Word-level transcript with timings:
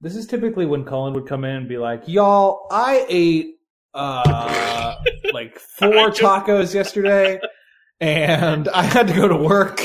This 0.00 0.14
is 0.14 0.26
typically 0.26 0.64
when 0.64 0.84
Cullen 0.84 1.12
would 1.14 1.26
come 1.26 1.44
in 1.44 1.56
and 1.56 1.68
be 1.68 1.76
like, 1.76 2.04
"Y'all, 2.06 2.68
I 2.70 3.04
ate 3.08 3.56
uh 3.94 4.96
like 5.32 5.58
four 5.78 6.10
tacos 6.10 6.72
yesterday." 6.74 7.40
And 8.00 8.68
I 8.68 8.82
had 8.84 9.08
to 9.08 9.12
go 9.12 9.26
to 9.26 9.36
work, 9.36 9.82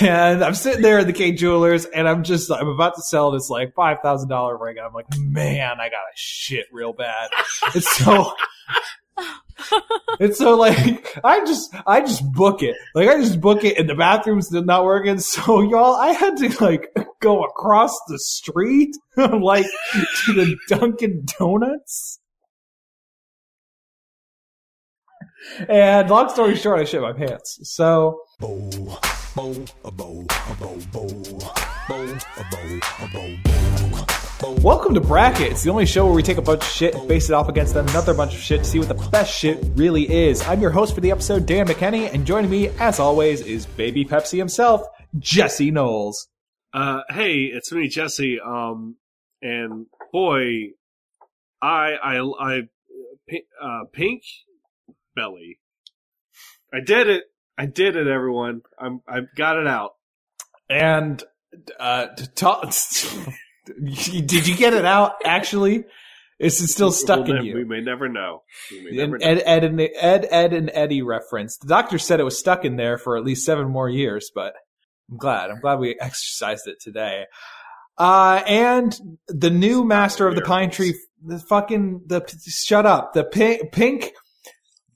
and 0.00 0.42
I'm 0.42 0.54
sitting 0.54 0.82
there 0.82 0.98
at 0.98 1.06
the 1.06 1.12
Kay 1.12 1.30
Jewelers, 1.30 1.84
and 1.84 2.08
I'm 2.08 2.24
just 2.24 2.50
I'm 2.50 2.66
about 2.66 2.96
to 2.96 3.02
sell 3.02 3.30
this 3.30 3.48
like 3.48 3.74
five 3.76 3.98
thousand 4.02 4.28
dollar 4.28 4.58
ring. 4.58 4.76
And 4.78 4.86
I'm 4.86 4.92
like, 4.92 5.06
man, 5.16 5.80
I 5.80 5.88
got 5.88 5.98
a 5.98 6.16
shit 6.16 6.66
real 6.72 6.92
bad. 6.92 7.30
It's 7.76 7.96
so 7.96 8.32
and 10.20 10.34
so 10.34 10.56
like 10.56 11.18
I 11.22 11.44
just 11.44 11.74
I 11.86 12.00
just 12.00 12.24
book 12.32 12.62
it. 12.62 12.76
Like 12.94 13.08
I 13.08 13.20
just 13.20 13.40
book 13.40 13.64
it 13.64 13.78
and 13.78 13.88
the 13.88 13.94
bathroom's 13.94 14.48
did 14.48 14.66
not 14.66 14.84
working. 14.84 15.18
So 15.18 15.62
y'all 15.62 15.94
I 15.94 16.08
had 16.08 16.36
to 16.38 16.64
like 16.64 16.92
go 17.24 17.42
across 17.42 17.98
the 18.06 18.18
street 18.18 18.94
like 19.16 19.64
to 20.26 20.34
the 20.34 20.56
Dunkin' 20.68 21.24
Donuts. 21.38 22.20
And 25.66 26.10
long 26.10 26.28
story 26.28 26.54
short, 26.54 26.80
I 26.80 26.84
shit 26.84 27.00
my 27.00 27.14
pants. 27.14 27.60
So 27.62 28.20
bow, 28.38 28.70
bow, 29.34 29.64
a 29.84 29.90
bow, 29.90 30.26
a 30.50 30.54
bow, 30.54 30.78
bow, 30.92 31.08
bow, 31.88 31.94
a 31.94 32.44
bow, 32.50 32.80
a 33.00 33.08
bow, 33.10 33.36
bow. 34.40 34.52
Welcome 34.60 34.92
to 34.92 35.00
Bracket. 35.00 35.52
It's 35.52 35.62
the 35.62 35.70
only 35.70 35.86
show 35.86 36.04
where 36.04 36.14
we 36.14 36.22
take 36.22 36.36
a 36.36 36.42
bunch 36.42 36.60
of 36.60 36.68
shit 36.68 36.94
and 36.94 37.08
face 37.08 37.30
it 37.30 37.32
off 37.32 37.48
against 37.48 37.74
another 37.74 38.12
bunch 38.12 38.34
of 38.34 38.40
shit 38.40 38.64
to 38.64 38.68
see 38.68 38.78
what 38.78 38.88
the 38.88 39.08
best 39.08 39.34
shit 39.34 39.64
really 39.76 40.28
is. 40.28 40.42
I'm 40.42 40.60
your 40.60 40.70
host 40.70 40.94
for 40.94 41.00
the 41.00 41.10
episode, 41.10 41.46
Dan 41.46 41.66
McKenney, 41.66 42.12
and 42.12 42.26
joining 42.26 42.50
me, 42.50 42.68
as 42.78 43.00
always, 43.00 43.40
is 43.40 43.64
Baby 43.64 44.04
Pepsi 44.04 44.36
himself, 44.36 44.86
Jesse 45.18 45.70
Knowles. 45.70 46.28
Uh, 46.74 47.02
hey, 47.08 47.44
it's 47.44 47.70
me, 47.70 47.86
Jesse. 47.86 48.40
Um, 48.44 48.96
and 49.40 49.86
boy, 50.12 50.72
I, 51.62 51.92
I, 52.02 52.18
I, 52.18 52.60
uh, 53.62 53.84
pink 53.92 54.24
belly. 55.14 55.60
I 56.72 56.80
did 56.84 57.08
it. 57.08 57.24
I 57.56 57.66
did 57.66 57.94
it, 57.94 58.08
everyone. 58.08 58.62
I'm, 58.76 59.02
I 59.06 59.20
got 59.36 59.56
it 59.56 59.68
out. 59.68 59.92
And, 60.68 61.22
uh, 61.78 62.06
to 62.06 62.26
talk, 62.26 62.62
did 63.84 64.48
you 64.48 64.56
get 64.56 64.74
it 64.74 64.84
out? 64.84 65.12
Actually, 65.24 65.84
is 66.40 66.60
it 66.60 66.66
still 66.66 66.90
stuck 66.90 67.28
We'll 67.28 67.36
in 67.36 67.44
you? 67.44 67.54
We 67.54 67.64
may 67.64 67.82
never 67.82 68.08
know. 68.08 68.42
We 68.72 68.90
may 68.90 68.96
never 68.96 69.18
know. 69.18 69.24
Ed, 69.24 69.42
Ed, 69.46 69.62
and 69.62 69.80
Ed, 69.80 70.26
Ed, 70.28 70.52
and 70.52 70.70
Eddie 70.74 71.02
reference. 71.02 71.56
The 71.56 71.68
doctor 71.68 71.98
said 72.00 72.18
it 72.18 72.24
was 72.24 72.36
stuck 72.36 72.64
in 72.64 72.74
there 72.74 72.98
for 72.98 73.16
at 73.16 73.22
least 73.22 73.44
seven 73.44 73.68
more 73.68 73.88
years, 73.88 74.32
but 74.34 74.54
I'm 75.10 75.16
glad. 75.16 75.50
I'm 75.50 75.60
glad 75.60 75.78
we 75.78 75.96
exercised 76.00 76.66
it 76.66 76.80
today. 76.80 77.26
Uh, 77.96 78.42
and 78.46 78.98
the 79.28 79.50
new 79.50 79.84
master 79.84 80.26
of 80.26 80.34
the 80.34 80.42
pine 80.42 80.70
tree, 80.70 80.98
the 81.24 81.38
fucking 81.38 82.02
the 82.06 82.22
shut 82.48 82.86
up, 82.86 83.12
the 83.12 83.24
pink, 83.24 83.72
pink, 83.72 84.12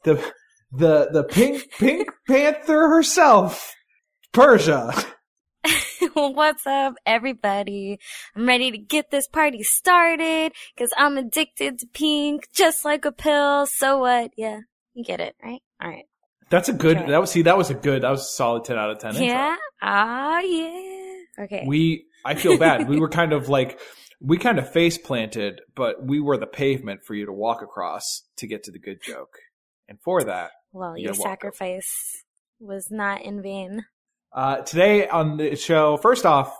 the 0.04 0.14
the 0.72 1.08
the 1.12 1.24
pink 1.24 1.70
pink 1.78 2.08
panther 2.28 2.88
herself, 2.88 3.74
Persia. 4.32 4.92
What's 6.14 6.66
up, 6.66 6.94
everybody? 7.06 7.98
I'm 8.34 8.46
ready 8.46 8.70
to 8.72 8.78
get 8.78 9.10
this 9.10 9.28
party 9.28 9.62
started 9.62 10.52
because 10.74 10.92
I'm 10.96 11.16
addicted 11.16 11.78
to 11.78 11.86
pink, 11.86 12.48
just 12.52 12.84
like 12.84 13.04
a 13.04 13.12
pill. 13.12 13.66
So 13.66 13.98
what? 13.98 14.32
Yeah, 14.36 14.60
you 14.94 15.04
get 15.04 15.20
it, 15.20 15.36
right? 15.42 15.60
All 15.80 15.88
right. 15.88 16.06
That's 16.50 16.68
a 16.68 16.72
good. 16.72 16.96
Okay. 16.96 17.10
That 17.10 17.20
was 17.20 17.30
see. 17.30 17.42
That 17.42 17.58
was 17.58 17.70
a 17.70 17.74
good. 17.74 18.02
That 18.02 18.10
was 18.10 18.22
a 18.22 18.24
solid 18.24 18.64
ten 18.64 18.78
out 18.78 18.90
of 18.90 18.98
ten. 18.98 19.14
Yeah. 19.22 19.56
Ah, 19.82 20.40
yeah. 20.40 21.14
Okay. 21.40 21.64
We, 21.66 22.06
I 22.24 22.34
feel 22.34 22.58
bad. 22.58 22.88
we 22.88 22.98
were 22.98 23.08
kind 23.20 23.32
of 23.32 23.48
like, 23.48 23.78
we 24.20 24.38
kind 24.38 24.58
of 24.58 24.70
face 24.72 24.98
planted, 24.98 25.60
but 25.76 26.04
we 26.04 26.20
were 26.20 26.36
the 26.36 26.46
pavement 26.46 27.00
for 27.04 27.14
you 27.14 27.26
to 27.26 27.32
walk 27.32 27.62
across 27.62 28.22
to 28.38 28.46
get 28.46 28.64
to 28.64 28.72
the 28.72 28.78
good 28.80 28.98
joke. 29.02 29.38
And 29.88 29.98
for 30.00 30.24
that, 30.24 30.50
well, 30.72 30.98
your 30.98 31.14
sacrifice 31.14 32.24
was 32.58 32.90
not 32.90 33.22
in 33.22 33.40
vain. 33.42 33.84
uh, 34.32 34.62
today 34.62 35.06
on 35.08 35.36
the 35.36 35.54
show, 35.56 35.96
first 35.96 36.26
off, 36.26 36.56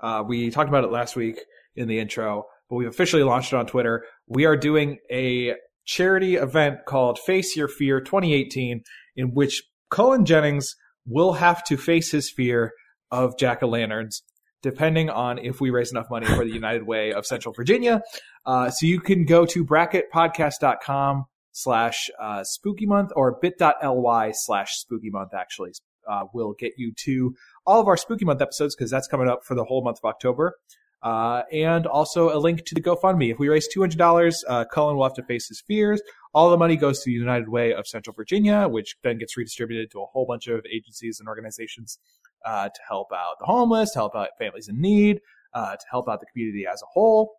uh, 0.00 0.22
we 0.26 0.50
talked 0.50 0.68
about 0.68 0.84
it 0.84 0.90
last 0.92 1.16
week 1.16 1.40
in 1.74 1.88
the 1.88 1.98
intro, 1.98 2.44
but 2.68 2.76
we've 2.76 2.88
officially 2.88 3.22
launched 3.22 3.52
it 3.52 3.56
on 3.56 3.66
Twitter. 3.66 4.04
We 4.26 4.44
are 4.44 4.56
doing 4.56 4.98
a 5.10 5.54
charity 5.88 6.36
event 6.36 6.84
called 6.86 7.18
Face 7.18 7.56
Your 7.56 7.66
Fear 7.66 8.02
2018, 8.02 8.82
in 9.16 9.34
which 9.34 9.64
Cullen 9.90 10.26
Jennings 10.26 10.76
will 11.06 11.32
have 11.32 11.64
to 11.64 11.76
face 11.76 12.10
his 12.12 12.30
fear 12.30 12.74
of 13.10 13.38
jack 13.38 13.62
o' 13.62 13.68
lanterns, 13.68 14.22
depending 14.62 15.08
on 15.08 15.38
if 15.38 15.60
we 15.60 15.70
raise 15.70 15.90
enough 15.90 16.10
money 16.10 16.26
for 16.26 16.44
the 16.44 16.52
United 16.52 16.86
Way 16.86 17.12
of 17.12 17.24
Central 17.24 17.54
Virginia. 17.54 18.02
Uh, 18.44 18.70
so 18.70 18.86
you 18.86 19.00
can 19.00 19.24
go 19.24 19.46
to 19.46 19.64
bracketpodcast.com 19.64 21.24
slash 21.52 22.10
uh, 22.20 22.44
spooky 22.44 22.84
month 22.84 23.10
or 23.16 23.38
bit.ly 23.40 24.32
slash 24.32 24.76
spooky 24.76 25.08
month 25.08 25.32
actually 25.34 25.72
uh, 26.08 26.24
will 26.34 26.54
get 26.58 26.72
you 26.76 26.92
to 27.04 27.34
all 27.66 27.80
of 27.80 27.88
our 27.88 27.96
spooky 27.96 28.26
month 28.26 28.42
episodes 28.42 28.76
because 28.76 28.90
that's 28.90 29.08
coming 29.08 29.28
up 29.28 29.40
for 29.44 29.54
the 29.54 29.64
whole 29.64 29.82
month 29.82 29.98
of 30.02 30.08
october 30.08 30.54
uh, 31.02 31.42
and 31.52 31.86
also 31.86 32.36
a 32.36 32.38
link 32.38 32.64
to 32.66 32.74
the 32.74 32.80
gofundme. 32.80 33.30
If 33.30 33.38
we 33.38 33.48
raise 33.48 33.68
$200 33.74 34.34
uh, 34.48 34.64
cullen 34.66 34.96
will 34.96 35.04
have 35.04 35.14
to 35.14 35.22
face 35.22 35.48
his 35.48 35.60
fears. 35.60 36.00
All 36.34 36.50
the 36.50 36.56
money 36.56 36.76
goes 36.76 37.00
to 37.00 37.10
the 37.10 37.12
united 37.12 37.48
way 37.48 37.72
of 37.72 37.86
central 37.86 38.14
virginia 38.14 38.68
which 38.68 38.96
then 39.02 39.18
gets 39.18 39.36
redistributed 39.36 39.90
to 39.92 40.00
a 40.00 40.06
whole 40.06 40.26
bunch 40.26 40.46
of 40.46 40.64
agencies 40.72 41.18
and 41.20 41.28
organizations 41.28 41.98
uh, 42.44 42.68
to 42.68 42.80
help 42.86 43.08
out 43.12 43.36
the 43.40 43.46
homeless 43.46 43.92
to 43.92 43.98
help 43.98 44.14
out 44.14 44.28
families 44.38 44.68
in 44.68 44.80
need 44.80 45.20
uh, 45.54 45.72
to 45.72 45.84
help 45.90 46.08
out 46.08 46.20
the 46.20 46.26
community 46.26 46.66
as 46.70 46.82
a 46.82 46.86
whole. 46.86 47.38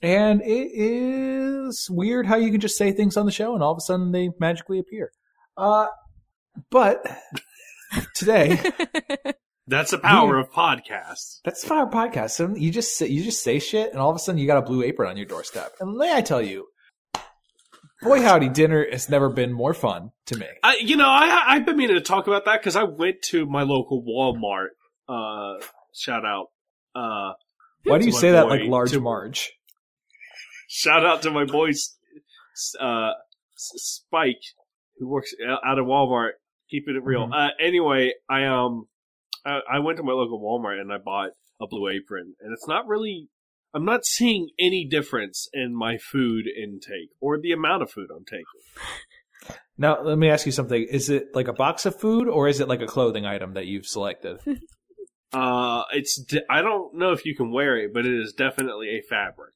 And 0.00 0.42
it 0.42 0.70
is 0.72 1.88
weird 1.90 2.26
how 2.26 2.36
you 2.36 2.50
can 2.50 2.60
just 2.60 2.76
say 2.76 2.92
things 2.92 3.16
on 3.16 3.26
the 3.26 3.32
show 3.32 3.54
and 3.54 3.62
all 3.62 3.72
of 3.72 3.78
a 3.78 3.80
sudden 3.80 4.12
they 4.12 4.30
magically 4.38 4.78
appear. 4.78 5.12
Uh, 5.56 5.86
but 6.70 7.04
today, 8.14 8.60
That's 9.72 9.90
the 9.90 9.98
power 9.98 10.38
of 10.38 10.50
podcasts. 10.52 11.40
that's 11.44 11.68
our 11.70 11.88
podcast. 11.90 12.30
So 12.30 12.54
you 12.54 12.70
just 12.70 12.96
say, 12.96 13.08
you 13.08 13.24
just 13.24 13.42
say 13.42 13.58
shit, 13.58 13.90
and 13.90 14.00
all 14.00 14.10
of 14.10 14.16
a 14.16 14.18
sudden 14.18 14.38
you 14.38 14.46
got 14.46 14.58
a 14.58 14.62
blue 14.62 14.82
apron 14.82 15.10
on 15.10 15.16
your 15.16 15.26
doorstep. 15.26 15.72
And 15.80 15.96
may 15.96 16.14
I 16.14 16.20
tell 16.20 16.42
you, 16.42 16.66
boy 18.02 18.20
howdy, 18.20 18.48
dinner 18.48 18.86
has 18.90 19.08
never 19.08 19.28
been 19.30 19.52
more 19.52 19.74
fun 19.74 20.10
to 20.26 20.36
me. 20.36 20.46
I, 20.62 20.76
you 20.76 20.96
know, 20.96 21.08
I, 21.08 21.42
I've 21.48 21.66
been 21.66 21.76
meaning 21.76 21.96
to 21.96 22.02
talk 22.02 22.26
about 22.26 22.44
that 22.44 22.60
because 22.60 22.76
I 22.76 22.84
went 22.84 23.22
to 23.30 23.46
my 23.46 23.62
local 23.62 24.02
Walmart. 24.02 24.68
Uh, 25.08 25.64
shout 25.94 26.24
out. 26.24 26.46
Uh, 26.94 27.32
Why 27.84 27.98
do 27.98 28.04
you 28.06 28.12
say 28.12 28.32
that 28.32 28.48
like 28.48 28.62
large 28.64 28.92
to- 28.92 29.00
Marge? 29.00 29.52
shout 30.68 31.04
out 31.04 31.22
to 31.22 31.30
my 31.30 31.44
boy, 31.44 31.70
uh, 32.80 33.10
Spike, 33.56 34.42
who 34.98 35.08
works 35.08 35.34
out 35.64 35.78
of 35.78 35.86
Walmart, 35.86 36.32
keeping 36.70 36.96
it 36.96 37.02
real. 37.04 37.26
Mhm. 37.28 37.32
Uh, 37.34 37.50
anyway, 37.60 38.12
I 38.28 38.44
um, 38.46 38.86
I, 39.44 39.60
I 39.74 39.78
went 39.80 39.98
to 39.98 40.02
my 40.02 40.12
local 40.12 40.40
Walmart 40.40 40.80
and 40.80 40.92
I 40.92 40.98
bought 40.98 41.30
a 41.60 41.66
blue 41.66 41.88
apron, 41.88 42.34
and 42.40 42.52
it's 42.52 42.68
not 42.68 42.86
really. 42.86 43.28
I'm 43.74 43.86
not 43.86 44.04
seeing 44.04 44.50
any 44.58 44.86
difference 44.86 45.48
in 45.54 45.74
my 45.74 45.96
food 45.96 46.44
intake 46.46 47.08
or 47.22 47.40
the 47.40 47.52
amount 47.52 47.82
of 47.82 47.90
food 47.90 48.08
I'm 48.14 48.24
taking. 48.24 48.44
Now 49.78 50.00
let 50.02 50.18
me 50.18 50.28
ask 50.28 50.46
you 50.46 50.52
something: 50.52 50.86
Is 50.88 51.08
it 51.08 51.34
like 51.34 51.48
a 51.48 51.52
box 51.52 51.86
of 51.86 51.98
food, 51.98 52.28
or 52.28 52.46
is 52.46 52.60
it 52.60 52.68
like 52.68 52.80
a 52.80 52.86
clothing 52.86 53.26
item 53.26 53.54
that 53.54 53.66
you've 53.66 53.86
selected? 53.86 54.38
Uh, 55.32 55.84
it's 55.92 56.20
de- 56.20 56.44
I 56.50 56.60
don't 56.60 56.94
know 56.94 57.12
if 57.12 57.24
you 57.24 57.34
can 57.34 57.50
wear 57.50 57.78
it, 57.78 57.94
but 57.94 58.04
it 58.04 58.12
is 58.12 58.34
definitely 58.34 58.88
a 58.88 59.02
fabric. 59.08 59.54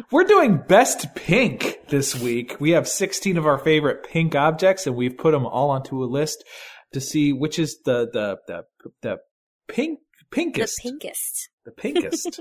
We're 0.10 0.24
doing 0.24 0.62
best 0.66 1.14
pink 1.14 1.88
this 1.88 2.18
week. 2.18 2.58
We 2.58 2.70
have 2.70 2.88
16 2.88 3.36
of 3.36 3.46
our 3.46 3.58
favorite 3.58 4.04
pink 4.04 4.34
objects, 4.34 4.86
and 4.86 4.96
we've 4.96 5.18
put 5.18 5.32
them 5.32 5.44
all 5.44 5.70
onto 5.70 6.02
a 6.02 6.06
list 6.06 6.42
to 6.92 7.00
see 7.00 7.32
which 7.32 7.58
is 7.58 7.80
the 7.84 8.08
the 8.12 8.38
the 8.46 8.64
the 9.02 9.18
pink 9.68 10.00
pinkest 10.30 10.76
the 10.82 10.90
pinkest, 10.90 11.48
the 11.64 11.72
pinkest 11.72 12.40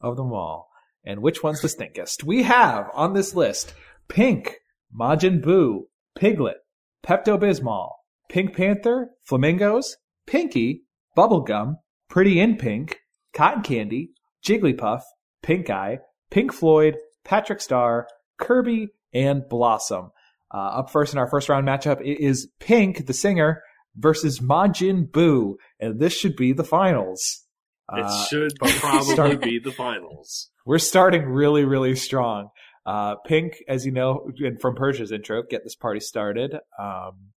of 0.00 0.16
them 0.16 0.32
all, 0.32 0.70
and 1.04 1.22
which 1.22 1.42
one's 1.42 1.60
the 1.60 1.68
stinkest. 1.68 2.24
We 2.24 2.42
have 2.44 2.90
on 2.94 3.14
this 3.14 3.34
list 3.34 3.74
pink, 4.08 4.58
Majin 4.98 5.42
Buu, 5.42 5.84
Piglet, 6.14 6.58
Pepto 7.04 7.38
Bismol, 7.38 7.90
Pink 8.28 8.56
Panther, 8.56 9.10
Flamingos, 9.22 9.96
Pinky, 10.26 10.82
Bubblegum, 11.16 11.76
Pretty 12.08 12.40
in 12.40 12.56
Pink, 12.56 12.98
Cotton 13.34 13.62
Candy, 13.62 14.10
Jigglypuff, 14.46 15.02
Pink 15.42 15.68
Eye, 15.70 15.98
Pink 16.30 16.52
Floyd, 16.52 16.96
Patrick 17.24 17.60
Star, 17.60 18.06
Kirby, 18.38 18.88
and 19.12 19.48
Blossom. 19.48 20.10
Uh, 20.52 20.78
up 20.78 20.90
first 20.90 21.12
in 21.12 21.18
our 21.18 21.28
first 21.28 21.48
round 21.48 21.66
matchup 21.66 22.00
is 22.00 22.48
Pink, 22.60 23.06
the 23.06 23.12
singer, 23.12 23.62
versus 23.96 24.40
Majin 24.40 25.08
Buu, 25.10 25.54
and 25.80 25.98
this 26.00 26.12
should 26.12 26.36
be 26.36 26.52
the 26.52 26.64
finals. 26.64 27.44
It 27.92 28.04
Uh, 28.04 28.24
should 28.26 28.52
probably 28.58 29.12
start- 29.14 29.42
be 29.42 29.58
the 29.58 29.72
finals. 29.72 30.50
we're 30.66 30.78
starting 30.78 31.24
really, 31.24 31.64
really 31.64 31.94
strong. 31.96 32.48
Uh, 32.86 33.14
Pink, 33.26 33.54
as 33.68 33.86
you 33.86 33.92
know, 33.92 34.30
and 34.38 34.60
from 34.60 34.74
Persia's 34.74 35.10
intro, 35.12 35.42
get 35.42 35.64
this 35.64 35.74
party 35.74 36.00
started. 36.00 36.54
Um, 36.78 37.32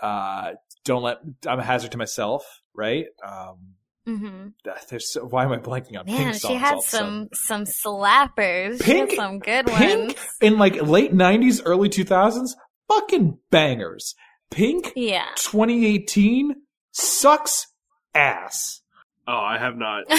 uh, 0.00 0.52
don't 0.84 1.02
let, 1.02 1.18
I'm 1.46 1.58
a 1.60 1.62
hazard 1.64 1.92
to 1.92 1.98
myself, 1.98 2.44
right? 2.74 3.06
Um, 3.26 3.74
hmm 4.04 4.48
Uh, 4.68 4.72
There's 4.90 5.12
so, 5.12 5.24
why 5.26 5.44
am 5.44 5.52
I 5.52 5.58
blanking 5.58 5.96
on 5.98 6.06
Man, 6.06 6.32
Pink 6.32 6.34
she 6.34 6.54
had 6.54 6.72
all 6.74 6.78
of 6.80 6.84
a 6.84 6.88
some 6.88 7.28
some 7.34 7.64
slappers. 7.64 8.78
she 8.78 8.92
Pink- 8.92 9.10
had 9.10 9.16
some 9.16 9.38
good 9.38 9.66
Pink 9.66 10.08
ones. 10.08 10.28
in 10.40 10.58
like 10.58 10.82
late 10.82 11.12
'90s, 11.14 11.62
early 11.64 11.88
2000s, 11.88 12.50
fucking 12.88 13.38
bangers. 13.52 14.16
Pink 14.52 14.92
Yeah. 14.94 15.26
2018 15.36 16.54
sucks 16.92 17.66
ass. 18.14 18.80
Oh, 19.26 19.32
I 19.32 19.58
have 19.58 19.76
not. 19.76 20.04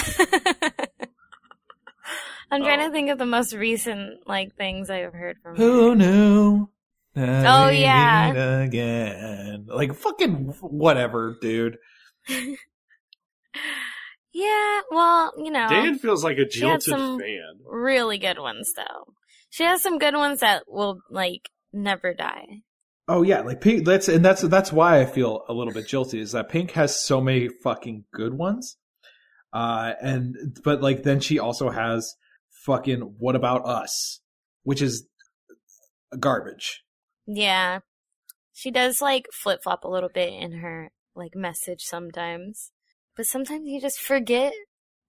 I'm 2.51 2.62
trying 2.62 2.81
Oh. 2.81 2.85
to 2.88 2.91
think 2.91 3.09
of 3.09 3.18
the 3.18 3.25
most 3.25 3.53
recent 3.53 4.27
like 4.27 4.56
things 4.56 4.89
I've 4.89 5.13
heard 5.13 5.38
from 5.41 5.56
oh, 5.57 5.57
her. 5.57 5.63
Who 5.65 5.95
knew? 5.95 6.69
Oh, 7.15 7.69
yeah. 7.69 8.62
Again, 8.62 9.65
like 9.68 9.94
fucking 9.94 10.53
whatever, 10.62 11.38
dude. 11.41 11.77
Yeah, 14.36 14.81
well, 14.89 15.31
you 15.38 15.51
know, 15.51 15.69
Dan 15.69 16.00
feels 16.00 16.24
like 16.24 16.38
a 16.39 16.50
She 16.50 16.62
had 16.62 16.81
jilted 16.81 16.83
some- 16.86 17.19
fan. 17.19 17.59
really 17.65 18.18
good 18.18 18.39
ones 18.39 18.74
though. 18.75 19.13
She 19.51 19.63
has 19.63 19.83
some 19.83 20.00
good 20.00 20.15
ones 20.15 20.39
that 20.39 20.63
will 20.68 21.01
like 21.12 21.50
never 21.71 22.15
die. 22.15 22.62
Oh 23.07 23.23
yeah, 23.23 23.41
like 23.41 23.61
Pink. 23.61 23.85
That's 23.85 24.07
and 24.07 24.23
that's 24.23 24.41
that's 24.41 24.71
why 24.71 25.01
I 25.01 25.05
feel 25.05 25.44
a 25.50 25.53
little 25.53 25.73
bit 25.73 25.88
jilty. 25.88 26.19
Is 26.19 26.31
that 26.31 26.50
Pink 26.50 26.71
has 26.71 27.00
so 27.00 27.19
many 27.19 27.50
fucking 27.63 28.05
good 28.13 28.33
ones, 28.33 28.77
uh, 29.51 29.94
and 30.01 30.57
but 30.63 30.81
like 30.81 31.03
then 31.03 31.19
she 31.19 31.38
also 31.38 31.69
has 31.69 32.15
fucking 32.65 33.15
What 33.19 33.35
About 33.35 33.65
Us, 33.65 34.21
which 34.63 34.81
is 34.81 35.07
garbage. 36.19 36.83
Yeah. 37.25 37.79
She 38.53 38.71
does 38.71 39.01
like 39.01 39.25
flip 39.33 39.61
flop 39.63 39.83
a 39.83 39.89
little 39.89 40.09
bit 40.13 40.31
in 40.33 40.59
her 40.59 40.91
like 41.15 41.35
message 41.35 41.81
sometimes. 41.81 42.71
But 43.15 43.25
sometimes 43.25 43.67
you 43.67 43.81
just 43.81 44.00
forget 44.00 44.53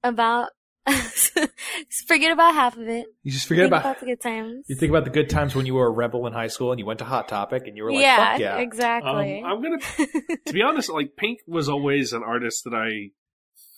about 0.02 0.50
forget 2.06 2.32
about 2.32 2.54
half 2.54 2.76
of 2.76 2.88
it. 2.88 3.06
You 3.22 3.32
just 3.32 3.46
forget 3.46 3.64
Think 3.64 3.81
about, 3.81 4.00
the 4.00 4.06
good 4.06 4.20
times. 4.20 4.66
you 4.69 4.76
think 4.76 4.90
about 4.90 5.04
the 5.04 5.10
good 5.10 5.31
times 5.31 5.54
when 5.54 5.66
you 5.66 5.75
were 5.75 5.86
a 5.86 5.90
rebel 5.90 6.26
in 6.26 6.32
high 6.32 6.48
school 6.48 6.72
and 6.72 6.78
you 6.78 6.86
went 6.86 6.98
to 6.98 7.04
Hot 7.04 7.28
Topic 7.28 7.66
and 7.66 7.76
you 7.76 7.84
were 7.84 7.92
like, 7.92 8.02
yeah, 8.02 8.32
fuck 8.32 8.40
yeah. 8.40 8.58
exactly. 8.58 9.42
Um, 9.42 9.50
I'm 9.50 9.62
gonna, 9.62 9.78
to 10.46 10.52
be 10.52 10.62
honest, 10.62 10.90
like 10.90 11.16
Pink 11.16 11.40
was 11.46 11.69
always 11.69 12.12
an 12.12 12.22
artist 12.22 12.64
that 12.64 12.75
I 12.75 13.10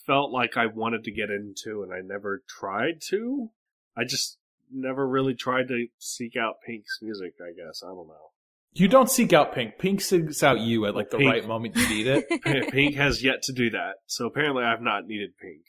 felt 0.05 0.31
like 0.31 0.57
I 0.57 0.65
wanted 0.65 1.03
to 1.03 1.11
get 1.11 1.29
into, 1.29 1.83
and 1.83 1.93
I 1.93 1.99
never 2.03 2.41
tried 2.47 3.01
to. 3.09 3.51
I 3.95 4.03
just 4.05 4.37
never 4.71 5.07
really 5.07 5.33
tried 5.33 5.67
to 5.67 5.87
seek 5.99 6.35
out 6.35 6.61
Pink's 6.65 6.99
music. 7.01 7.33
I 7.41 7.51
guess 7.53 7.83
I 7.83 7.87
don't 7.87 8.07
know. 8.07 8.31
You 8.73 8.87
don't 8.87 9.09
seek 9.09 9.33
out 9.33 9.53
Pink. 9.53 9.77
Pink 9.79 10.01
seeks 10.01 10.43
out 10.43 10.59
you 10.59 10.85
at 10.85 10.95
like 10.95 11.09
the 11.09 11.17
Pink. 11.17 11.31
right 11.31 11.47
moment 11.47 11.75
you 11.75 11.89
need 11.89 12.07
it. 12.07 12.27
Pink 12.71 12.95
has 12.95 13.23
yet 13.23 13.43
to 13.43 13.53
do 13.53 13.69
that, 13.71 13.95
so 14.07 14.25
apparently 14.25 14.63
I've 14.63 14.81
not 14.81 15.07
needed 15.07 15.37
Pink. 15.37 15.61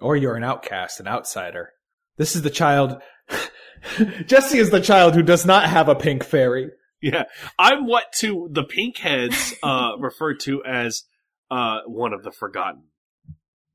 Or 0.00 0.16
you're 0.16 0.36
an 0.36 0.44
outcast, 0.44 1.00
an 1.00 1.08
outsider. 1.08 1.70
This 2.16 2.36
is 2.36 2.42
the 2.42 2.50
child. 2.50 3.00
Jesse 4.26 4.58
is 4.58 4.70
the 4.70 4.80
child 4.80 5.14
who 5.14 5.22
does 5.22 5.44
not 5.44 5.68
have 5.68 5.88
a 5.88 5.94
pink 5.94 6.24
fairy. 6.24 6.70
Yeah, 7.02 7.24
I'm 7.58 7.86
what 7.86 8.12
to 8.14 8.48
the 8.50 8.64
Pink 8.64 8.96
heads 8.96 9.52
uh, 9.62 9.92
refer 9.98 10.34
to 10.36 10.64
as 10.64 11.04
uh, 11.50 11.80
one 11.86 12.14
of 12.14 12.22
the 12.22 12.32
forgotten. 12.32 12.84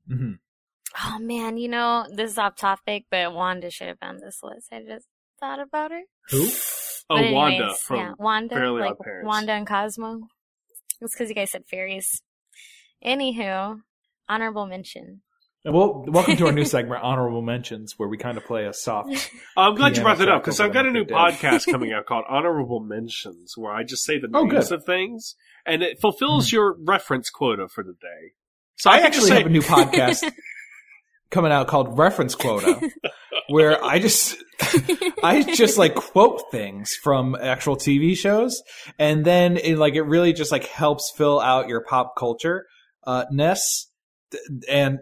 hmm 0.08 0.32
oh 1.04 1.18
man, 1.20 1.56
you 1.56 1.68
know, 1.68 2.06
this 2.12 2.32
is 2.32 2.38
off 2.38 2.56
topic, 2.56 3.04
but 3.10 3.32
Wanda 3.32 3.70
should 3.70 3.88
have 3.88 4.00
been 4.00 4.10
on 4.10 4.20
this 4.20 4.40
list. 4.42 4.68
I 4.72 4.82
just 4.82 5.06
thought 5.38 5.60
about 5.60 5.90
her. 5.90 6.02
Who? 6.30 6.48
Oh, 7.08 7.16
But 7.16 7.32
Wanda 7.32 7.74
from 7.74 7.96
yeah, 7.96 8.12
Wanda, 8.18 8.54
Fairly 8.54 8.80
like 8.82 8.92
Odd 8.92 9.24
Wanda 9.24 9.52
and 9.52 9.66
Cosmo. 9.66 10.20
It's 11.00 11.14
because 11.14 11.28
you 11.28 11.34
guys 11.34 11.50
said 11.50 11.64
fairies. 11.68 12.22
Anywho, 13.04 13.80
honorable 14.28 14.66
mention. 14.66 15.22
Well, 15.62 16.06
welcome 16.08 16.36
to 16.38 16.46
our 16.46 16.52
new 16.52 16.64
segment, 16.64 17.02
honorable 17.02 17.42
mentions, 17.42 17.98
where 17.98 18.08
we 18.08 18.16
kind 18.16 18.38
of 18.38 18.46
play 18.46 18.64
a 18.64 18.72
soft. 18.72 19.30
I'm 19.58 19.74
glad 19.74 19.94
you 19.94 20.02
brought 20.02 20.16
that 20.18 20.28
up 20.30 20.42
because 20.42 20.58
I've 20.58 20.72
got 20.72 20.86
a 20.86 20.90
new 20.90 21.02
if 21.02 21.08
they 21.08 21.14
did. 21.14 21.20
podcast 21.34 21.66
coming 21.70 21.92
out 21.92 22.06
called 22.06 22.24
Honorable 22.30 22.80
Mentions, 22.80 23.58
where 23.58 23.70
I 23.70 23.82
just 23.84 24.02
say 24.02 24.18
the 24.18 24.28
Oh, 24.32 24.44
names 24.44 24.70
good. 24.70 24.78
of 24.78 24.84
things, 24.86 25.34
and 25.66 25.82
it 25.82 26.00
fulfills 26.00 26.50
your 26.50 26.76
reference 26.82 27.28
quota 27.28 27.68
for 27.68 27.84
the 27.84 27.92
day. 27.92 28.32
So 28.76 28.88
I 28.90 28.98
can 28.98 29.06
actually 29.08 29.28
say, 29.28 29.36
have 29.36 29.46
a 29.46 29.50
new 29.50 29.60
podcast 29.60 30.32
coming 31.30 31.52
out 31.52 31.68
called 31.68 31.98
Reference 31.98 32.34
Quota, 32.34 32.90
where 33.48 33.84
I 33.84 33.98
just 33.98 34.36
I 35.22 35.42
just 35.54 35.76
like 35.76 35.94
quote 35.94 36.50
things 36.50 36.94
from 37.02 37.36
actual 37.38 37.76
TV 37.76 38.16
shows, 38.16 38.62
and 38.98 39.26
then 39.26 39.58
it 39.58 39.76
like 39.76 39.94
it 39.94 40.02
really 40.04 40.32
just 40.32 40.52
like 40.52 40.64
helps 40.64 41.12
fill 41.14 41.38
out 41.38 41.68
your 41.68 41.84
pop 41.84 42.14
culture 42.16 42.64
uh, 43.04 43.26
ness, 43.30 43.88
and. 44.70 45.00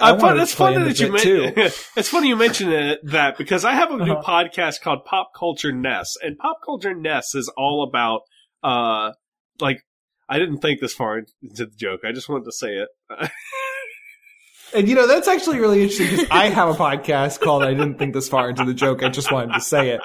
I 0.00 0.10
I 0.10 0.12
wanted 0.12 0.36
to 0.36 0.42
it's 0.42 0.54
funny 0.54 0.78
that 0.84 1.00
you 1.00 1.12
mentioned 1.12 1.52
it's 1.96 2.08
funny 2.08 2.28
you 2.28 2.36
mentioned 2.36 2.98
that 3.04 3.38
because 3.38 3.64
I 3.64 3.72
have 3.74 3.90
a 3.90 3.96
new 3.96 4.12
Uh-huh. 4.12 4.22
podcast 4.44 4.80
called 4.82 5.04
Pop 5.04 5.30
Culture 5.38 5.72
Ness, 5.72 6.14
and 6.22 6.36
Pop 6.38 6.58
Culture 6.64 6.94
Ness 6.94 7.34
is 7.34 7.50
all 7.56 7.82
about 7.82 8.20
uh 8.62 9.12
like 9.60 9.82
I 10.28 10.38
didn't 10.38 10.58
think 10.58 10.80
this 10.80 10.94
far 10.94 11.18
into 11.18 11.32
the 11.66 11.66
joke. 11.76 12.00
I 12.04 12.12
just 12.12 12.28
wanted 12.28 12.44
to 12.46 12.52
say 12.52 12.76
it. 12.76 12.88
And 14.74 14.88
you 14.88 14.96
know, 14.96 15.06
that's 15.06 15.28
actually 15.28 15.60
really 15.60 15.82
interesting 15.82 16.10
because 16.10 16.26
I 16.32 16.46
have 16.48 16.68
a 16.68 16.72
podcast 16.72 17.38
called 17.40 17.62
I 17.62 17.74
Didn't 17.74 17.96
Think 17.96 18.12
This 18.12 18.28
Far 18.28 18.48
Into 18.50 18.64
the 18.64 18.74
Joke. 18.74 19.04
I 19.04 19.08
just 19.08 19.30
wanted 19.30 19.54
to 19.54 19.60
say 19.60 19.90
it, 19.90 20.00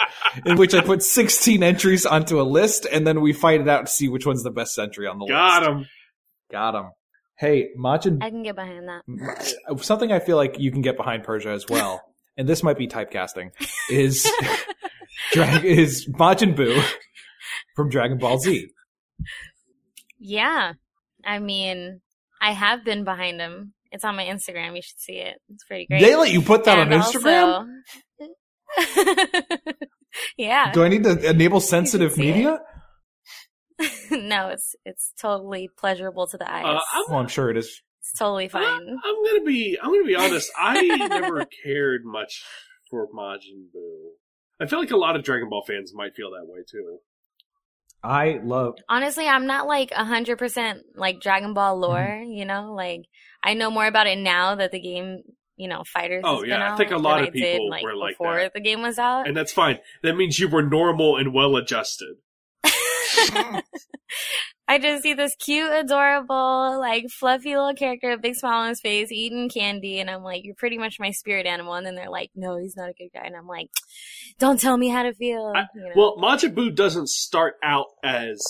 in 0.46 0.58
which 0.58 0.76
I 0.76 0.82
put 0.82 1.02
16 1.02 1.64
entries 1.64 2.06
onto 2.06 2.40
a 2.40 2.44
list 2.44 2.86
and 2.86 3.08
then 3.08 3.22
we 3.22 3.34
fight 3.34 3.62
it 3.62 3.68
out 3.68 3.88
to 3.88 3.92
see 3.92 4.10
which 4.10 4.28
one's 4.28 4.44
the 4.44 4.52
best 4.52 4.78
entry 4.78 5.08
on 5.08 5.18
the 5.18 5.26
Got 5.26 5.62
list. 5.64 5.72
him. 5.72 5.86
Got 6.52 6.76
him. 6.76 6.92
Hey, 7.40 7.70
Majin, 7.78 8.22
I 8.22 8.30
can 8.30 8.44
get 8.44 8.56
behind 8.56 8.90
that. 8.90 9.54
Uh, 9.70 9.78
something 9.78 10.12
I 10.12 10.20
feel 10.20 10.36
like 10.36 10.60
you 10.60 10.72
can 10.72 10.82
get 10.82 10.98
behind 10.98 11.24
Persia 11.24 11.52
as 11.52 11.66
well, 11.70 12.02
and 12.38 12.50
this 12.50 12.64
might 12.64 12.78
be 12.78 12.88
typecasting, 12.88 13.52
is, 13.90 14.30
drag, 15.32 15.64
is 15.64 16.08
Majin 16.10 16.54
Buu 16.56 16.84
from 17.76 17.90
Dragon 17.90 18.18
Ball 18.18 18.40
Z. 18.40 18.68
Yeah. 20.20 20.74
I 21.26 21.40
mean, 21.40 22.02
I 22.42 22.52
have 22.52 22.84
been 22.84 23.06
behind 23.06 23.40
him. 23.40 23.74
It's 23.92 24.04
on 24.04 24.16
my 24.18 24.26
Instagram. 24.26 24.76
You 24.76 24.82
should 24.82 25.00
see 25.00 25.18
it. 25.18 25.40
It's 25.54 25.64
pretty 25.64 25.86
great. 25.88 26.02
They 26.02 26.16
let 26.16 26.32
you 26.32 26.42
put 26.42 26.66
that 26.66 26.78
on 26.78 26.90
Instagram? 26.90 27.68
also- 28.18 28.36
yeah. 30.38 30.72
Do 30.74 30.84
I 30.84 30.90
need 30.90 31.04
to 31.06 31.30
enable 31.30 31.60
sensitive 31.60 32.18
media? 32.18 32.56
it. 32.56 32.62
Media? 33.80 34.18
no, 34.28 34.50
it's 34.50 34.76
it's 34.86 35.14
totally 35.20 35.70
pleasurable 35.78 36.28
to 36.28 36.38
the 36.38 36.52
eyes. 36.52 36.66
Uh, 36.66 36.80
I'm, 36.94 37.04
Well, 37.10 37.20
I'm 37.20 37.28
sure 37.28 37.50
it 37.50 37.58
is. 37.58 37.82
it's 38.02 38.14
totally 38.18 38.48
fine. 38.48 38.64
I'm 38.64 39.26
gonna 39.26 39.44
be. 39.46 39.78
I'm 39.82 39.92
gonna 39.92 40.04
be 40.06 40.16
honest. 40.18 40.52
I 40.58 40.82
never 41.08 41.46
cared 41.64 42.02
much 42.06 42.44
for 42.90 43.08
Majin 43.08 43.68
Buu. 43.76 44.10
I 44.62 44.66
feel 44.68 44.80
like 44.80 44.92
a 44.92 44.98
lot 44.98 45.16
of 45.16 45.24
Dragon 45.24 45.50
Ball 45.50 45.64
fans 45.66 45.94
might 45.96 46.16
feel 46.16 46.32
that 46.32 46.46
way 46.46 46.60
too. 46.70 46.98
I 48.02 48.40
love 48.44 48.76
Honestly, 48.88 49.28
I'm 49.28 49.46
not 49.46 49.68
like 49.68 49.92
a 49.92 50.06
hundred 50.06 50.38
percent 50.38 50.84
like 50.96 51.20
Dragon 51.22 51.54
Ball 51.54 51.76
Mm-hmm. 51.76 51.82
lore. 51.82 52.24
You 52.26 52.46
know, 52.46 52.74
like 52.74 53.02
I 53.44 53.54
know 53.54 53.70
more 53.70 53.86
about 53.88 54.08
it 54.08 54.18
now 54.18 54.56
that 54.56 54.72
the 54.72 54.80
game, 54.80 55.22
you 55.58 55.68
know, 55.68 55.84
Fighters. 55.86 56.24
Oh, 56.26 56.36
has 56.36 56.42
been 56.42 56.50
yeah, 56.52 56.74
I 56.74 56.78
think 56.78 56.92
a 56.92 56.98
lot 56.98 57.20
of 57.22 57.28
I 57.28 57.30
did, 57.30 57.34
people 57.34 57.70
like, 57.70 57.84
were 57.84 57.96
like 57.96 58.14
before 58.18 58.36
that. 58.38 58.54
the 58.54 58.62
game 58.62 58.82
was 58.82 58.98
out. 59.00 59.28
And 59.28 59.36
that's 59.36 59.52
fine. 59.52 59.80
That 60.04 60.16
means 60.16 60.40
you 60.40 60.48
were 60.48 60.62
normal 60.64 61.18
and 61.18 61.34
well 61.34 61.58
adjusted. 61.58 62.16
I 64.68 64.78
just 64.78 65.02
see 65.02 65.14
this 65.16 65.36
cute, 65.36 65.72
adorable, 65.72 66.78
like 66.80 67.06
fluffy 67.10 67.56
little 67.56 67.74
character, 67.74 68.10
with 68.12 68.20
a 68.20 68.22
big 68.22 68.36
smile 68.36 68.62
on 68.62 68.70
his 68.70 68.82
face, 68.82 69.12
eating 69.12 69.50
candy, 69.50 70.00
and 70.00 70.10
I'm 70.12 70.22
like, 70.24 70.44
"You're 70.44 70.54
pretty 70.56 70.78
much 70.78 71.00
my 71.00 71.10
spirit 71.12 71.48
animal." 71.48 71.74
And 71.74 71.86
then 71.86 71.96
they're 71.96 72.10
like, 72.10 72.30
"No, 72.36 72.58
he's 72.58 72.76
not 72.78 72.90
a 72.90 72.94
good 72.94 73.10
guy," 73.14 73.26
and 73.26 73.36
I'm 73.36 73.48
like, 73.48 73.70
"Don't 74.40 74.60
tell 74.60 74.78
me 74.78 74.90
how 74.90 75.04
to 75.04 75.14
feel." 75.14 75.54
I- 75.56 75.66
you 75.74 75.82
know? 75.82 75.92
Well, 75.96 76.18
Majin 76.18 76.54
Buu 76.54 76.74
doesn't 76.76 77.10
start 77.10 77.56
out 77.64 77.88
as 78.04 78.46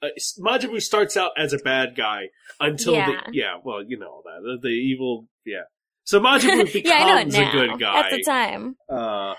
uh, 0.00 0.08
Majin 0.38 0.70
Buu 0.70 0.80
starts 0.80 1.16
out 1.16 1.32
as 1.36 1.52
a 1.52 1.58
bad 1.58 1.96
guy 1.96 2.28
until 2.60 2.92
Yeah. 2.92 3.06
the 3.26 3.32
yeah. 3.32 3.56
Well, 3.64 3.82
you 3.84 3.98
know 3.98 4.22
that 4.24 4.42
the, 4.42 4.68
the 4.68 4.74
evil 4.74 5.26
yeah. 5.44 5.62
So 6.04 6.20
Majin 6.20 6.50
Buu 6.50 6.64
becomes 6.72 7.34
yeah, 7.36 7.48
a 7.48 7.52
good 7.52 7.80
guy. 7.80 7.98
At 8.00 8.10
the 8.10 8.22
time, 8.22 8.76
Uh, 8.88 9.34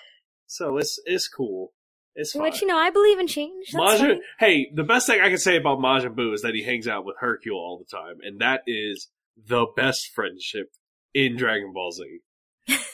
so 0.48 0.78
it's 0.78 1.00
it's 1.06 1.30
cool. 1.30 1.72
It's 2.16 2.32
fine. 2.32 2.44
which 2.44 2.62
you 2.62 2.68
know, 2.68 2.78
I 2.78 2.90
believe 2.90 3.20
in 3.20 3.28
change. 3.28 3.72
That's 3.74 4.02
Majin, 4.02 4.08
fine. 4.08 4.20
hey, 4.40 4.72
the 4.74 4.84
best 4.84 5.08
thing 5.08 5.22
I 5.22 5.30
can 5.30 5.38
say 5.38 5.58
about 5.58 5.80
Majin 5.80 6.16
Buu 6.16 6.34
is 6.34 6.42
that 6.44 6.54
he 6.56 6.64
hangs 6.64 6.88
out 6.88 7.06
with 7.06 7.16
Hercule 7.20 7.58
all 7.58 7.78
the 7.78 7.98
time, 7.98 8.18
and 8.24 8.40
that 8.40 8.62
is 8.68 9.10
the 9.48 9.66
best 9.76 10.12
friendship 10.14 10.72
in 11.14 11.36
Dragon 11.36 11.74
Ball 11.74 11.92
Z. 11.92 12.20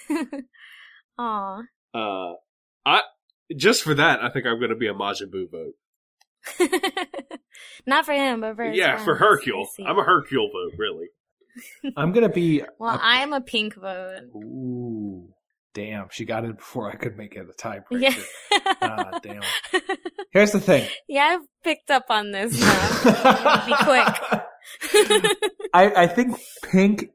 Aw. 1.20 1.62
Uh, 1.94 2.34
I 2.86 3.02
just 3.56 3.84
for 3.84 3.94
that, 3.94 4.24
I 4.24 4.30
think 4.30 4.46
I'm 4.46 4.58
going 4.58 4.70
to 4.70 4.76
be 4.76 4.88
a 4.88 4.94
Majin 4.94 5.30
Buu 5.32 5.50
vote. 5.52 5.76
Not 7.86 8.06
for 8.06 8.14
him, 8.14 8.42
but 8.42 8.56
for 8.56 8.64
his 8.64 8.78
yeah, 8.78 9.04
for. 9.04 9.16
Hercule. 9.16 9.64
I 9.64 9.76
see. 9.76 9.86
I'm 9.86 10.00
a 10.00 10.04
Hercule 10.04 10.50
vote, 10.52 10.74
really. 10.78 11.08
I'm 11.98 12.12
gonna 12.14 12.30
be. 12.30 12.64
Well, 12.80 12.96
a- 12.96 13.00
I'm 13.02 13.34
a 13.34 13.42
pink 13.42 13.76
vote. 13.76 14.22
Ooh, 14.36 15.30
damn! 15.74 16.08
She 16.12 16.26
got 16.26 16.46
it 16.46 16.58
before 16.58 16.90
I 16.92 16.96
could 16.96 17.18
make 17.18 17.36
it 17.36 17.46
a 17.48 17.62
tiebreaker. 17.62 18.00
Yeah. 18.00 18.16
Ah, 18.82 19.20
damn. 19.22 19.42
Here's 20.32 20.52
the 20.52 20.60
thing. 20.60 20.88
yeah, 21.08 21.24
I've 21.24 21.48
picked 21.64 21.92
up 21.92 22.06
on 22.10 22.32
this 22.32 22.60
now. 22.60 23.66
Be 23.66 23.76
quick. 23.84 24.08
I, 25.74 26.04
I 26.04 26.08
think 26.08 26.38
pink 26.64 27.10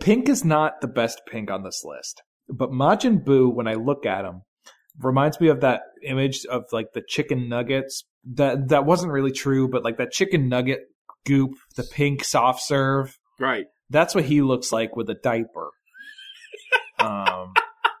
pink 0.00 0.28
is 0.28 0.44
not 0.44 0.80
the 0.80 0.88
best 0.88 1.22
pink 1.28 1.50
on 1.50 1.62
this 1.62 1.82
list. 1.84 2.22
But 2.48 2.70
Majin 2.70 3.24
Buu, 3.24 3.52
when 3.52 3.66
I 3.66 3.74
look 3.74 4.06
at 4.06 4.24
him, 4.24 4.42
reminds 5.00 5.40
me 5.40 5.48
of 5.48 5.60
that 5.60 5.82
image 6.04 6.44
of 6.46 6.64
like 6.72 6.92
the 6.94 7.02
chicken 7.06 7.48
nuggets. 7.48 8.04
That 8.34 8.68
that 8.68 8.86
wasn't 8.86 9.12
really 9.12 9.32
true, 9.32 9.68
but 9.68 9.84
like 9.84 9.98
that 9.98 10.12
chicken 10.12 10.48
nugget 10.48 10.80
goop, 11.24 11.52
the 11.76 11.84
pink 11.84 12.24
soft 12.24 12.62
serve. 12.62 13.18
Right. 13.38 13.66
That's 13.90 14.14
what 14.14 14.24
he 14.24 14.42
looks 14.42 14.72
like 14.72 14.96
with 14.96 15.08
a 15.10 15.14
diaper. 15.14 15.70
Um, 16.98 17.54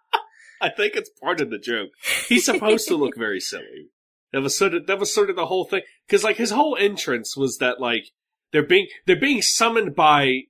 I 0.60 0.70
think 0.70 0.94
it's 0.94 1.10
part 1.22 1.40
of 1.40 1.50
the 1.50 1.58
joke. 1.58 1.90
He's 2.28 2.44
supposed 2.44 2.88
to 2.88 2.96
look 2.96 3.16
very 3.16 3.40
silly. 3.40 3.90
That 4.32 4.42
was 4.42 4.56
sort 4.56 4.74
of 4.74 4.86
that 4.86 4.98
was 4.98 5.14
sort 5.14 5.30
of 5.30 5.36
the 5.36 5.46
whole 5.46 5.64
thing. 5.64 5.82
Because 6.06 6.24
like 6.24 6.36
his 6.36 6.50
whole 6.50 6.76
entrance 6.78 7.36
was 7.36 7.58
that 7.58 7.80
like 7.80 8.06
they're 8.52 8.66
being 8.66 8.86
they're 9.06 9.16
being 9.20 9.42
summoned 9.42 9.94
by 9.94 10.42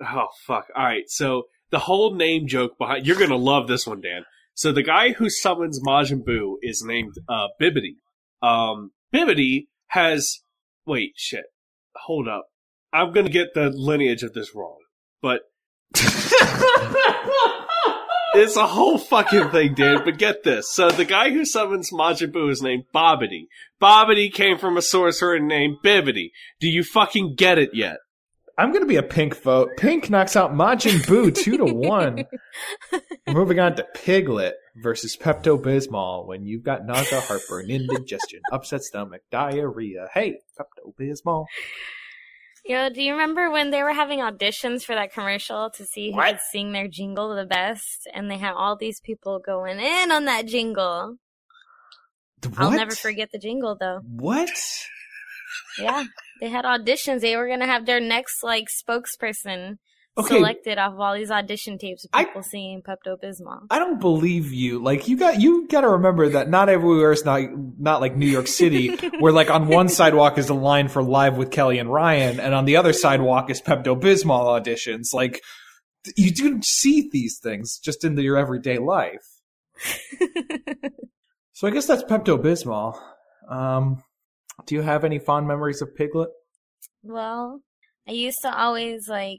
oh 0.00 0.28
fuck. 0.46 0.68
All 0.76 0.84
right. 0.84 1.08
So 1.08 1.44
the 1.70 1.80
whole 1.80 2.14
name 2.14 2.46
joke 2.46 2.78
behind 2.78 3.06
you're 3.06 3.18
gonna 3.18 3.36
love 3.36 3.68
this 3.68 3.86
one 3.86 4.00
Dan. 4.00 4.24
So 4.54 4.70
the 4.70 4.82
guy 4.82 5.12
who 5.12 5.28
summons 5.28 5.80
Majin 5.80 6.22
Buu 6.24 6.54
is 6.62 6.82
named 6.82 7.14
uh 7.28 7.48
Bibbidi 7.60 7.96
um 8.42 8.92
Bibbidi 9.12 9.66
has 9.88 10.40
wait 10.86 11.12
shit. 11.16 11.46
Hold 11.96 12.28
up. 12.28 12.46
I'm 12.92 13.12
gonna 13.12 13.28
get 13.28 13.54
the 13.54 13.70
lineage 13.70 14.22
of 14.22 14.34
this 14.34 14.54
wrong 14.54 14.78
but 15.24 15.40
It's 18.36 18.56
a 18.56 18.66
whole 18.66 18.98
fucking 18.98 19.50
thing, 19.50 19.74
dude. 19.74 20.04
But 20.04 20.18
get 20.18 20.42
this. 20.42 20.72
So 20.72 20.90
the 20.90 21.04
guy 21.04 21.30
who 21.30 21.44
summons 21.44 21.90
Majin 21.92 22.32
Buu 22.32 22.50
is 22.50 22.62
named 22.62 22.84
Babidi. 22.94 23.46
Babidi 23.80 24.32
came 24.32 24.58
from 24.58 24.76
a 24.76 24.82
sorcerer 24.82 25.38
named 25.38 25.76
Bibbidi. 25.84 26.30
Do 26.60 26.68
you 26.68 26.82
fucking 26.82 27.34
get 27.36 27.58
it 27.58 27.70
yet? 27.74 27.98
I'm 28.56 28.72
gonna 28.72 28.86
be 28.86 28.96
a 28.96 29.02
pink 29.02 29.36
vote. 29.40 29.70
Pink 29.76 30.10
knocks 30.10 30.36
out 30.36 30.52
Majin 30.52 31.00
Buu 31.06 31.34
two 31.34 31.56
to 31.56 31.64
one. 31.64 32.24
Moving 33.28 33.58
on 33.58 33.76
to 33.76 33.86
Piglet 33.94 34.54
versus 34.76 35.16
Pepto 35.16 35.60
Bismol. 35.60 36.26
When 36.26 36.44
you've 36.44 36.62
got 36.62 36.86
nausea, 36.86 37.20
heartburn, 37.20 37.66
indigestion, 37.70 38.40
upset 38.52 38.82
stomach, 38.82 39.22
diarrhea. 39.30 40.08
Hey, 40.12 40.38
Pepto 40.58 40.94
Bismol. 41.00 41.46
Yo, 42.66 42.88
do 42.88 43.02
you 43.02 43.12
remember 43.12 43.50
when 43.50 43.70
they 43.70 43.82
were 43.82 43.92
having 43.92 44.20
auditions 44.20 44.84
for 44.84 44.94
that 44.94 45.12
commercial 45.12 45.68
to 45.70 45.84
see 45.84 46.10
who 46.10 46.16
What? 46.16 46.30
could 46.32 46.40
sing 46.50 46.72
their 46.72 46.88
jingle 46.88 47.34
the 47.34 47.44
best? 47.44 48.08
And 48.14 48.30
they 48.30 48.38
had 48.38 48.54
all 48.54 48.74
these 48.76 49.00
people 49.00 49.38
going 49.38 49.78
in 49.80 50.10
on 50.10 50.24
that 50.24 50.46
jingle. 50.46 51.16
I'll 52.56 52.70
never 52.70 52.92
forget 52.94 53.30
the 53.32 53.38
jingle 53.38 53.76
though. 53.78 54.00
What? 54.04 54.50
Yeah. 55.78 56.04
They 56.40 56.48
had 56.48 56.64
auditions. 56.64 57.20
They 57.20 57.36
were 57.36 57.48
gonna 57.48 57.66
have 57.66 57.86
their 57.86 58.00
next 58.00 58.42
like 58.42 58.66
spokesperson 58.68 59.78
Okay. 60.16 60.36
selected 60.36 60.78
off 60.78 60.92
of 60.92 61.00
all 61.00 61.14
these 61.14 61.30
audition 61.30 61.76
tapes 61.76 62.04
of 62.04 62.10
I- 62.12 62.24
people 62.24 62.42
singing 62.42 62.82
Pepto 62.82 63.16
Bismol. 63.20 63.66
I 63.70 63.78
don't 63.80 64.00
believe 64.00 64.52
you. 64.52 64.82
Like 64.82 65.08
you 65.08 65.16
got 65.16 65.40
you 65.40 65.66
got 65.66 65.80
to 65.80 65.88
remember 65.88 66.28
that 66.30 66.48
not 66.48 66.68
everywhere 66.68 67.10
is 67.12 67.24
not 67.24 67.42
not 67.78 68.00
like 68.00 68.16
New 68.16 68.26
York 68.28 68.46
City, 68.46 68.94
where 69.18 69.32
like 69.32 69.50
on 69.50 69.66
one 69.66 69.88
sidewalk 69.88 70.38
is 70.38 70.48
a 70.48 70.54
line 70.54 70.88
for 70.88 71.02
Live 71.02 71.36
with 71.36 71.50
Kelly 71.50 71.78
and 71.78 71.92
Ryan, 71.92 72.38
and 72.38 72.54
on 72.54 72.64
the 72.64 72.76
other 72.76 72.92
sidewalk 72.92 73.50
is 73.50 73.60
Pepto 73.60 74.00
Bismol 74.00 74.60
auditions. 74.60 75.12
Like 75.12 75.40
you 76.16 76.30
do 76.30 76.60
see 76.62 77.08
these 77.10 77.40
things 77.42 77.78
just 77.78 78.04
in 78.04 78.16
your 78.16 78.36
everyday 78.36 78.78
life. 78.78 79.24
So 81.54 81.68
I 81.68 81.70
guess 81.70 81.86
that's 81.86 82.02
Pepto 82.02 82.36
Bismol. 82.36 82.98
Um, 83.48 84.02
do 84.66 84.74
you 84.74 84.82
have 84.82 85.04
any 85.04 85.20
fond 85.20 85.46
memories 85.46 85.80
of 85.82 85.94
Piglet? 85.94 86.30
Well, 87.04 87.60
I 88.08 88.10
used 88.10 88.38
to 88.42 88.52
always 88.52 89.08
like 89.08 89.38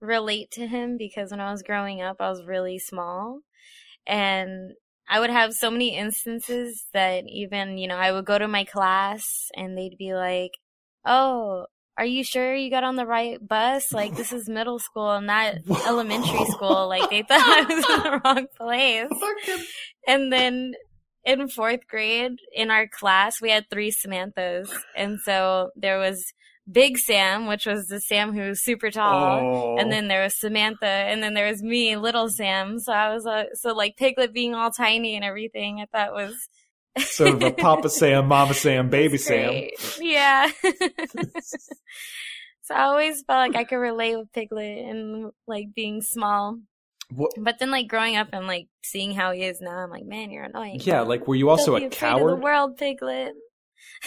relate 0.00 0.50
to 0.52 0.66
him 0.66 0.96
because 0.96 1.30
when 1.30 1.40
I 1.40 1.50
was 1.50 1.62
growing 1.62 2.00
up, 2.02 2.16
I 2.20 2.30
was 2.30 2.44
really 2.44 2.78
small. 2.78 3.40
And 4.06 4.72
I 5.08 5.20
would 5.20 5.30
have 5.30 5.52
so 5.52 5.70
many 5.70 5.96
instances 5.96 6.86
that 6.92 7.24
even, 7.28 7.78
you 7.78 7.88
know, 7.88 7.96
I 7.96 8.12
would 8.12 8.24
go 8.24 8.38
to 8.38 8.48
my 8.48 8.64
class 8.64 9.48
and 9.54 9.76
they'd 9.76 9.98
be 9.98 10.14
like, 10.14 10.52
Oh, 11.04 11.66
are 12.00 12.06
you 12.06 12.24
sure 12.24 12.54
you 12.54 12.70
got 12.70 12.84
on 12.84 12.96
the 12.96 13.06
right 13.06 13.36
bus? 13.46 13.92
Like, 13.92 14.16
this 14.16 14.32
is 14.32 14.48
middle 14.48 14.78
school 14.78 15.10
and 15.10 15.26
not 15.26 15.56
elementary 15.86 16.46
school. 16.46 16.88
Like, 16.88 17.10
they 17.10 17.22
thought 17.22 17.40
I 17.40 17.62
was 17.62 17.84
in 17.84 18.02
the 18.02 18.20
wrong 18.24 18.46
place. 18.56 19.66
And 20.06 20.32
then 20.32 20.72
in 21.24 21.48
fourth 21.48 21.86
grade, 21.86 22.38
in 22.54 22.70
our 22.70 22.88
class, 22.88 23.40
we 23.40 23.50
had 23.50 23.68
three 23.68 23.92
Samanthas. 23.92 24.70
And 24.96 25.20
so 25.20 25.70
there 25.76 25.98
was 25.98 26.32
Big 26.70 26.98
Sam, 26.98 27.46
which 27.46 27.66
was 27.66 27.86
the 27.86 28.00
Sam 28.00 28.32
who 28.32 28.48
was 28.48 28.62
super 28.62 28.90
tall. 28.90 29.40
Oh. 29.40 29.76
And 29.78 29.90
then 29.90 30.08
there 30.08 30.22
was 30.22 30.38
Samantha, 30.38 30.86
and 30.86 31.22
then 31.22 31.34
there 31.34 31.48
was 31.48 31.62
me, 31.62 31.96
Little 31.96 32.28
Sam. 32.28 32.78
So 32.78 32.92
I 32.92 33.12
was, 33.12 33.26
uh, 33.26 33.44
so 33.54 33.72
like 33.72 33.96
Piglet 33.96 34.32
being 34.32 34.54
all 34.54 34.70
tiny 34.70 35.16
and 35.16 35.24
everything, 35.24 35.80
I 35.80 35.86
thought 35.86 36.12
was 36.12 36.36
sort 36.98 37.30
of 37.34 37.42
a 37.42 37.50
Papa 37.52 37.88
Sam, 37.88 38.26
Mama 38.26 38.54
Sam, 38.54 38.88
Baby 38.90 39.18
Sam. 39.18 39.68
Yeah. 40.00 40.50
so 42.62 42.74
I 42.74 42.82
always 42.82 43.22
felt 43.26 43.52
like 43.52 43.56
I 43.56 43.64
could 43.64 43.76
relate 43.76 44.16
with 44.16 44.32
Piglet 44.32 44.78
and 44.86 45.32
like 45.46 45.68
being 45.74 46.02
small. 46.02 46.58
What, 47.12 47.32
But 47.36 47.58
then 47.58 47.72
like 47.72 47.88
growing 47.88 48.14
up 48.16 48.28
and 48.32 48.46
like 48.46 48.68
seeing 48.84 49.12
how 49.12 49.32
he 49.32 49.42
is 49.42 49.60
now, 49.60 49.78
I'm 49.78 49.90
like, 49.90 50.04
man, 50.04 50.30
you're 50.30 50.44
annoying. 50.44 50.80
yeah, 50.84 51.00
like 51.00 51.26
were 51.26 51.34
you 51.34 51.50
also 51.50 51.76
Don't 51.78 51.92
a 51.92 51.96
coward? 51.96 52.38
the 52.38 52.42
world, 52.42 52.76
Piglet. 52.76 53.32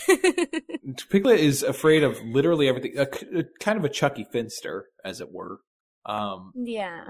Piglet 1.09 1.39
is 1.39 1.63
afraid 1.63 2.03
of 2.03 2.21
literally 2.23 2.67
everything. 2.67 2.97
A, 2.97 3.03
a- 3.39 3.43
kind 3.59 3.77
of 3.77 3.85
a 3.85 3.89
Chuckie 3.89 4.25
Finster, 4.31 4.87
as 5.03 5.21
it 5.21 5.31
were. 5.31 5.59
Um, 6.05 6.51
yeah. 6.55 7.05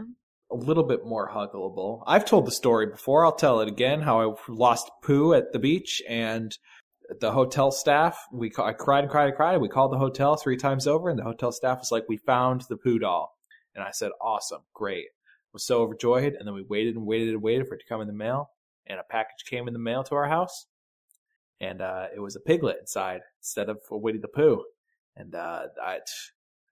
a 0.52 0.56
little 0.56 0.84
bit 0.84 1.06
more 1.06 1.30
huggable. 1.32 2.04
I've 2.06 2.26
told 2.26 2.46
the 2.46 2.52
story 2.52 2.86
before. 2.88 3.26
I'll 3.26 3.36
tell 3.36 3.60
it 3.62 3.68
again. 3.68 4.02
How 4.02 4.22
I 4.22 4.34
lost 4.48 4.92
Pooh 5.04 5.34
at 5.34 5.52
the 5.52 5.60
beach 5.60 6.02
and 6.08 6.56
the 7.20 7.32
hotel 7.32 7.72
staff. 7.72 8.18
We 8.32 8.50
ca- 8.50 8.66
I 8.66 8.74
cried 8.74 9.04
and 9.04 9.10
cried 9.12 9.28
and 9.28 9.36
cried. 9.36 9.58
We 9.60 9.70
called 9.70 9.92
the 9.92 9.98
hotel 9.98 10.36
three 10.36 10.58
times 10.58 10.88
over, 10.88 11.10
and 11.10 11.18
the 11.18 11.24
hotel 11.24 11.52
staff 11.52 11.80
was 11.80 11.92
like, 11.92 12.06
"We 12.08 12.18
found 12.18 12.62
the 12.70 12.78
Pooh 12.78 13.00
doll." 13.00 13.34
And 13.76 13.84
I 13.84 13.92
said, 13.92 14.12
"Awesome, 14.22 14.62
great." 14.74 15.06
Was 15.54 15.66
so 15.66 15.82
overjoyed, 15.82 16.34
and 16.34 16.48
then 16.48 16.54
we 16.56 16.64
waited 16.68 16.96
and 16.96 17.06
waited 17.06 17.30
and 17.30 17.42
waited 17.44 17.68
for 17.68 17.76
it 17.76 17.80
to 17.80 17.86
come 17.88 18.02
in 18.02 18.08
the 18.08 18.14
mail, 18.14 18.50
and 18.88 19.00
a 19.00 19.04
package 19.04 19.46
came 19.48 19.68
in 19.68 19.74
the 19.74 19.80
mail 19.80 20.04
to 20.06 20.16
our 20.16 20.28
house, 20.28 20.66
and 21.62 21.82
uh, 21.82 22.08
it 22.16 22.20
was 22.20 22.36
a 22.36 22.40
piglet 22.40 22.78
inside 22.80 23.22
instead 23.40 23.70
of 23.70 23.80
a 23.92 23.98
Winnie 23.98 24.20
the 24.20 24.28
Pooh. 24.28 24.64
And 25.16 25.36
uh, 25.36 25.64
I, 25.82 26.00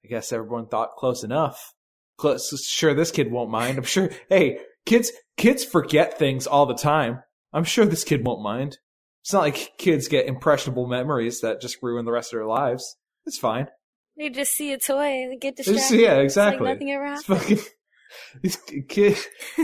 I 0.03 0.07
guess 0.07 0.31
everyone 0.31 0.67
thought 0.67 0.95
close 0.97 1.23
enough. 1.23 1.73
Close, 2.17 2.65
sure, 2.65 2.93
this 2.93 3.11
kid 3.11 3.31
won't 3.31 3.51
mind. 3.51 3.77
I'm 3.77 3.83
sure. 3.83 4.09
Hey, 4.29 4.59
kids, 4.85 5.11
kids 5.37 5.63
forget 5.63 6.17
things 6.19 6.47
all 6.47 6.65
the 6.65 6.75
time. 6.75 7.21
I'm 7.53 7.63
sure 7.63 7.85
this 7.85 8.03
kid 8.03 8.25
won't 8.25 8.41
mind. 8.43 8.77
It's 9.23 9.33
not 9.33 9.41
like 9.41 9.73
kids 9.77 10.07
get 10.07 10.25
impressionable 10.27 10.87
memories 10.87 11.41
that 11.41 11.61
just 11.61 11.77
ruin 11.81 12.05
the 12.05 12.11
rest 12.11 12.33
of 12.33 12.37
their 12.37 12.47
lives. 12.47 12.97
It's 13.25 13.37
fine. 13.37 13.67
They 14.17 14.29
just 14.29 14.51
see 14.53 14.71
a 14.73 14.77
toy, 14.79 15.23
and 15.23 15.39
get 15.39 15.55
distracted. 15.55 15.99
yeah, 15.99 16.15
It's 16.15 16.35
like 16.35 16.53
exactly. 16.53 16.67
nothing 16.73 16.91
ever 16.91 17.05
It's 17.05 17.27
happened. 17.27 17.59
fucking. 17.59 17.59
This 18.43 18.57
kid, 18.89 19.17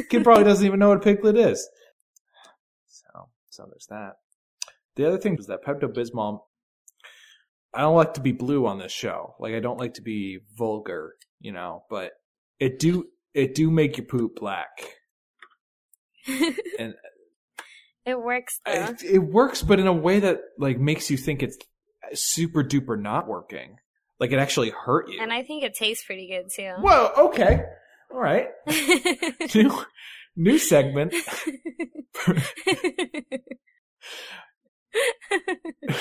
kid 0.09 0.23
probably 0.23 0.45
doesn't 0.45 0.65
even 0.65 0.79
know 0.79 0.87
what 0.87 0.99
a 0.99 1.01
piglet 1.01 1.35
is. 1.35 1.67
So, 2.87 3.27
so 3.49 3.65
there's 3.69 3.87
that. 3.89 4.13
The 4.97 5.07
other 5.07 5.17
thing 5.19 5.37
is 5.37 5.47
that 5.47 5.63
Pepto 5.63 5.87
Bismol. 5.87 6.41
I 7.73 7.81
don't 7.81 7.95
like 7.95 8.15
to 8.15 8.21
be 8.21 8.31
blue 8.31 8.65
on 8.65 8.79
this 8.79 8.91
show. 8.91 9.35
Like 9.39 9.53
I 9.53 9.59
don't 9.59 9.79
like 9.79 9.93
to 9.95 10.01
be 10.01 10.39
vulgar, 10.57 11.13
you 11.39 11.51
know. 11.51 11.83
But 11.89 12.13
it 12.59 12.79
do 12.79 13.05
it 13.33 13.53
do 13.53 13.69
make 13.69 13.97
your 13.97 14.07
poop 14.07 14.35
black, 14.35 14.69
and 16.79 16.95
it 18.05 18.19
works 18.19 18.59
it, 18.65 19.03
it 19.03 19.19
works, 19.19 19.61
but 19.61 19.79
in 19.79 19.85
a 19.85 19.93
way 19.93 20.19
that 20.19 20.39
like 20.57 20.79
makes 20.79 21.11
you 21.11 21.17
think 21.17 21.43
it's 21.43 21.57
super 22.13 22.63
duper 22.63 22.99
not 22.99 23.27
working. 23.27 23.77
Like 24.19 24.31
it 24.31 24.39
actually 24.39 24.71
hurt 24.71 25.09
you. 25.09 25.19
and 25.21 25.31
I 25.31 25.43
think 25.43 25.63
it 25.63 25.75
tastes 25.75 26.03
pretty 26.03 26.27
good 26.27 26.49
too. 26.51 26.73
Whoa. 26.79 27.11
Okay. 27.27 27.61
All 28.11 28.19
right. 28.19 28.47
New 29.53 29.85
new 30.35 30.57
segment. 30.57 31.13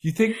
You 0.00 0.12
think? 0.12 0.36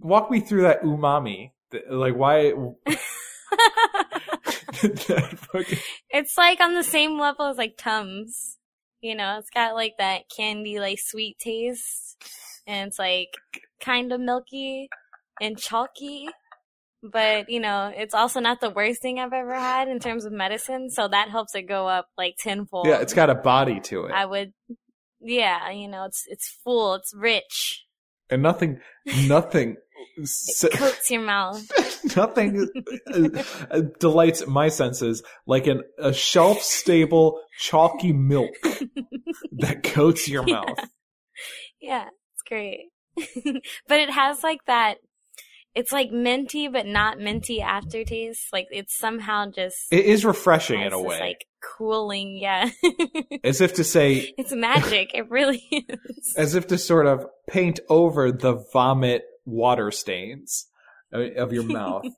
Walk 0.00 0.30
me 0.30 0.40
through 0.40 0.62
that 0.62 0.82
umami. 0.82 1.50
Like 1.90 2.16
why? 2.16 2.52
fucking- 4.72 5.78
it's 6.10 6.38
like 6.38 6.60
on 6.60 6.74
the 6.74 6.82
same 6.82 7.18
level 7.18 7.46
as 7.46 7.58
like 7.58 7.76
Tums. 7.76 8.56
You 9.02 9.14
know, 9.14 9.38
it's 9.38 9.50
got 9.50 9.74
like 9.74 9.94
that 9.98 10.22
candy, 10.34 10.78
like 10.80 10.98
sweet 11.00 11.38
taste, 11.38 12.16
and 12.66 12.88
it's 12.88 12.98
like 12.98 13.28
kind 13.82 14.12
of 14.12 14.20
milky 14.20 14.88
and 15.40 15.58
chalky. 15.58 16.28
But 17.02 17.48
you 17.48 17.60
know, 17.60 17.90
it's 17.94 18.12
also 18.14 18.40
not 18.40 18.60
the 18.60 18.68
worst 18.70 19.00
thing 19.00 19.18
I've 19.18 19.32
ever 19.32 19.54
had 19.54 19.88
in 19.88 20.00
terms 20.00 20.26
of 20.26 20.32
medicine, 20.32 20.90
so 20.90 21.08
that 21.08 21.30
helps 21.30 21.54
it 21.54 21.62
go 21.62 21.88
up 21.88 22.08
like 22.18 22.36
tenfold. 22.38 22.86
yeah, 22.86 23.00
it's 23.00 23.14
got 23.14 23.30
a 23.30 23.34
body 23.34 23.80
to 23.80 24.04
it, 24.04 24.12
I 24.12 24.26
would, 24.26 24.52
yeah, 25.20 25.70
you 25.70 25.88
know, 25.88 26.04
it's 26.04 26.24
it's 26.28 26.48
full, 26.48 26.94
it's 26.94 27.12
rich. 27.14 27.84
and 28.30 28.42
nothing, 28.42 28.80
nothing 29.26 29.76
It 30.16 30.72
coats 30.72 31.10
your 31.10 31.22
mouth. 31.22 31.70
nothing 32.16 32.68
uh, 33.12 33.42
uh, 33.70 33.80
delights 33.98 34.46
my 34.46 34.68
senses 34.68 35.22
like 35.46 35.66
an, 35.66 35.82
a 35.98 36.12
shelf 36.12 36.62
stable 36.62 37.40
chalky 37.58 38.12
milk 38.12 38.50
that 39.52 39.82
coats 39.82 40.28
your 40.28 40.42
mouth. 40.42 40.78
Yeah, 41.80 42.08
it's 42.34 42.42
great. 42.46 42.88
but 43.88 44.00
it 44.00 44.10
has 44.10 44.42
like 44.42 44.64
that. 44.66 44.98
It's 45.74 45.92
like 45.92 46.10
minty, 46.10 46.68
but 46.68 46.86
not 46.86 47.18
minty 47.18 47.60
aftertaste. 47.60 48.46
Like 48.52 48.66
it's 48.70 48.96
somehow 48.96 49.50
just 49.50 49.76
It 49.90 50.04
is 50.04 50.24
refreshing 50.24 50.80
in 50.80 50.92
a 50.92 51.00
way, 51.00 51.20
like 51.20 51.46
cooling. 51.62 52.38
Yeah, 52.40 52.70
as 53.44 53.60
if 53.60 53.74
to 53.74 53.84
say, 53.84 54.34
it's 54.36 54.52
magic. 54.52 55.12
It 55.14 55.30
really 55.30 55.62
is. 55.70 56.34
as 56.36 56.54
if 56.54 56.66
to 56.68 56.78
sort 56.78 57.06
of 57.06 57.26
paint 57.48 57.80
over 57.88 58.32
the 58.32 58.64
vomit 58.72 59.22
water 59.44 59.90
stains 59.90 60.66
uh, 61.14 61.30
of 61.36 61.52
your 61.52 61.64
mouth. 61.64 62.04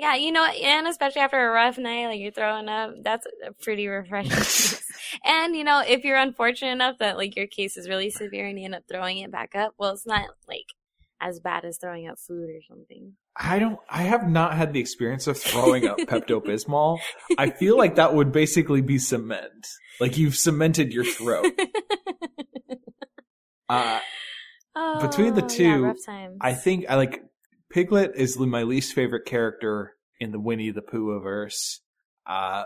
Yeah, 0.00 0.14
you 0.14 0.32
know, 0.32 0.46
and 0.46 0.86
especially 0.86 1.20
after 1.20 1.36
a 1.36 1.52
rough 1.52 1.76
night, 1.76 2.06
like 2.06 2.20
you're 2.20 2.32
throwing 2.32 2.70
up, 2.70 2.94
that's 3.02 3.26
a 3.46 3.52
pretty 3.52 3.86
refreshing. 3.86 4.78
and 5.26 5.54
you 5.54 5.62
know, 5.62 5.82
if 5.86 6.04
you're 6.04 6.16
unfortunate 6.16 6.72
enough 6.72 6.96
that 7.00 7.18
like 7.18 7.36
your 7.36 7.46
case 7.46 7.76
is 7.76 7.86
really 7.86 8.08
severe 8.08 8.46
and 8.46 8.58
you 8.58 8.64
end 8.64 8.74
up 8.74 8.84
throwing 8.90 9.18
it 9.18 9.30
back 9.30 9.54
up, 9.54 9.74
well, 9.76 9.92
it's 9.92 10.06
not 10.06 10.30
like 10.48 10.64
as 11.20 11.40
bad 11.40 11.64
as 11.64 11.78
throwing 11.78 12.08
up 12.08 12.18
food 12.18 12.48
or 12.50 12.60
something. 12.68 13.14
I 13.36 13.58
don't. 13.58 13.78
I 13.88 14.02
have 14.02 14.28
not 14.28 14.56
had 14.56 14.72
the 14.72 14.80
experience 14.80 15.26
of 15.26 15.38
throwing 15.38 15.86
up 15.86 15.98
Pepto 15.98 16.40
Bismol. 16.44 16.98
I 17.38 17.50
feel 17.50 17.76
like 17.76 17.96
that 17.96 18.14
would 18.14 18.32
basically 18.32 18.80
be 18.80 18.98
cement. 18.98 19.66
Like 20.00 20.18
you've 20.18 20.36
cemented 20.36 20.92
your 20.92 21.04
throat. 21.04 21.52
Uh, 23.68 24.00
Between 25.00 25.34
the 25.34 25.42
two, 25.42 25.94
yeah. 26.08 26.28
I 26.40 26.54
think 26.54 26.86
I 26.88 26.96
like 26.96 27.22
Piglet 27.70 28.12
is 28.16 28.36
my 28.36 28.64
least 28.64 28.94
favorite 28.94 29.26
character 29.26 29.94
in 30.18 30.32
the 30.32 30.40
Winnie 30.40 30.70
the 30.70 30.82
Pooh 30.82 31.20
verse. 31.20 31.80
Uh, 32.26 32.64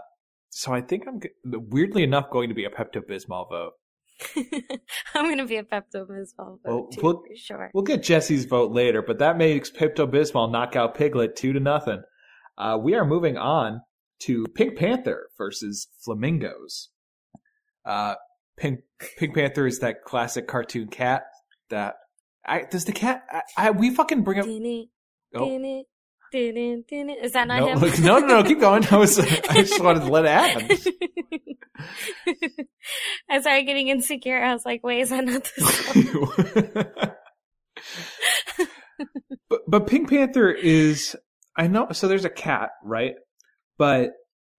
so 0.51 0.73
I 0.73 0.81
think 0.81 1.05
I'm 1.07 1.21
weirdly 1.45 2.03
enough 2.03 2.31
going 2.31 2.49
to 2.49 2.55
be 2.55 2.65
a 2.65 2.71
Pepto 2.71 3.03
Bismol 3.03 3.51
vote. 3.51 3.73
I'm 5.15 5.29
gonna 5.29 5.47
be 5.47 5.57
a 5.57 5.63
Pepto 5.65 6.07
Bismol 6.09 6.59
Well, 6.65 6.89
we'll- 7.03 7.23
for 7.27 7.37
sure. 7.37 7.71
We'll 7.75 7.85
get 7.85 8.03
Jesse's 8.03 8.45
vote 8.45 8.73
later, 8.73 9.03
but 9.03 9.19
that 9.19 9.37
makes 9.37 9.71
Pepto 9.71 10.07
Bismol 10.11 10.51
knock 10.51 10.77
out 10.77 10.95
Piglet 10.95 11.37
two 11.37 11.53
to 11.53 11.61
nothing. 11.61 12.03
Uh, 12.57 12.79
we 12.81 12.95
are 12.95 13.05
moving 13.05 13.37
on 13.37 13.81
to 14.21 14.45
Pink 14.55 14.77
Panther 14.79 15.29
versus 15.37 15.89
Flamingos. 16.05 16.91
Uh, 17.85 18.15
Pink 18.57 18.81
Pink 19.19 19.35
Panther 19.35 19.67
is 19.67 19.81
that 19.81 20.05
classic 20.05 20.47
cartoon 20.47 20.87
cat 20.89 21.25
that 21.71 21.97
I 22.47 22.63
does 22.63 22.85
the 22.85 22.93
cat 22.93 23.25
I, 23.31 23.43
I 23.57 23.71
we 23.73 23.91
fucking 23.91 24.23
bring 24.23 24.39
up 24.39 24.47
Oh. 25.37 25.59
Is 26.35 27.33
that 27.33 27.49
not 27.49 27.61
no, 27.61 27.69
him? 27.69 27.79
look, 27.79 27.99
no 28.01 28.19
no 28.19 28.27
no 28.27 28.45
keep 28.45 28.61
going 28.61 28.87
I 28.91 28.97
was 28.97 29.19
I 29.19 29.25
just 29.63 29.83
wanted 29.83 30.01
to 30.01 30.09
let 30.11 30.25
it 30.25 30.31
happen. 30.31 30.79
I 33.31 33.41
started 33.41 33.65
getting 33.65 33.89
insecure. 33.89 34.43
I 34.43 34.53
was 34.53 34.65
like, 34.65 34.83
wait, 34.83 35.01
is 35.01 35.11
that 35.11 35.25
not 35.25 35.47
song? 35.57 36.87
but 39.49 39.61
but 39.69 39.87
Pink 39.87 40.11
Panther 40.11 40.51
is 40.51 41.17
I 41.57 41.67
know 41.69 41.89
so 41.93 42.09
there's 42.09 42.25
a 42.25 42.31
cat 42.31 42.71
right, 42.83 43.15
but 43.79 44.11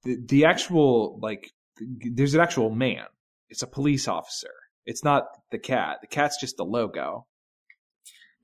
the, 0.04 0.18
the 0.26 0.46
actual 0.46 1.20
like 1.22 1.52
there's 1.78 2.34
an 2.34 2.42
actual 2.42 2.70
man. 2.70 3.06
It's 3.50 3.64
a 3.64 3.68
police 3.68 4.08
officer. 4.08 4.52
It's 4.86 5.04
not 5.04 5.26
the 5.52 5.60
cat. 5.60 5.98
The 6.02 6.08
cat's 6.08 6.40
just 6.40 6.58
the 6.58 6.66
logo. 6.66 7.26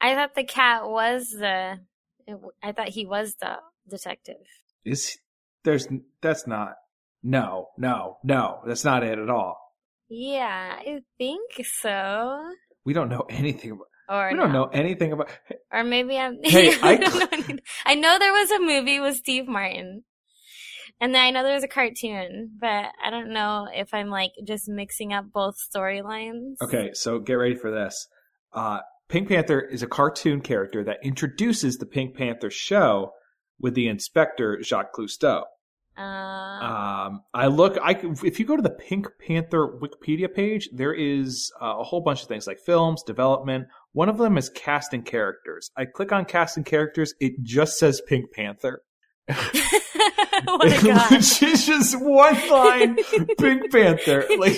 I 0.02 0.16
thought 0.16 0.36
the 0.36 0.44
cat 0.44 0.90
was 0.90 1.30
the. 1.30 1.80
It 2.28 2.38
I 2.64 2.72
thought 2.72 2.90
he 2.90 3.06
was 3.06 3.36
the 3.40 3.58
detective. 3.90 4.38
Is 4.86 5.18
there's 5.64 5.88
that's 6.22 6.48
not 6.48 6.74
no 7.24 7.68
no 7.78 8.18
no 8.24 8.62
that's 8.66 8.84
not 8.86 9.04
it 9.04 9.20
at 9.20 9.30
all. 9.30 9.58
Yeah, 10.10 10.76
I 10.80 11.00
think 11.18 11.52
so. 11.80 12.44
We 12.84 12.94
don't 12.94 13.10
know 13.10 13.22
anything 13.30 13.72
about. 13.72 13.88
Or 14.10 14.30
We 14.32 14.36
don't 14.38 14.52
no. 14.52 14.64
know 14.66 14.70
anything 14.72 15.14
about. 15.14 15.30
Or 15.72 15.84
maybe 15.86 16.18
I'm. 16.18 16.40
Hey, 16.44 16.74
I- 16.82 16.98
don't 16.98 17.48
know. 17.50 17.56
I 17.86 17.96
know 17.96 18.18
there 18.20 18.34
was 18.34 18.52
a 18.52 18.60
movie 18.60 19.00
with 19.00 19.16
Steve 19.16 19.48
Martin, 19.48 20.04
and 21.00 21.16
then 21.16 21.22
I 21.24 21.30
know 21.32 21.44
there 21.44 21.54
was 21.54 21.64
a 21.64 21.68
cartoon, 21.70 22.58
but 22.60 22.88
I 23.02 23.10
don't 23.10 23.32
know 23.32 23.68
if 23.74 23.94
I'm 23.94 24.10
like 24.10 24.32
just 24.46 24.68
mixing 24.68 25.14
up 25.14 25.26
both 25.32 25.56
storylines. 25.74 26.56
Okay, 26.62 26.90
so 26.94 27.20
get 27.20 27.36
ready 27.36 27.56
for 27.56 27.72
this. 27.72 28.08
Uh, 28.52 28.80
Pink 29.12 29.28
Panther 29.28 29.60
is 29.60 29.84
a 29.84 29.88
cartoon 29.88 30.40
character 30.40 30.86
that 30.86 31.00
introduces 31.04 31.78
the 31.78 31.86
Pink 31.86 32.16
Panther 32.16 32.50
show 32.50 33.12
with 33.60 33.76
the 33.76 33.90
inspector 33.90 34.64
Jacques 34.64 34.94
Clouseau. 34.96 35.44
Uh, 35.98 36.02
Um, 36.02 37.22
I 37.34 37.48
look. 37.48 37.78
I 37.84 38.02
if 38.24 38.40
you 38.40 38.46
go 38.46 38.56
to 38.56 38.62
the 38.62 38.70
Pink 38.70 39.08
Panther 39.28 39.68
Wikipedia 39.68 40.34
page, 40.34 40.70
there 40.74 40.94
is 40.94 41.52
uh, 41.62 41.76
a 41.80 41.84
whole 41.84 42.00
bunch 42.00 42.22
of 42.22 42.30
things 42.30 42.48
like 42.48 42.60
films, 42.66 43.04
development. 43.04 43.68
One 43.92 44.08
of 44.08 44.18
them 44.18 44.38
is 44.38 44.50
casting 44.50 45.04
characters. 45.04 45.70
I 45.76 45.86
click 45.86 46.14
on 46.14 46.24
casting 46.24 46.64
characters. 46.64 47.14
It 47.20 47.44
just 47.44 47.78
says 47.78 48.02
Pink 48.08 48.32
Panther. 48.32 48.82
oh 49.30 50.58
my 50.58 50.82
god. 50.82 51.12
It's 51.12 51.66
just 51.66 52.00
one 52.00 52.50
line, 52.50 52.96
Pink 53.38 53.72
Panther. 53.72 54.26
Like, 54.38 54.56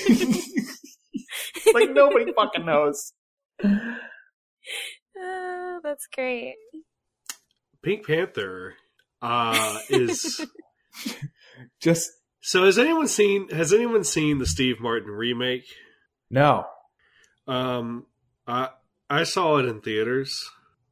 like 1.74 1.90
nobody 1.92 2.32
fucking 2.34 2.66
knows. 2.66 3.14
Oh, 5.18 5.80
that's 5.84 6.08
great. 6.14 6.56
Pink 7.84 8.06
Panther 8.08 8.76
uh, 9.22 9.78
is. 9.90 10.46
Just 11.82 12.12
so 12.42 12.66
has 12.66 12.78
anyone 12.78 13.08
seen? 13.08 13.50
Has 13.50 13.74
anyone 13.74 14.04
seen 14.04 14.40
the 14.40 14.46
Steve 14.46 14.80
Martin 14.80 15.10
remake? 15.12 15.66
no. 16.30 16.66
Um, 17.46 18.06
I 18.48 18.70
I 19.10 19.24
saw 19.24 19.58
it 19.58 19.66
in 19.66 19.82
theaters. 19.82 20.50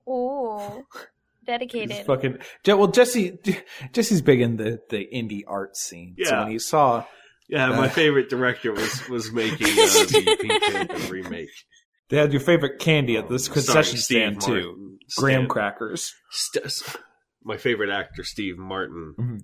Ooh, 0.10 0.86
It's 0.94 1.06
dedicated. 1.46 2.06
fucking 2.06 2.40
well, 2.68 2.88
Jesse. 2.88 3.38
Jesse's 3.94 4.22
big 4.22 4.42
in 4.42 4.58
the 4.58 4.82
the 4.90 5.08
indie 5.14 5.44
art 5.48 5.78
scene. 5.78 6.16
So 6.22 6.30
Yeah. 6.30 6.44
when 6.44 6.52
he 6.52 6.60
saw 6.60 7.06
Yeah, 7.48 7.70
Uh. 7.72 7.78
my 7.78 7.88
favorite 7.90 8.30
director 8.30 8.74
was 8.74 9.08
was 9.08 9.32
making 9.32 9.68
uh, 9.68 9.76
the 9.76 10.38
Pink 10.42 10.64
Panther 10.64 11.12
remake. 11.14 11.50
They 12.12 12.18
had 12.18 12.32
your 12.32 12.42
favorite 12.42 12.78
candy 12.80 13.18
at 13.18 13.28
this 13.30 13.48
Um, 13.48 13.54
concession 13.56 13.98
starring 13.98 14.36
stand 14.36 14.44
Steve 14.44 14.54
too, 14.56 14.68
Martin. 14.68 15.00
graham 15.18 15.40
Stan- 15.42 15.48
crackers. 15.50 16.14
St- 16.30 16.98
my 17.44 17.58
favorite 17.58 17.90
actor, 17.90 18.24
Steve 18.24 18.58
Martin, 18.60 19.16
Mhm. 19.18 19.40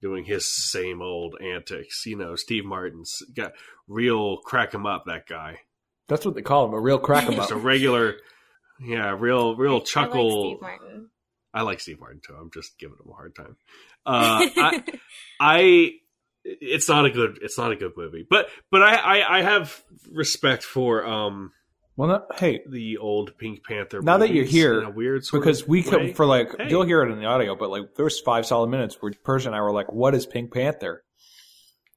doing 0.00 0.24
his 0.24 0.46
same 0.50 1.02
old 1.02 1.36
antics. 1.42 2.06
You 2.06 2.16
know, 2.16 2.34
Steve 2.36 2.64
Martin's 2.64 3.20
got 3.36 3.52
real 3.86 4.38
crack 4.38 4.72
him 4.72 4.86
up. 4.86 5.04
That 5.06 5.26
guy, 5.26 5.60
That's 6.08 6.24
what 6.24 6.34
they 6.34 6.42
call 6.42 6.66
him, 6.66 6.74
a 6.74 6.80
real 6.80 6.98
crack 6.98 7.24
'em 7.24 7.32
up. 7.34 7.36
just 7.36 7.50
a 7.52 7.56
regular, 7.56 8.16
yeah, 8.80 9.14
real, 9.18 9.54
real 9.56 9.74
I- 9.74 9.76
I 9.76 9.80
chuckle. 9.80 10.40
like 10.40 10.56
Steve 10.56 10.62
Martin. 10.62 11.10
I 11.54 11.62
like 11.62 11.80
Steve 11.80 12.00
Martin 12.00 12.20
too. 12.26 12.34
I'm 12.34 12.50
just 12.50 12.78
giving 12.78 12.96
him 12.96 13.10
a 13.10 13.14
hard 13.14 13.34
time. 13.34 13.56
Uh, 14.06 14.48
I, 14.56 14.84
I, 15.40 15.90
it's 16.44 16.88
not 16.88 17.04
a 17.04 17.10
good, 17.10 17.38
it's 17.42 17.58
not 17.58 17.70
a 17.72 17.76
good 17.76 17.92
movie, 17.96 18.26
but 18.28 18.48
but 18.70 18.82
I, 18.82 18.94
I, 19.20 19.38
I 19.38 19.42
have 19.42 19.84
respect 20.10 20.64
for 20.64 21.04
um 21.06 21.52
Well, 21.96 22.08
no, 22.08 22.22
hey, 22.36 22.60
the 22.68 22.96
old 22.98 23.36
Pink 23.36 23.64
Panther. 23.64 24.00
Now 24.00 24.16
that 24.18 24.30
you're 24.32 24.46
here, 24.46 24.80
in 24.80 24.86
a 24.86 24.90
weird 24.90 25.24
sort 25.24 25.42
because 25.42 25.68
we 25.68 25.82
could 25.82 26.16
for 26.16 26.24
like 26.24 26.48
Hey. 26.58 26.70
you'll 26.70 26.84
hear 26.84 27.02
it 27.02 27.12
in 27.12 27.18
the 27.18 27.26
audio, 27.26 27.54
but 27.54 27.70
like 27.70 27.94
there 27.96 28.04
was 28.04 28.18
five 28.20 28.46
solid 28.46 28.68
minutes 28.68 28.96
where 29.00 29.12
Persia 29.24 29.48
and 29.48 29.56
I 29.56 29.60
were 29.60 29.72
like, 29.72 29.92
"What 29.92 30.14
is 30.14 30.24
Pink 30.26 30.52
Panther?" 30.54 31.04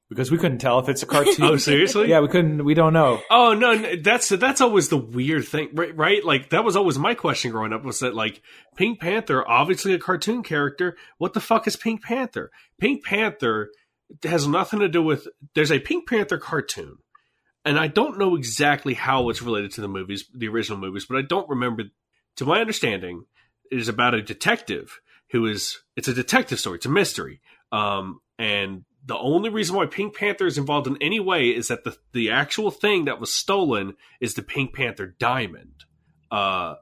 Because 0.08 0.30
we 0.30 0.38
couldn't 0.38 0.58
tell 0.58 0.78
if 0.78 0.88
it's 0.88 1.02
a 1.02 1.06
cartoon. 1.14 1.44
Oh, 1.44 1.56
seriously? 1.56 2.08
yeah, 2.08 2.20
we 2.20 2.28
couldn't. 2.28 2.64
We 2.64 2.74
don't 2.74 2.92
know. 2.92 3.20
Oh 3.30 3.54
no, 3.54 3.74
no, 3.74 3.96
that's 3.96 4.28
that's 4.28 4.60
always 4.60 4.88
the 4.90 4.98
weird 4.98 5.46
thing, 5.48 5.70
right? 5.72 5.96
right? 5.96 6.24
Like 6.24 6.50
that 6.50 6.62
was 6.62 6.76
always 6.76 6.98
my 6.98 7.14
question 7.14 7.50
growing 7.50 7.72
up 7.72 7.82
was 7.82 8.00
that 8.00 8.14
like 8.14 8.42
Pink 8.76 9.00
Panther, 9.00 9.48
obviously 9.48 9.94
a 9.94 9.98
cartoon 9.98 10.42
character. 10.42 10.96
What 11.18 11.32
the 11.32 11.40
fuck 11.40 11.66
is 11.66 11.74
Pink 11.76 12.02
Panther? 12.02 12.50
Pink 12.78 13.02
Panther 13.02 13.70
has 14.22 14.46
nothing 14.46 14.80
to 14.80 14.88
do 14.88 15.02
with. 15.02 15.26
There's 15.54 15.72
a 15.72 15.80
Pink 15.80 16.06
Panther 16.08 16.38
cartoon, 16.38 16.98
and 17.66 17.78
I 17.78 17.88
don't 17.88 18.18
know 18.18 18.36
exactly 18.36 18.94
how 18.94 19.28
it's 19.28 19.42
related 19.42 19.72
to 19.72 19.80
the 19.80 19.88
movies, 19.88 20.24
the 20.32 20.48
original 20.48 20.78
movies, 20.78 21.04
but 21.04 21.18
I 21.18 21.22
don't 21.22 21.48
remember. 21.48 21.84
To 22.36 22.44
my 22.44 22.60
understanding, 22.60 23.24
it 23.70 23.78
is 23.78 23.88
about 23.88 24.14
a 24.14 24.22
detective 24.22 25.00
who 25.30 25.46
is. 25.46 25.80
It's 25.96 26.08
a 26.08 26.14
detective 26.14 26.60
story. 26.60 26.76
It's 26.76 26.86
a 26.86 26.90
mystery. 26.90 27.40
Um, 27.72 28.20
and 28.38 28.84
the 29.04 29.16
only 29.16 29.50
reason 29.50 29.74
why 29.74 29.86
Pink 29.86 30.14
Panther 30.14 30.46
is 30.46 30.58
involved 30.58 30.86
in 30.86 30.96
any 31.00 31.18
way 31.18 31.48
is 31.48 31.68
that 31.68 31.84
the 31.84 31.96
the 32.12 32.30
actual 32.30 32.70
thing 32.70 33.06
that 33.06 33.20
was 33.20 33.32
stolen 33.32 33.96
is 34.20 34.34
the 34.34 34.42
Pink 34.42 34.74
Panther 34.74 35.16
diamond. 35.18 35.84
Uh, 36.30 36.76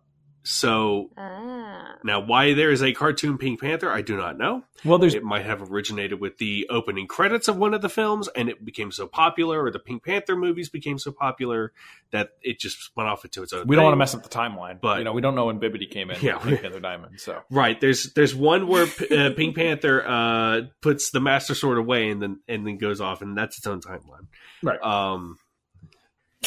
So 0.47 1.11
Ah. 1.17 1.97
now, 2.05 2.21
why 2.21 2.53
there 2.53 2.71
is 2.71 2.83
a 2.83 2.93
cartoon 2.93 3.39
Pink 3.39 3.61
Panther, 3.61 3.91
I 3.91 4.03
do 4.03 4.15
not 4.17 4.37
know. 4.37 4.63
Well, 4.85 4.99
there's 4.99 5.15
It 5.15 5.25
might 5.25 5.47
have 5.47 5.73
originated 5.73 6.21
with 6.21 6.37
the 6.37 6.67
opening 6.69 7.07
credits 7.07 7.49
of 7.49 7.57
one 7.57 7.73
of 7.73 7.81
the 7.81 7.89
films, 7.89 8.29
and 8.37 8.51
it 8.51 8.63
became 8.63 8.93
so 8.93 9.07
popular, 9.07 9.63
or 9.65 9.71
the 9.71 9.79
Pink 9.79 10.05
Panther 10.05 10.37
movies 10.37 10.69
became 10.69 10.99
so 10.99 11.13
popular 11.13 11.73
that 12.11 12.33
it 12.43 12.59
just 12.61 12.91
went 12.95 13.09
off 13.09 13.25
into 13.25 13.43
its 13.43 13.53
own. 13.55 13.67
we 13.67 13.75
don't 13.75 13.85
want 13.87 13.95
to 13.95 13.99
mess 13.99 14.15
up 14.15 14.23
the 14.23 14.29
timeline, 14.29 14.81
But- 14.81 14.99
you 14.99 15.05
know 15.05 15.13
we 15.15 15.23
don't 15.23 15.35
know 15.35 15.47
when 15.47 15.59
Bibbidi 15.59 15.91
came 15.91 16.11
in. 16.11 16.21
Yeah. 16.21 16.35
Yeah, 16.35 16.39
Pink 16.51 16.61
Panther 16.61 16.81
Diamond. 16.81 17.21
So 17.21 17.41
Right. 17.51 17.81
There's 17.81 18.13
there's 18.13 18.35
one 18.35 18.67
where 18.69 18.85
uh, 18.85 19.31
Pink 19.35 19.57
Panther 19.57 20.05
uh, 20.07 20.61
puts 20.83 21.11
the 21.11 21.21
Master 21.21 21.55
Sword 21.55 21.79
away 21.79 22.11
and 22.11 22.21
then 22.21 22.41
and 22.49 22.67
then 22.67 22.77
goes 22.77 23.01
off, 23.01 23.23
and 23.23 23.37
that's 23.37 23.57
its 23.57 23.67
own 23.67 23.81
timeline. 23.81 24.27
Right. 24.63 24.81
Um. 24.83 25.39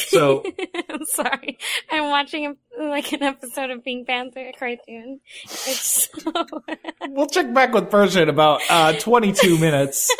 So 0.00 0.42
I'm 0.90 1.04
sorry. 1.04 1.58
I'm 1.90 2.10
watching 2.10 2.46
a, 2.78 2.82
like 2.84 3.12
an 3.12 3.22
episode 3.22 3.70
of 3.70 3.84
Pink 3.84 4.06
Panther 4.06 4.50
cartoon. 4.58 5.20
It's 5.44 6.08
so 6.22 6.32
we'll 7.08 7.26
check 7.26 7.52
back 7.52 7.72
with 7.72 7.90
Persia 7.90 8.22
in 8.22 8.28
about 8.28 8.60
uh, 8.70 8.92
22 8.94 9.58
minutes. 9.58 10.14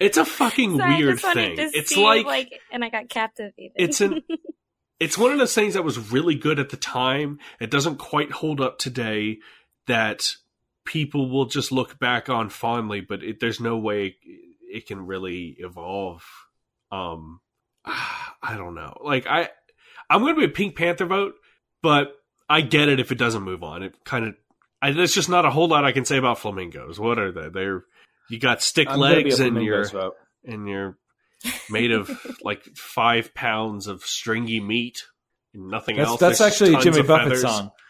it's 0.00 0.16
a 0.16 0.24
fucking 0.24 0.78
Sorry, 0.78 0.94
I 0.94 0.98
weird 0.98 1.18
just 1.18 1.34
thing. 1.34 1.56
to 1.56 1.62
It's 1.62 1.94
see, 1.94 2.04
like, 2.24 2.52
and 2.72 2.84
I 2.84 2.88
got 2.90 3.08
captivated. 3.08 3.72
it's 3.76 4.00
an 4.00 4.22
it's 5.00 5.18
one 5.18 5.32
of 5.32 5.38
those 5.38 5.54
things 5.54 5.74
that 5.74 5.84
was 5.84 6.12
really 6.12 6.34
good 6.36 6.58
at 6.58 6.70
the 6.70 6.76
time. 6.76 7.38
It 7.60 7.70
doesn't 7.70 7.96
quite 7.96 8.30
hold 8.30 8.60
up 8.60 8.78
today. 8.78 9.38
That 9.88 10.36
people 10.84 11.28
will 11.28 11.46
just 11.46 11.72
look 11.72 11.98
back 11.98 12.28
on 12.28 12.48
fondly, 12.50 13.00
but 13.00 13.22
it, 13.24 13.40
there's 13.40 13.58
no 13.60 13.76
way 13.78 14.16
it 14.70 14.86
can 14.86 15.06
really 15.06 15.56
evolve. 15.58 16.24
Um, 16.92 17.40
I 18.42 18.56
don't 18.56 18.74
know. 18.74 18.96
Like 19.04 19.26
I, 19.26 19.48
I'm 20.10 20.20
going 20.22 20.34
to 20.34 20.40
be 20.40 20.46
a 20.46 20.50
Pink 20.50 20.76
Panther 20.76 21.06
vote, 21.06 21.34
but 21.82 22.12
I 22.48 22.60
get 22.60 22.88
it 22.88 23.00
if 23.00 23.12
it 23.12 23.18
doesn't 23.18 23.42
move 23.42 23.62
on. 23.62 23.82
It 23.82 23.94
kind 24.04 24.26
of, 24.26 24.34
I, 24.80 24.92
there's 24.92 25.14
just 25.14 25.28
not 25.28 25.44
a 25.44 25.50
whole 25.50 25.68
lot 25.68 25.84
I 25.84 25.92
can 25.92 26.04
say 26.04 26.16
about 26.18 26.38
flamingos. 26.38 26.98
What 26.98 27.18
are 27.18 27.32
they? 27.32 27.48
They're 27.48 27.84
you 28.28 28.38
got 28.38 28.62
stick 28.62 28.88
I'm 28.90 28.98
legs 28.98 29.40
a 29.40 29.46
and 29.46 29.62
you're 29.62 29.88
vote. 29.88 30.14
and 30.44 30.68
you're 30.68 30.96
made 31.70 31.92
of 31.92 32.10
like 32.42 32.64
five 32.76 33.34
pounds 33.34 33.86
of 33.86 34.02
stringy 34.04 34.60
meat 34.60 35.04
and 35.54 35.68
nothing 35.68 35.96
That's, 35.96 36.08
else. 36.08 36.20
that's 36.20 36.38
There's 36.38 36.52
actually 36.52 36.74
a 36.74 36.80
Jimmy 36.80 37.00
of 37.00 37.06
Buffett 37.06 37.24
feathers. 37.28 37.42
song. 37.42 37.70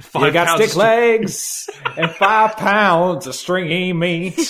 Five 0.00 0.22
you 0.24 0.32
got 0.32 0.56
stick 0.60 0.74
legs 0.74 1.68
and 1.96 2.10
five 2.10 2.56
pounds 2.56 3.26
of 3.26 3.34
stringy 3.34 3.92
meat. 3.92 4.34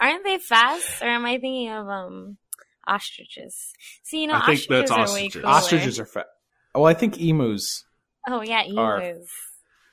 Aren't 0.00 0.24
they 0.24 0.38
fast? 0.38 1.02
Or 1.02 1.08
am 1.08 1.24
I 1.24 1.32
thinking 1.38 1.70
of 1.70 1.88
um 1.88 2.36
ostriches? 2.86 3.56
See, 4.04 4.22
you 4.22 4.26
know, 4.28 4.34
I 4.34 4.46
think 4.56 4.58
ostriches 4.60 4.68
that's 4.68 4.90
are 4.90 5.00
ostriches. 5.00 5.34
way 5.34 5.40
cooler. 5.42 5.52
Ostriches 5.54 6.00
are 6.00 6.06
fat. 6.06 6.26
Well, 6.74 6.86
I 6.86 6.94
think 6.94 7.20
emus. 7.20 7.84
Oh 8.28 8.42
yeah, 8.42 8.62
are- 8.76 9.00
emus. 9.02 9.28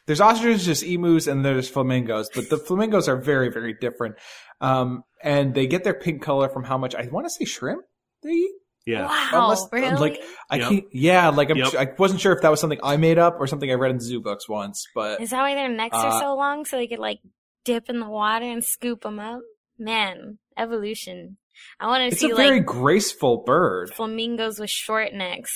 There's 0.06 0.22
ostriches, 0.22 0.66
there's 0.66 0.82
emus, 0.84 1.28
and 1.28 1.46
there's 1.46 1.70
flamingos. 1.70 2.30
But 2.34 2.50
the 2.50 2.58
flamingos 2.58 3.08
are 3.08 3.18
very, 3.18 3.52
very 3.52 3.76
different. 3.80 4.16
Um, 4.60 5.04
and 5.24 5.54
they 5.54 5.68
get 5.68 5.84
their 5.84 5.94
pink 5.94 6.24
color 6.24 6.50
from 6.50 6.64
how 6.64 6.80
much 6.80 6.96
I 6.96 7.08
want 7.12 7.28
to 7.28 7.30
say 7.30 7.46
shrimp 7.46 7.84
they 8.24 8.30
eat. 8.32 8.52
Yeah. 8.88 9.06
Wow, 9.06 9.30
Unless- 9.44 9.68
really? 9.72 9.96
like, 9.98 10.24
I 10.50 10.56
Yep. 10.58 10.70
can't. 10.70 10.84
Yeah, 10.94 11.30
like 11.30 11.52
I'm, 11.52 11.58
Yep. 11.58 11.74
I 11.76 11.88
wasn't 12.00 12.22
sure 12.22 12.34
if 12.34 12.42
that 12.42 12.50
was 12.50 12.60
something 12.60 12.80
I 12.82 12.98
made 12.98 13.20
up 13.20 13.36
or 13.40 13.46
something 13.46 13.70
I 13.70 13.76
read 13.76 13.92
in 13.92 14.00
zoo 14.00 14.20
books 14.20 14.50
once. 14.50 14.84
But 14.96 15.22
Is 15.22 15.30
that 15.30 15.42
why 15.42 15.54
their 15.54 15.70
necks 15.70 15.96
Uh, 15.96 16.00
are 16.08 16.20
so 16.20 16.36
long 16.36 16.66
so 16.66 16.78
they 16.78 16.88
could 16.88 16.98
like 16.98 17.20
dip 17.64 17.88
in 17.88 18.00
the 18.00 18.10
water 18.10 18.46
and 18.46 18.64
scoop 18.64 19.02
them 19.02 19.20
up? 19.20 19.42
Man, 19.78 20.40
evolution. 20.58 21.38
I 21.80 21.88
want 21.88 22.02
to 22.02 22.08
it's 22.08 22.20
see 22.20 22.32
a 22.32 22.36
very 22.36 22.58
like 22.58 22.66
graceful 22.66 23.44
bird. 23.46 23.92
flamingos 23.94 24.60
with 24.60 24.70
short 24.70 25.14
necks. 25.14 25.52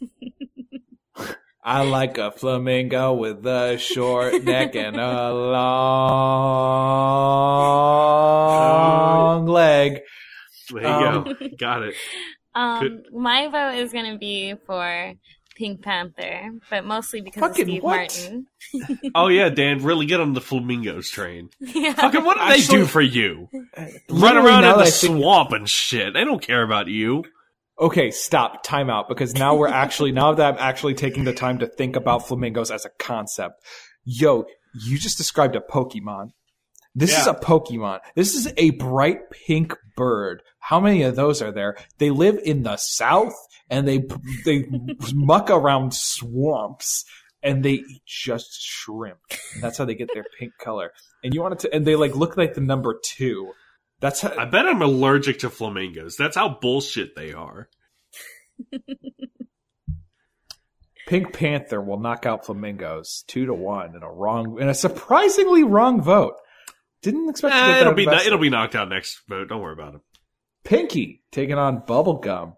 I 1.62 1.82
like 1.84 2.16
a 2.18 2.30
flamingo 2.32 3.12
with 3.12 3.44
a 3.46 3.76
short 3.78 4.42
neck 4.44 4.74
and 4.74 4.96
a 4.96 5.32
long 8.90 9.46
leg. 9.46 10.00
There 10.72 10.82
you 10.82 10.88
Um, 10.88 11.24
go. 11.24 11.34
Got 11.58 11.82
it. 11.82 11.94
um, 12.54 13.02
my 13.12 13.48
vote 13.48 13.74
is 13.78 13.92
gonna 13.92 14.16
be 14.18 14.54
for 14.66 15.12
Pink 15.60 15.82
Panther, 15.82 16.52
but 16.70 16.86
mostly 16.86 17.20
because 17.20 17.40
Fucking 17.42 17.64
of 17.64 17.68
Steve 17.68 17.82
what? 17.82 17.96
Martin. 17.98 18.46
Oh 19.14 19.28
yeah, 19.28 19.50
Dan, 19.50 19.82
really 19.84 20.06
get 20.06 20.18
on 20.18 20.32
the 20.32 20.40
flamingos 20.40 21.10
train. 21.10 21.50
yeah. 21.60 21.92
Fucking 21.92 22.24
what 22.24 22.38
do 22.38 22.44
they 22.46 22.54
Actually- 22.60 22.78
do 22.78 22.86
for 22.86 23.02
you? 23.02 23.50
Run 24.08 24.38
around 24.38 24.64
in 24.64 24.70
the 24.70 24.76
I 24.78 24.84
think- 24.90 25.18
swamp 25.20 25.52
and 25.52 25.68
shit. 25.68 26.14
They 26.14 26.24
don't 26.24 26.40
care 26.40 26.62
about 26.62 26.86
you. 26.88 27.24
Okay, 27.78 28.10
stop. 28.10 28.62
Time 28.62 28.88
out. 28.88 29.06
Because 29.06 29.34
now 29.34 29.54
we're 29.54 29.68
actually, 29.68 30.12
now 30.12 30.32
that 30.32 30.54
I'm 30.54 30.58
actually 30.58 30.94
taking 30.94 31.24
the 31.24 31.34
time 31.34 31.58
to 31.58 31.66
think 31.66 31.94
about 31.94 32.26
flamingos 32.26 32.70
as 32.70 32.86
a 32.86 32.90
concept. 32.98 33.62
Yo, 34.04 34.46
you 34.86 34.98
just 34.98 35.18
described 35.18 35.56
a 35.56 35.60
Pokemon. 35.60 36.30
This 36.94 37.18
is 37.18 37.26
a 37.26 37.34
Pokemon. 37.34 38.00
This 38.14 38.34
is 38.34 38.52
a 38.56 38.70
bright 38.70 39.30
pink 39.30 39.76
bird. 39.96 40.42
How 40.58 40.80
many 40.80 41.02
of 41.02 41.14
those 41.16 41.40
are 41.40 41.52
there? 41.52 41.76
They 41.98 42.10
live 42.10 42.38
in 42.44 42.64
the 42.64 42.76
south 42.76 43.34
and 43.68 43.86
they, 43.86 44.04
they 44.44 44.66
muck 45.14 45.50
around 45.50 45.94
swamps 45.94 47.04
and 47.42 47.64
they 47.64 47.74
eat 47.74 48.02
just 48.06 48.60
shrimp. 48.60 49.20
That's 49.60 49.78
how 49.78 49.84
they 49.84 49.94
get 49.94 50.10
their 50.12 50.26
pink 50.38 50.52
color. 50.58 50.92
And 51.22 51.32
you 51.32 51.40
wanted 51.42 51.60
to, 51.60 51.74
and 51.74 51.86
they 51.86 51.96
like 51.96 52.14
look 52.16 52.36
like 52.36 52.54
the 52.54 52.60
number 52.60 52.98
two. 53.02 53.52
That's 54.00 54.20
how, 54.20 54.36
I 54.36 54.46
bet 54.46 54.66
I'm 54.66 54.82
allergic 54.82 55.40
to 55.40 55.50
flamingos. 55.50 56.16
That's 56.16 56.36
how 56.36 56.58
bullshit 56.60 57.14
they 57.14 57.32
are. 57.32 57.68
Pink 61.06 61.32
Panther 61.32 61.80
will 61.80 61.98
knock 61.98 62.24
out 62.24 62.46
Flamingos 62.46 63.24
two 63.26 63.46
to 63.46 63.54
one 63.54 63.96
in 63.96 64.02
a 64.04 64.10
wrong 64.10 64.60
in 64.60 64.68
a 64.68 64.74
surprisingly 64.74 65.64
wrong 65.64 66.00
vote. 66.00 66.36
Didn't 67.02 67.28
expect 67.30 67.54
to 67.54 67.58
get 67.60 67.66
that. 67.66 67.80
it'll 67.80 67.94
be 67.94 68.04
invested. 68.04 68.26
it'll 68.26 68.38
be 68.38 68.50
knocked 68.50 68.74
out 68.74 68.88
next 68.88 69.20
vote. 69.28 69.48
Don't 69.48 69.60
worry 69.62 69.72
about 69.72 69.94
it. 69.94 70.00
Pinky 70.64 71.22
taking 71.32 71.56
on 71.56 71.80
Bubblegum. 71.82 72.54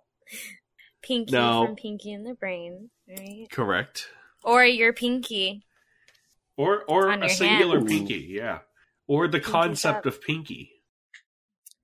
Pinky 1.03 1.33
No. 1.33 1.67
from 1.67 1.77
Pinky 1.77 2.13
in 2.13 2.25
the 2.25 2.35
Brain, 2.35 2.91
right? 3.09 3.47
Correct. 3.51 4.09
Or 4.45 4.65
your 4.65 4.93
Pinky. 4.93 5.65
Or 6.57 6.83
or 6.85 7.11
a 7.11 7.29
singular 7.29 7.79
hand. 7.79 7.89
pinky, 7.89 8.27
yeah. 8.31 8.59
Or 9.07 9.27
the 9.29 9.41
concept 9.41 10.01
up. 10.01 10.07
of 10.07 10.21
pinky. 10.23 10.71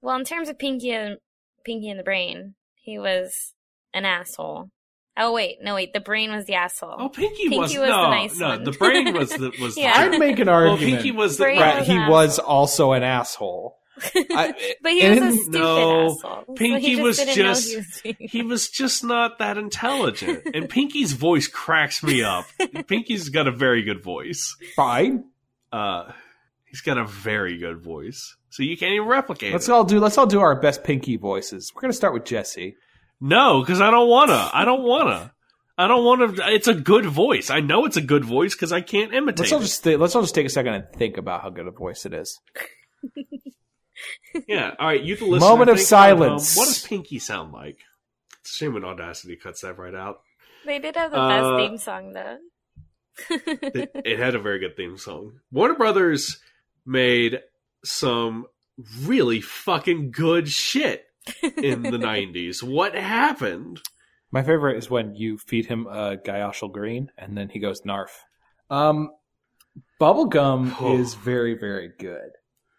Well, 0.01 0.17
in 0.17 0.25
terms 0.25 0.49
of 0.49 0.59
Pinky 0.59 0.91
and 0.93 1.19
Pinky 1.65 1.89
in 1.89 1.97
the 1.97 2.03
Brain, 2.05 2.55
he 2.75 2.99
was 2.99 3.55
an 3.93 4.05
asshole. 4.05 4.71
Oh 5.19 5.33
wait, 5.33 5.59
no 5.63 5.75
wait, 5.75 5.93
the 5.93 6.01
brain 6.01 6.31
was 6.33 6.45
the 6.47 6.55
asshole. 6.55 6.95
Oh, 6.99 7.09
pinky, 7.09 7.49
Pinky 7.49 7.59
was, 7.59 7.71
was 7.73 7.81
the 7.81 7.87
no, 7.87 8.11
nice 8.11 8.39
no. 8.39 8.49
one. 8.51 8.65
The 8.65 8.71
brain 8.73 9.13
was 9.15 9.31
the 9.31 9.53
was 9.61 9.75
the 9.77 9.81
Yeah. 9.81 9.93
I'd 9.97 10.19
make 10.19 10.39
an 10.39 10.47
well, 10.47 10.71
argument. 10.71 10.95
pinky 11.03 11.11
was 11.13 11.37
the 11.37 11.45
Brain 11.45 11.59
that 11.59 11.79
was 11.81 11.87
he 11.89 11.95
an 11.97 12.09
was 12.09 12.39
asshole. 12.39 12.47
also 12.51 12.93
an 12.93 13.03
asshole. 13.03 13.75
I, 14.15 14.55
but 14.81 14.93
he 14.93 15.09
was 15.09 15.19
a 15.19 15.33
stupid 15.39 15.53
No, 15.59 16.11
asshole. 16.13 16.55
Pinky 16.55 16.81
he 16.87 16.95
just 16.97 17.03
was 17.03 17.35
just- 17.35 18.03
he 18.05 18.09
was 18.09 18.31
he 18.31 18.43
was 18.43 18.69
just 18.69 19.03
not 19.03 19.39
that 19.41 19.59
intelligent. 19.59 20.43
And 20.55 20.69
Pinky's 20.71 21.15
voice 21.15 21.49
cracks 21.49 22.01
me 22.05 22.23
up. 22.23 22.47
Pinky's 22.87 23.29
got 23.29 23.49
a 23.49 23.51
very 23.53 23.83
good 23.83 24.01
voice. 24.05 24.57
fine. 24.77 25.25
Uh, 25.73 26.13
he's 26.65 26.81
got 26.81 26.97
a 26.97 27.05
very 27.05 27.59
good 27.59 27.83
voice. 27.83 28.37
So 28.51 28.63
you 28.63 28.77
can't 28.77 28.93
even 28.95 29.09
replicate 29.09 29.53
Let's 29.53 29.69
it. 29.69 29.73
all 29.73 29.83
do. 29.85 29.99
Let's 29.99 30.17
all 30.17 30.27
do 30.27 30.39
our 30.41 30.55
best 30.61 30.85
Pinky 30.85 31.17
voices. 31.17 31.73
We're 31.75 31.81
gonna 31.83 31.93
start 31.93 32.15
with 32.15 32.25
Jesse. 32.25 32.77
No, 33.21 33.61
because 33.61 33.81
I 33.81 33.91
don't 33.91 34.09
wanna. 34.09 34.51
I 34.53 34.65
don't 34.65 34.83
wanna. 34.83 35.33
I 35.77 35.87
don't 35.89 36.05
want 36.05 36.37
to. 36.37 36.49
It's 36.53 36.67
a 36.69 36.75
good 36.75 37.05
voice. 37.07 37.51
I 37.51 37.61
know 37.61 37.85
it's 37.85 37.97
a 37.97 38.01
good 38.01 38.25
voice 38.25 38.55
because 38.55 38.73
I 38.73 38.81
can't 38.81 39.15
imitate. 39.15 39.39
Let's 39.41 39.53
all 39.53 39.61
just 39.61 39.85
th- 39.85 39.99
let's 39.99 40.15
all 40.17 40.23
just 40.23 40.35
take 40.35 40.47
a 40.47 40.51
second 40.51 40.75
and 40.75 40.85
think 40.93 41.17
about 41.17 41.43
how 41.43 41.51
good 41.51 41.67
a 41.67 41.71
voice 41.71 42.05
it 42.07 42.13
is. 42.15 42.41
Yeah. 44.47 44.75
All 44.79 44.87
right. 44.87 45.03
You 45.03 45.17
can 45.17 45.29
listen. 45.31 45.49
Moment 45.49 45.71
of 45.71 45.77
think 45.79 45.93
at 45.93 46.11
home. 46.11 46.19
silence. 46.19 46.57
What 46.57 46.67
does 46.67 46.87
Pinky 46.87 47.19
sound 47.19 47.53
like? 47.53 47.79
It's 48.41 48.53
a 48.53 48.55
shame 48.55 48.75
when 48.75 48.85
Audacity 48.85 49.37
cuts 49.37 49.63
that 49.63 49.79
right 49.79 49.95
out. 49.95 50.21
They 50.67 50.79
did 50.79 50.97
have 50.97 51.11
the 51.11 51.19
Uh, 51.21 51.29
best 51.57 51.69
theme 51.69 51.79
song 51.79 52.13
though. 52.13 52.37
It, 53.31 53.91
it 54.05 54.19
had 54.19 54.35
a 54.37 54.39
very 54.39 54.61
good 54.61 54.77
theme 54.77 54.97
song. 54.97 55.41
Warner 55.51 55.75
Brothers 55.75 56.39
made 56.87 57.41
some 57.85 58.47
really 59.03 59.41
fucking 59.41 60.13
good 60.13 60.49
shit 60.49 61.05
in 61.43 61.83
the 61.83 61.91
90s. 61.99 62.63
What 62.63 62.95
happened? 62.95 63.81
My 64.31 64.43
favorite 64.43 64.77
is 64.77 64.91
when 64.91 65.15
you 65.15 65.39
feed 65.39 65.67
him 65.67 65.87
a 65.87 66.17
Guyashal 66.17 66.71
Green 66.73 67.11
and 67.17 67.37
then 67.37 67.49
he 67.49 67.59
goes 67.61 67.85
Narf. 67.85 68.25
Um, 68.71 69.11
bubblegum 70.01 70.75
Oh. 70.81 70.99
is 70.99 71.15
very, 71.15 71.55
very 71.55 71.91
good. 71.99 72.31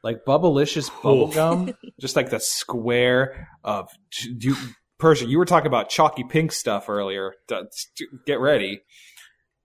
Like 0.03 0.23
Bubblicious 0.25 0.89
bubblegum, 1.01 1.75
just 1.99 2.15
like 2.15 2.29
the 2.29 2.39
square 2.39 3.47
of 3.63 3.89
you, 4.21 4.55
Persia. 4.99 5.25
You 5.27 5.37
were 5.39 5.45
talking 5.45 5.67
about 5.67 5.89
chalky 5.89 6.23
pink 6.23 6.51
stuff 6.51 6.87
earlier. 6.89 7.33
Get 8.25 8.39
ready. 8.39 8.81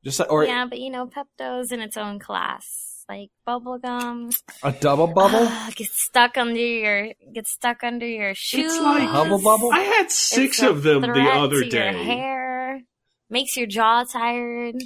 Just 0.04 0.18
like, 0.20 0.30
or 0.30 0.44
yeah, 0.44 0.66
but 0.68 0.78
you 0.80 0.90
know, 0.90 1.06
Pepto's 1.06 1.72
in 1.72 1.80
its 1.80 1.96
own 1.96 2.18
class. 2.18 2.93
Like 3.08 3.30
bubblegum. 3.46 4.34
a 4.62 4.72
double 4.72 5.06
bubble. 5.08 5.40
Ah, 5.46 5.70
get 5.76 5.88
stuck 5.90 6.38
under 6.38 6.58
your 6.58 7.12
get 7.34 7.46
stuck 7.46 7.84
under 7.84 8.06
your 8.06 8.34
shoes. 8.34 8.72
It's 8.72 8.80
like- 8.82 9.06
Hubble 9.08 9.42
bubble? 9.42 9.70
I 9.72 9.80
had 9.80 10.10
six 10.10 10.58
It's 10.58 10.62
a 10.62 10.70
of 10.70 10.82
them 10.82 11.02
the 11.02 11.08
other 11.30 11.60
to 11.62 11.66
Your 11.66 11.92
day. 11.92 12.04
hair 12.04 12.80
makes 13.28 13.56
your 13.56 13.66
jaw 13.66 14.04
tired. 14.04 14.76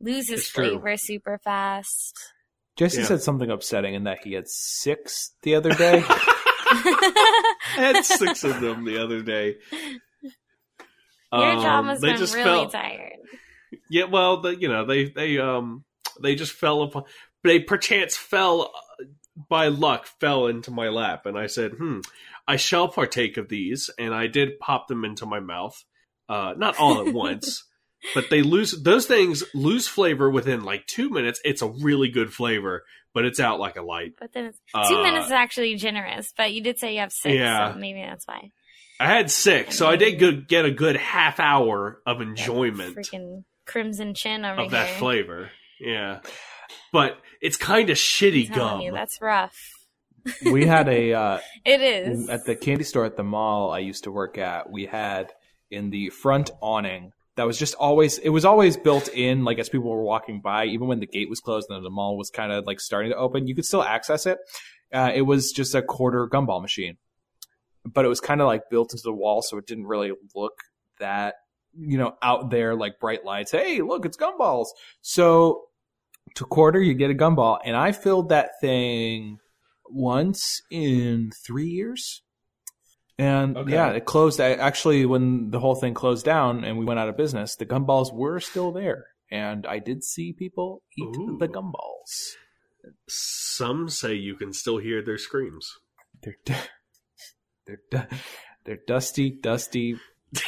loses 0.00 0.40
It's 0.40 0.48
true. 0.50 0.70
flavor 0.80 0.96
super 0.96 1.38
fast. 1.44 2.16
Jesse 2.76 3.00
Yeah. 3.00 3.06
said 3.06 3.22
something 3.22 3.50
upsetting 3.50 3.94
in 3.94 4.04
that 4.04 4.20
he 4.24 4.32
had 4.32 4.48
six 4.48 5.32
the 5.42 5.54
other 5.56 5.74
day. 5.74 6.02
I 6.08 7.54
had 7.76 8.04
six 8.04 8.44
of 8.44 8.60
them 8.60 8.84
the 8.84 9.02
other 9.02 9.20
day. 9.22 9.56
Your 11.32 11.42
Um, 11.50 11.62
jaw 11.62 11.82
must 11.82 12.00
they 12.00 12.08
have 12.08 12.16
been 12.16 12.20
just 12.26 12.34
really 12.34 12.44
fell- 12.44 12.70
tired. 12.70 13.12
Yeah, 13.90 14.04
well, 14.04 14.40
the, 14.40 14.56
you 14.58 14.68
know, 14.68 14.86
they 14.86 15.06
they 15.10 15.38
um 15.38 15.84
they 16.22 16.34
just 16.34 16.52
fell 16.52 16.82
upon. 16.82 17.04
They 17.44 17.60
perchance 17.60 18.16
fell 18.16 18.72
uh, 18.74 19.04
by 19.48 19.68
luck, 19.68 20.06
fell 20.20 20.46
into 20.48 20.70
my 20.70 20.88
lap, 20.88 21.26
and 21.26 21.38
I 21.38 21.46
said, 21.46 21.72
"Hmm, 21.72 22.00
I 22.46 22.56
shall 22.56 22.88
partake 22.88 23.36
of 23.36 23.48
these." 23.48 23.90
And 23.98 24.12
I 24.14 24.26
did 24.26 24.58
pop 24.58 24.88
them 24.88 25.04
into 25.04 25.26
my 25.26 25.40
mouth, 25.40 25.82
uh, 26.28 26.54
not 26.56 26.76
all 26.78 27.06
at 27.06 27.12
once, 27.14 27.64
but 28.14 28.30
they 28.30 28.42
lose 28.42 28.72
those 28.82 29.06
things 29.06 29.44
lose 29.54 29.86
flavor 29.88 30.28
within 30.30 30.64
like 30.64 30.86
two 30.86 31.10
minutes. 31.10 31.40
It's 31.44 31.62
a 31.62 31.68
really 31.68 32.08
good 32.08 32.32
flavor, 32.32 32.84
but 33.14 33.24
it's 33.24 33.38
out 33.40 33.60
like 33.60 33.76
a 33.76 33.82
light. 33.82 34.14
But 34.18 34.32
then 34.32 34.46
it's, 34.46 34.58
two 34.88 34.96
Uh, 34.96 35.02
minutes 35.02 35.26
is 35.26 35.32
actually 35.32 35.76
generous. 35.76 36.32
But 36.36 36.52
you 36.52 36.60
did 36.62 36.78
say 36.78 36.94
you 36.94 37.00
have 37.00 37.12
six, 37.12 37.34
Yeah. 37.36 37.72
so 37.72 37.78
maybe 37.78 38.00
that's 38.02 38.26
why. 38.26 38.50
I 39.00 39.06
had 39.06 39.30
six, 39.30 39.78
so 39.78 39.88
I 39.88 39.94
did 39.94 40.18
good, 40.18 40.48
get 40.48 40.64
a 40.64 40.72
good 40.72 40.96
half 40.96 41.38
hour 41.38 42.02
of 42.04 42.20
enjoyment. 42.20 42.96
Freaking 42.96 43.44
crimson 43.64 44.12
chin 44.14 44.44
over 44.44 44.62
of 44.62 44.70
that 44.72 44.98
flavor. 44.98 45.50
Yeah. 45.78 46.18
But 46.92 47.18
it's 47.40 47.56
kind 47.56 47.90
of 47.90 47.96
shitty 47.96 48.50
I'm 48.50 48.56
gum. 48.56 48.80
you, 48.80 48.92
that's 48.92 49.20
rough. 49.20 49.56
we 50.52 50.66
had 50.66 50.88
a 50.88 51.12
uh, 51.12 51.38
It 51.64 51.80
is. 51.80 52.28
at 52.28 52.44
the 52.44 52.56
candy 52.56 52.84
store 52.84 53.04
at 53.04 53.16
the 53.16 53.22
mall 53.22 53.70
I 53.70 53.78
used 53.78 54.04
to 54.04 54.12
work 54.12 54.38
at. 54.38 54.70
We 54.70 54.86
had 54.86 55.32
in 55.70 55.90
the 55.90 56.10
front 56.10 56.50
awning 56.60 57.12
that 57.38 57.46
was 57.46 57.56
just 57.56 57.74
always 57.76 58.18
it 58.18 58.30
was 58.30 58.44
always 58.44 58.76
built 58.76 59.08
in 59.08 59.44
like 59.44 59.58
as 59.60 59.68
people 59.68 59.88
were 59.90 60.02
walking 60.02 60.40
by 60.40 60.64
even 60.66 60.88
when 60.88 60.98
the 60.98 61.06
gate 61.06 61.30
was 61.30 61.38
closed 61.38 61.70
and 61.70 61.84
the 61.84 61.90
mall 61.90 62.18
was 62.18 62.30
kind 62.30 62.50
of 62.50 62.66
like 62.66 62.80
starting 62.80 63.12
to 63.12 63.16
open 63.16 63.46
you 63.46 63.54
could 63.54 63.64
still 63.64 63.82
access 63.82 64.26
it 64.26 64.38
uh, 64.92 65.12
it 65.14 65.22
was 65.22 65.52
just 65.52 65.74
a 65.74 65.80
quarter 65.80 66.26
gumball 66.26 66.60
machine 66.60 66.96
but 67.84 68.04
it 68.04 68.08
was 68.08 68.20
kind 68.20 68.40
of 68.40 68.48
like 68.48 68.62
built 68.70 68.92
into 68.92 69.02
the 69.04 69.12
wall 69.12 69.40
so 69.40 69.56
it 69.56 69.66
didn't 69.66 69.86
really 69.86 70.10
look 70.34 70.54
that 70.98 71.34
you 71.78 71.96
know 71.96 72.16
out 72.22 72.50
there 72.50 72.74
like 72.74 72.98
bright 72.98 73.24
lights 73.24 73.52
hey 73.52 73.82
look 73.82 74.04
it's 74.04 74.16
gumballs 74.16 74.66
so 75.00 75.67
to 76.38 76.44
quarter 76.44 76.80
you 76.80 76.94
get 76.94 77.10
a 77.10 77.14
gumball 77.14 77.58
and 77.64 77.76
i 77.76 77.92
filled 77.92 78.28
that 78.30 78.52
thing 78.60 79.38
once 79.90 80.62
in 80.70 81.30
three 81.46 81.68
years 81.68 82.22
and 83.20 83.56
Okay. 83.56 83.72
yeah, 83.72 83.90
it 83.90 84.04
closed. 84.04 84.40
I, 84.40 84.52
actually, 84.52 85.04
when 85.04 85.50
the 85.50 85.58
whole 85.58 85.74
thing 85.74 85.92
closed 85.92 86.24
down 86.24 86.62
and 86.62 86.78
we 86.78 86.84
went 86.84 87.00
out 87.00 87.08
of 87.08 87.16
business, 87.16 87.56
the 87.56 87.66
gumballs 87.66 88.14
were 88.14 88.38
still 88.38 88.70
there, 88.70 89.06
and 89.28 89.66
I 89.66 89.80
did 89.80 90.04
see 90.04 90.32
people 90.32 90.84
eat 90.96 91.16
Ooh. 91.16 91.36
the 91.40 91.48
gumballs. 91.48 92.36
Some 93.08 93.88
say 93.88 94.14
you 94.14 94.36
can 94.36 94.52
still 94.52 94.78
hear 94.78 95.02
their 95.02 95.18
screams. 95.18 95.68
They're 96.22 96.36
du- 96.44 96.54
they're 97.66 97.80
du- 97.90 98.06
they're 98.64 98.78
dusty, 98.86 99.30
dusty, 99.30 99.96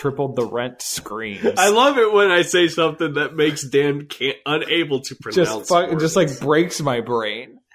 tripled 0.00 0.36
the 0.36 0.46
rent 0.46 0.80
screams. 0.80 1.58
I 1.58 1.68
love 1.68 1.98
it 1.98 2.12
when 2.12 2.30
I 2.30 2.42
say 2.42 2.68
something 2.68 3.14
that 3.14 3.34
makes 3.36 3.62
Dan 3.62 4.06
can't, 4.06 4.36
unable 4.46 5.00
to 5.02 5.14
pronounce. 5.16 5.36
just 5.36 5.68
fuck, 5.68 5.98
just 6.00 6.16
like 6.16 6.40
breaks 6.40 6.80
my 6.80 7.00
brain. 7.00 7.56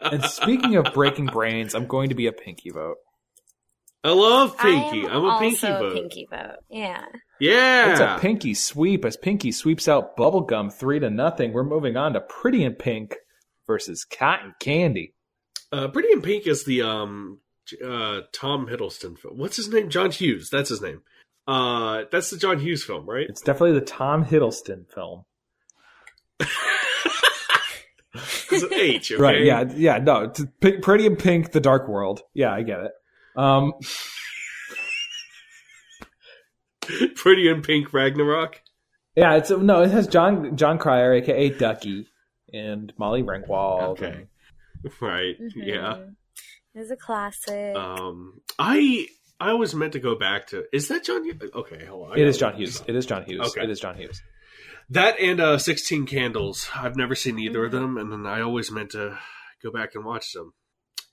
And 0.00 0.22
speaking 0.24 0.76
of 0.76 0.86
breaking 0.94 1.26
brains, 1.26 1.74
I'm 1.74 1.86
going 1.86 2.08
to 2.10 2.14
be 2.14 2.26
a 2.28 2.32
pinky 2.32 2.70
vote. 2.70 2.96
I 4.02 4.10
love 4.10 4.56
Pinky. 4.58 5.06
I 5.06 5.16
am 5.16 5.16
I'm 5.16 5.24
a 5.24 5.28
also 5.28 5.40
Pinky 5.40 5.66
a 5.66 5.78
vote. 5.78 5.94
pinky 5.94 6.28
vote. 6.30 6.56
Yeah. 6.70 7.04
Yeah. 7.40 7.90
It's 7.92 8.00
a 8.00 8.18
pinky 8.20 8.54
sweep 8.54 9.04
as 9.04 9.16
Pinky 9.16 9.50
sweeps 9.52 9.88
out 9.88 10.16
Bubblegum 10.16 10.72
three 10.72 10.98
to 10.98 11.08
nothing. 11.10 11.52
We're 11.52 11.64
moving 11.64 11.96
on 11.96 12.12
to 12.12 12.20
Pretty 12.20 12.64
in 12.64 12.74
Pink 12.74 13.16
versus 13.66 14.04
Cotton 14.04 14.54
Candy. 14.60 15.14
Uh, 15.72 15.88
Pretty 15.88 16.12
in 16.12 16.20
Pink 16.22 16.46
is 16.46 16.64
the 16.64 16.82
um 16.82 17.40
uh 17.84 18.20
Tom 18.32 18.66
Hiddleston 18.66 19.18
film. 19.18 19.38
What's 19.38 19.56
his 19.56 19.68
name? 19.68 19.88
John 19.90 20.10
Hughes. 20.10 20.50
That's 20.50 20.68
his 20.68 20.80
name. 20.82 21.02
Uh, 21.46 22.04
that's 22.10 22.30
the 22.30 22.38
John 22.38 22.58
Hughes 22.58 22.82
film, 22.84 23.04
right? 23.08 23.26
It's 23.28 23.42
definitely 23.42 23.78
the 23.78 23.84
Tom 23.84 24.24
Hiddleston 24.24 24.86
film. 24.92 25.24
It's 28.52 28.62
an 28.62 28.72
H, 28.72 29.10
okay? 29.10 29.20
Right? 29.20 29.40
Yeah, 29.42 29.64
yeah. 29.74 29.98
No, 29.98 30.24
it's 30.24 30.40
P- 30.60 30.78
Pretty 30.78 31.06
in 31.06 31.16
Pink, 31.16 31.50
The 31.50 31.58
Dark 31.58 31.88
World. 31.88 32.20
Yeah, 32.32 32.52
I 32.52 32.62
get 32.62 32.78
it. 32.80 32.92
Um, 33.34 33.72
Pretty 37.16 37.48
in 37.48 37.62
Pink 37.62 37.92
Ragnarok. 37.92 38.62
yeah, 39.16 39.34
it's 39.34 39.50
no. 39.50 39.82
It 39.82 39.90
has 39.90 40.06
John 40.06 40.56
Jon 40.56 40.78
Cryer, 40.78 41.14
aka 41.14 41.48
Ducky, 41.50 42.06
and 42.52 42.92
Molly 42.98 43.24
Ringwald. 43.24 43.82
Okay. 43.92 44.26
Right. 45.00 45.34
Yeah. 45.56 45.98
It's 46.74 46.90
a 46.90 46.96
classic. 46.96 47.76
Um, 47.76 48.40
I 48.58 49.06
I 49.40 49.52
was 49.54 49.74
meant 49.74 49.92
to 49.94 50.00
go 50.00 50.16
back 50.16 50.48
to. 50.48 50.64
Is 50.72 50.88
that 50.88 51.04
John? 51.04 51.24
Hughes? 51.24 51.50
Okay, 51.54 51.84
hold 51.84 52.10
on. 52.12 52.18
It 52.18 52.26
is 52.26 52.38
John 52.38 52.54
Hughes. 52.54 52.82
It 52.86 52.96
is 52.96 53.06
John 53.06 53.24
Hughes. 53.24 53.48
Okay. 53.48 53.62
It 53.64 53.70
is 53.70 53.80
John 53.80 53.96
Hughes. 53.96 54.20
That 54.90 55.18
and 55.20 55.40
uh, 55.40 55.58
Sixteen 55.58 56.06
Candles. 56.06 56.68
I've 56.74 56.96
never 56.96 57.14
seen 57.14 57.38
either 57.38 57.64
of 57.64 57.72
Mhm. 57.72 57.80
them, 57.80 57.96
and 57.98 58.12
then 58.12 58.26
I 58.26 58.40
always 58.42 58.70
meant 58.70 58.90
to 58.90 59.18
go 59.62 59.70
back 59.72 59.94
and 59.94 60.04
watch 60.04 60.32
them. 60.32 60.52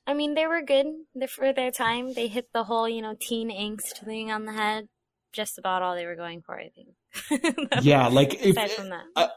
I 0.07 0.13
mean, 0.13 0.33
they 0.33 0.47
were 0.47 0.61
good 0.63 0.87
for 1.29 1.53
their 1.53 1.71
time. 1.71 2.13
They 2.13 2.27
hit 2.27 2.47
the 2.53 2.63
whole, 2.63 2.89
you 2.89 3.01
know, 3.01 3.15
teen 3.19 3.49
angst 3.51 4.03
thing 4.03 4.31
on 4.31 4.45
the 4.45 4.51
head. 4.53 4.87
Just 5.31 5.57
about 5.57 5.81
all 5.83 5.95
they 5.95 6.05
were 6.05 6.15
going 6.17 6.41
for, 6.41 6.59
I 6.59 6.69
think. 6.75 6.89
Yeah, 7.81 8.07
like 8.07 8.33
if 8.33 8.57
Aside 8.57 8.71
from 8.71 8.89
that. 8.89 9.03
uh, 9.15 9.21
you- 9.21 9.27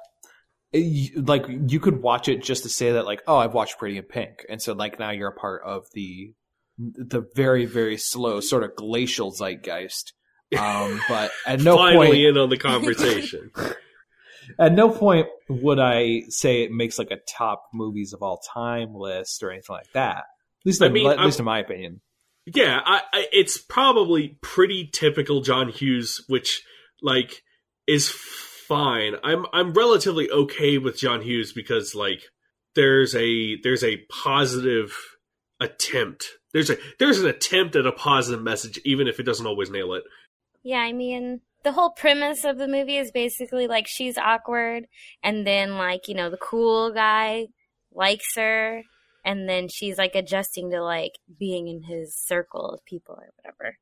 like 0.74 1.46
you 1.48 1.78
could 1.80 2.02
watch 2.02 2.28
it 2.28 2.42
just 2.42 2.64
to 2.64 2.68
say 2.68 2.92
that 2.92 3.04
like 3.04 3.22
oh 3.26 3.36
I've 3.36 3.54
watched 3.54 3.78
Pretty 3.78 3.96
in 3.96 4.04
Pink. 4.04 4.44
And 4.48 4.60
so 4.60 4.72
like 4.72 4.98
now 4.98 5.10
you're 5.10 5.28
a 5.28 5.34
part 5.34 5.62
of 5.64 5.86
the 5.92 6.32
the 6.78 7.22
very 7.34 7.66
very 7.66 7.96
slow 7.96 8.40
sort 8.40 8.64
of 8.64 8.74
glacial 8.74 9.32
zeitgeist. 9.32 10.12
Um 10.58 11.00
but 11.08 11.30
at 11.46 11.60
no 11.60 11.76
Finally 11.76 12.06
point 12.08 12.18
in 12.18 12.38
on 12.38 12.48
the 12.48 12.58
conversation. 12.58 13.50
at 14.58 14.72
no 14.72 14.90
point 14.90 15.28
would 15.48 15.78
I 15.78 16.22
say 16.28 16.62
it 16.62 16.72
makes 16.72 16.98
like 16.98 17.10
a 17.10 17.18
top 17.28 17.64
movies 17.72 18.12
of 18.12 18.22
all 18.22 18.38
time 18.52 18.94
list 18.94 19.42
or 19.42 19.50
anything 19.50 19.74
like 19.74 19.92
that. 19.92 20.18
At 20.18 20.66
least 20.66 20.82
I 20.82 20.88
mean, 20.88 21.06
at 21.06 21.18
I'm- 21.18 21.26
least 21.26 21.38
in 21.38 21.44
my 21.44 21.60
opinion. 21.60 22.00
Yeah, 22.46 22.78
I, 22.84 23.00
I, 23.10 23.26
it's 23.32 23.56
probably 23.56 24.36
pretty 24.42 24.90
typical 24.92 25.40
John 25.40 25.70
Hughes, 25.70 26.22
which 26.28 26.62
like 27.00 27.42
is 27.86 28.10
fine. 28.66 29.14
I'm 29.22 29.46
I'm 29.52 29.72
relatively 29.72 30.30
okay 30.30 30.78
with 30.78 30.98
John 30.98 31.22
Hughes 31.22 31.52
because 31.52 31.94
like 31.94 32.22
there's 32.74 33.14
a 33.14 33.60
there's 33.62 33.84
a 33.84 33.98
positive 34.22 34.96
attempt. 35.60 36.26
There's 36.52 36.70
a 36.70 36.76
there's 36.98 37.20
an 37.20 37.26
attempt 37.26 37.76
at 37.76 37.86
a 37.86 37.92
positive 37.92 38.42
message, 38.42 38.80
even 38.84 39.08
if 39.08 39.18
it 39.18 39.24
doesn't 39.24 39.46
always 39.46 39.70
nail 39.70 39.94
it. 39.94 40.04
Yeah, 40.62 40.78
I 40.78 40.92
mean, 40.92 41.40
the 41.62 41.72
whole 41.72 41.90
premise 41.90 42.44
of 42.44 42.58
the 42.58 42.68
movie 42.68 42.96
is 42.96 43.10
basically 43.10 43.66
like 43.66 43.86
she's 43.86 44.18
awkward, 44.18 44.86
and 45.22 45.46
then 45.46 45.76
like 45.76 46.08
you 46.08 46.14
know 46.14 46.30
the 46.30 46.36
cool 46.36 46.92
guy 46.92 47.48
likes 47.92 48.36
her, 48.36 48.82
and 49.24 49.48
then 49.48 49.68
she's 49.68 49.98
like 49.98 50.14
adjusting 50.14 50.70
to 50.70 50.82
like 50.82 51.12
being 51.38 51.68
in 51.68 51.82
his 51.82 52.16
circle 52.16 52.70
of 52.70 52.84
people 52.84 53.14
or 53.14 53.30
whatever. 53.36 53.78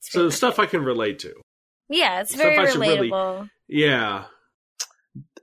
So 0.00 0.30
stuff 0.30 0.58
I 0.58 0.66
can 0.66 0.82
relate 0.82 1.18
to. 1.20 1.34
Yeah, 1.90 2.20
it's 2.20 2.34
very 2.34 2.54
should 2.70 2.80
really- 2.80 3.10
relatable. 3.10 3.48
Yeah. 3.68 4.24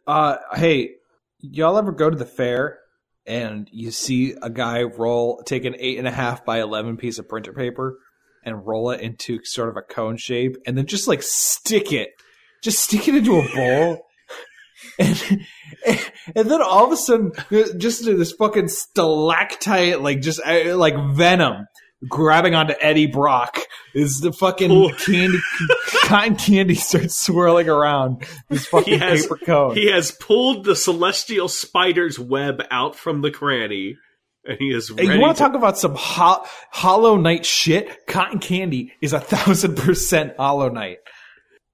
uh 0.07 0.37
hey 0.55 0.91
y'all 1.39 1.77
ever 1.77 1.91
go 1.91 2.09
to 2.09 2.17
the 2.17 2.25
fair 2.25 2.79
and 3.25 3.69
you 3.71 3.91
see 3.91 4.33
a 4.41 4.49
guy 4.49 4.83
roll 4.83 5.41
take 5.45 5.65
an 5.65 5.75
eight 5.79 5.97
and 5.99 6.07
a 6.07 6.11
half 6.11 6.43
by 6.45 6.59
11 6.61 6.97
piece 6.97 7.19
of 7.19 7.27
printer 7.29 7.53
paper 7.53 7.97
and 8.43 8.65
roll 8.65 8.89
it 8.91 9.01
into 9.01 9.39
sort 9.43 9.69
of 9.69 9.75
a 9.77 9.81
cone 9.81 10.17
shape 10.17 10.55
and 10.65 10.77
then 10.77 10.85
just 10.85 11.07
like 11.07 11.21
stick 11.21 11.91
it 11.93 12.09
just 12.63 12.79
stick 12.79 13.07
it 13.07 13.15
into 13.15 13.37
a 13.39 13.55
bowl 13.55 14.03
and, 14.99 15.41
and 16.35 16.49
then 16.51 16.61
all 16.61 16.85
of 16.85 16.91
a 16.91 16.97
sudden 16.97 17.31
just 17.77 18.05
this 18.05 18.31
fucking 18.33 18.67
stalactite 18.67 20.01
like 20.01 20.21
just 20.21 20.39
uh, 20.45 20.75
like 20.77 20.95
venom 21.13 21.65
grabbing 22.07 22.55
onto 22.55 22.73
eddie 22.79 23.07
brock 23.07 23.59
is 23.97 24.19
the 24.21 24.31
fucking 24.31 24.71
Ooh. 24.71 24.93
candy 24.93 25.39
cotton 26.03 26.35
candy 26.35 26.75
starts 26.75 27.19
swirling 27.19 27.67
around 27.67 28.23
this 28.49 28.65
fucking 28.71 28.93
He 28.93 28.99
has- 28.99 29.23
paper 29.23 29.37
cone 29.45 29.75
He 29.75 29.89
has 29.91 30.11
pulled 30.11 30.63
the 30.65 30.75
celestial 30.75 31.47
spider's 31.47 32.17
web 32.19 32.61
out 32.71 32.95
from 32.95 33.21
the 33.21 33.31
cranny, 33.31 33.97
and 34.45 34.57
he 34.59 34.69
is 34.69 34.89
ready. 34.91 35.07
Hey, 35.07 35.15
you 35.15 35.19
want 35.21 35.35
to 35.37 35.43
talk 35.43 35.53
about 35.55 35.77
some 35.77 35.95
ho- 35.95 36.45
Hollow 36.71 37.17
Knight 37.17 37.45
shit? 37.45 38.05
Cotton 38.07 38.39
candy 38.39 38.93
is 39.01 39.13
a 39.13 39.19
thousand 39.19 39.75
percent 39.77 40.35
Hollow 40.37 40.69
Knight. 40.69 40.99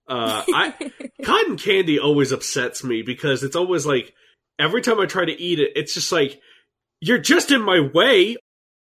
Uh, 0.08 0.44
I 0.54 0.74
cotton 1.24 1.58
candy 1.58 2.00
always 2.00 2.32
upsets 2.32 2.84
me 2.84 3.02
because 3.04 3.44
it's 3.44 3.56
always 3.56 3.86
like 3.86 4.14
every 4.60 4.82
time 4.82 5.00
I 5.00 5.06
try 5.06 5.26
to 5.26 5.32
eat 5.42 5.60
it, 5.60 5.72
it's 5.76 5.94
just 5.94 6.12
like 6.12 6.40
you're 7.00 7.20
just 7.20 7.52
in 7.52 7.62
my 7.62 7.80
way. 7.94 8.38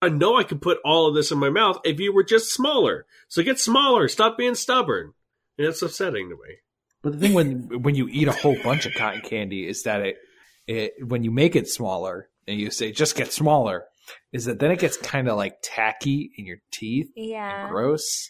I 0.02 0.08
know 0.08 0.36
I 0.36 0.44
could 0.44 0.60
put 0.62 0.78
all 0.84 1.06
of 1.08 1.14
this 1.14 1.30
in 1.32 1.38
my 1.38 1.50
mouth 1.50 1.78
if 1.84 1.98
you 2.00 2.12
were 2.12 2.24
just 2.24 2.52
smaller. 2.52 3.06
So 3.28 3.42
get 3.42 3.58
smaller. 3.58 4.08
Stop 4.08 4.36
being 4.36 4.54
stubborn. 4.54 5.12
And 5.58 5.66
it's 5.66 5.80
upsetting 5.82 6.28
to 6.28 6.34
me. 6.34 6.56
But 7.02 7.12
the 7.14 7.18
thing 7.18 7.34
when 7.34 7.82
when 7.82 7.94
you 7.94 8.08
eat 8.10 8.28
a 8.28 8.32
whole 8.32 8.56
bunch 8.62 8.84
of 8.86 8.92
cotton 8.94 9.22
candy 9.22 9.66
is 9.66 9.84
that 9.84 10.02
it 10.02 10.16
it 10.66 10.92
when 11.06 11.24
you 11.24 11.30
make 11.30 11.56
it 11.56 11.68
smaller 11.68 12.28
and 12.46 12.58
you 12.60 12.70
say 12.70 12.92
just 12.92 13.16
get 13.16 13.32
smaller, 13.32 13.84
is 14.32 14.44
that 14.44 14.58
then 14.58 14.70
it 14.70 14.78
gets 14.80 14.96
kind 14.96 15.28
of 15.28 15.36
like 15.36 15.54
tacky 15.62 16.30
in 16.36 16.44
your 16.46 16.58
teeth, 16.72 17.08
Yeah. 17.16 17.62
and 17.62 17.70
gross. 17.70 18.28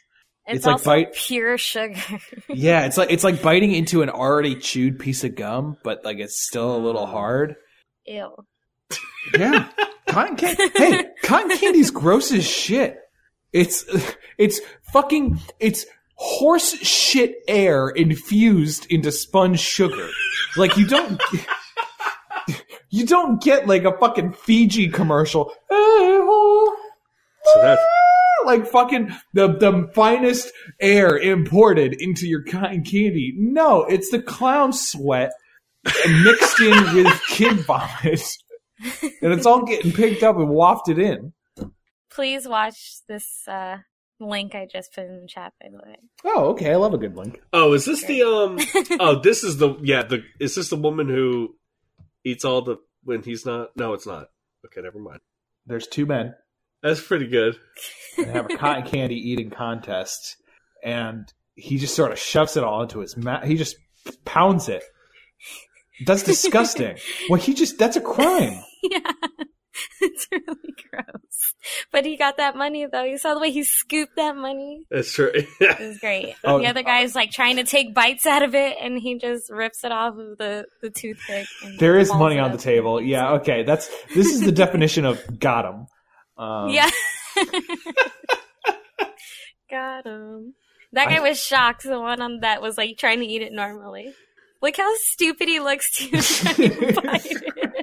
It's, 0.49 0.59
It's 0.59 0.67
like 0.67 0.73
also 0.75 0.85
bite- 0.91 1.15
pure 1.15 1.59
sugar. 1.59 2.01
Yeah, 2.49 2.87
it's 2.87 2.97
like 2.97 3.11
it's 3.11 3.25
like 3.25 3.43
biting 3.43 3.73
into 3.73 4.03
an 4.03 4.11
already 4.11 4.55
chewed 4.55 4.99
piece 5.01 5.25
of 5.25 5.35
gum, 5.35 5.77
but 5.83 6.05
like 6.05 6.19
it's 6.19 6.47
still 6.47 6.77
a 6.77 6.79
little 6.79 7.07
hard. 7.07 7.57
Ew. 8.07 8.31
Yeah, 9.37 9.69
cotton 10.17 10.37
candy. 10.37 10.71
Hey, 10.75 11.05
cotton 11.23 11.59
candy's 11.59 11.91
gross 11.91 12.33
as 12.33 12.47
shit. 12.47 12.99
It's 13.53 13.85
it's 14.39 14.61
fucking 14.93 15.39
it's 15.61 15.85
horse 16.15 16.75
shit 16.79 17.37
air 17.47 17.89
infused 17.89 18.87
into 18.91 19.13
sponge 19.13 19.61
sugar. 19.61 20.09
Like 20.57 20.77
you 20.79 20.87
don't 20.87 21.21
you 22.91 23.07
don't 23.07 23.43
get 23.43 23.67
like 23.67 23.85
a 23.85 23.97
fucking 23.99 24.33
Fiji 24.33 24.89
commercial. 24.89 25.53
So 25.71 27.61
that's 27.61 27.83
like 28.47 28.67
fucking 28.67 29.15
the 29.35 29.49
the 29.49 29.91
finest 29.95 30.51
air 30.81 31.19
imported 31.19 31.95
into 32.01 32.27
your 32.27 32.43
cotton 32.43 32.85
candy. 32.85 33.35
No, 33.37 33.85
it's 33.85 34.11
the 34.11 34.23
clown 34.23 34.73
sweat 34.73 35.33
mixed 36.25 36.59
in 36.61 36.95
with 36.95 37.23
kid 37.29 37.61
vomit, 37.61 38.23
and 39.23 39.33
it's 39.33 39.47
all 39.47 39.65
getting 39.65 39.93
picked 39.93 40.23
up 40.23 40.37
and 40.37 40.49
wafted 40.49 40.99
in. 40.99 41.33
Please 42.11 42.47
watch 42.49 42.99
this 43.09 43.47
uh, 43.49 43.79
link 44.21 44.55
I 44.55 44.67
just 44.71 44.95
put 44.95 45.05
in 45.05 45.21
the 45.21 45.27
chat, 45.29 45.53
by 45.61 45.69
the 45.71 45.77
way. 45.79 45.97
Oh, 46.25 46.51
okay. 46.51 46.73
I 46.73 46.77
love 46.77 46.95
a 46.95 46.99
good 46.99 47.17
link. 47.17 47.41
Oh, 47.53 47.73
is 47.75 47.85
this 47.85 48.05
the 48.05 48.23
um? 48.23 48.59
Oh, 49.01 49.21
this 49.21 49.45
is 49.45 49.59
the 49.59 49.77
yeah. 49.83 50.03
The 50.03 50.23
is 50.41 50.55
this 50.55 50.71
the 50.71 50.77
woman 50.77 51.09
who 51.09 51.57
eats 52.25 52.45
all 52.45 52.63
the 52.63 52.77
when 53.05 53.23
he's 53.23 53.45
not? 53.45 53.71
No, 53.77 53.93
it's 53.93 54.07
not. 54.07 54.29
Okay, 54.65 54.81
never 54.81 54.99
mind. 54.99 55.21
There's 55.67 55.87
two 55.87 56.07
men 56.07 56.35
That's 56.83 57.01
pretty 57.01 57.27
good. 57.27 57.59
and 58.17 58.27
have 58.29 58.51
a 58.51 58.57
cotton 58.57 58.85
candy 58.87 59.17
eating 59.17 59.51
contest, 59.51 60.37
and 60.83 61.31
he 61.55 61.77
just 61.79 61.95
sort 61.95 62.13
of 62.13 62.19
shoves 62.19 62.57
it 62.57 62.65
all 62.65 62.83
into 62.83 63.01
his 63.01 63.17
mouth. 63.17 63.45
He 63.45 63.57
just 63.57 63.77
pounds 64.25 64.69
it. 64.69 64.85
That's 66.05 66.23
disgusting. 66.23 66.97
well, 67.31 67.41
he 67.41 67.55
just 67.55 67.79
that's 67.79 67.97
a 67.97 68.01
crime. 68.01 68.63
yeah. 68.83 69.01
It's 70.01 70.27
really 70.33 70.75
gross. 70.91 71.55
But 71.93 72.07
he 72.07 72.17
got 72.17 72.39
that 72.39 72.57
money, 72.57 72.87
though. 72.91 73.03
You 73.05 73.19
saw 73.19 73.35
the 73.35 73.41
way 73.41 73.51
he 73.51 73.63
scooped 73.63 74.17
that 74.17 74.35
money? 74.35 74.87
That's 74.91 75.13
true. 75.13 75.31
It 75.35 75.79
was 75.79 75.99
great. 75.99 76.35
Oh, 76.45 76.59
the 76.61 76.67
other 76.67 76.83
guy's 76.83 77.15
like 77.15 77.31
trying 77.31 77.57
to 77.57 77.65
take 77.65 77.95
bites 77.95 78.25
out 78.25 78.43
of 78.43 78.55
it, 78.55 78.79
and 78.81 78.99
he 78.99 79.19
just 79.19 79.51
rips 79.51 79.85
it 79.85 79.93
off 79.93 80.15
of 80.17 80.39
the, 80.39 80.65
the 80.81 80.89
toothpick. 80.89 81.47
and 81.63 81.79
There 81.79 81.99
is 81.99 82.09
money 82.11 82.39
on 82.39 82.53
the 82.53 82.59
table. 82.59 83.03
Yeah, 83.03 83.33
okay. 83.35 83.65
That's 83.65 83.91
this 84.15 84.29
is 84.29 84.41
the 84.41 84.53
definition 84.53 85.05
of 85.05 85.39
got 85.39 85.67
him. 85.67 85.87
Um, 86.39 86.71
yeah. 86.71 86.89
Got 89.71 90.07
him. 90.07 90.55
That 90.93 91.09
guy 91.09 91.17
I- 91.17 91.21
was 91.29 91.39
shocked. 91.43 91.83
The 91.83 92.01
one 92.01 92.23
on 92.23 92.41
that 92.41 92.63
was 92.63 92.79
like 92.79 92.97
trying 92.99 93.21
to 93.21 93.27
eat 93.27 93.43
it 93.43 93.53
normally. 93.53 94.15
Look 94.63 94.77
how 94.77 94.93
stupid 94.97 95.49
he 95.49 95.61
looks 95.61 95.91
to 95.99 96.11
bite 97.03 97.27
it. 97.27 97.77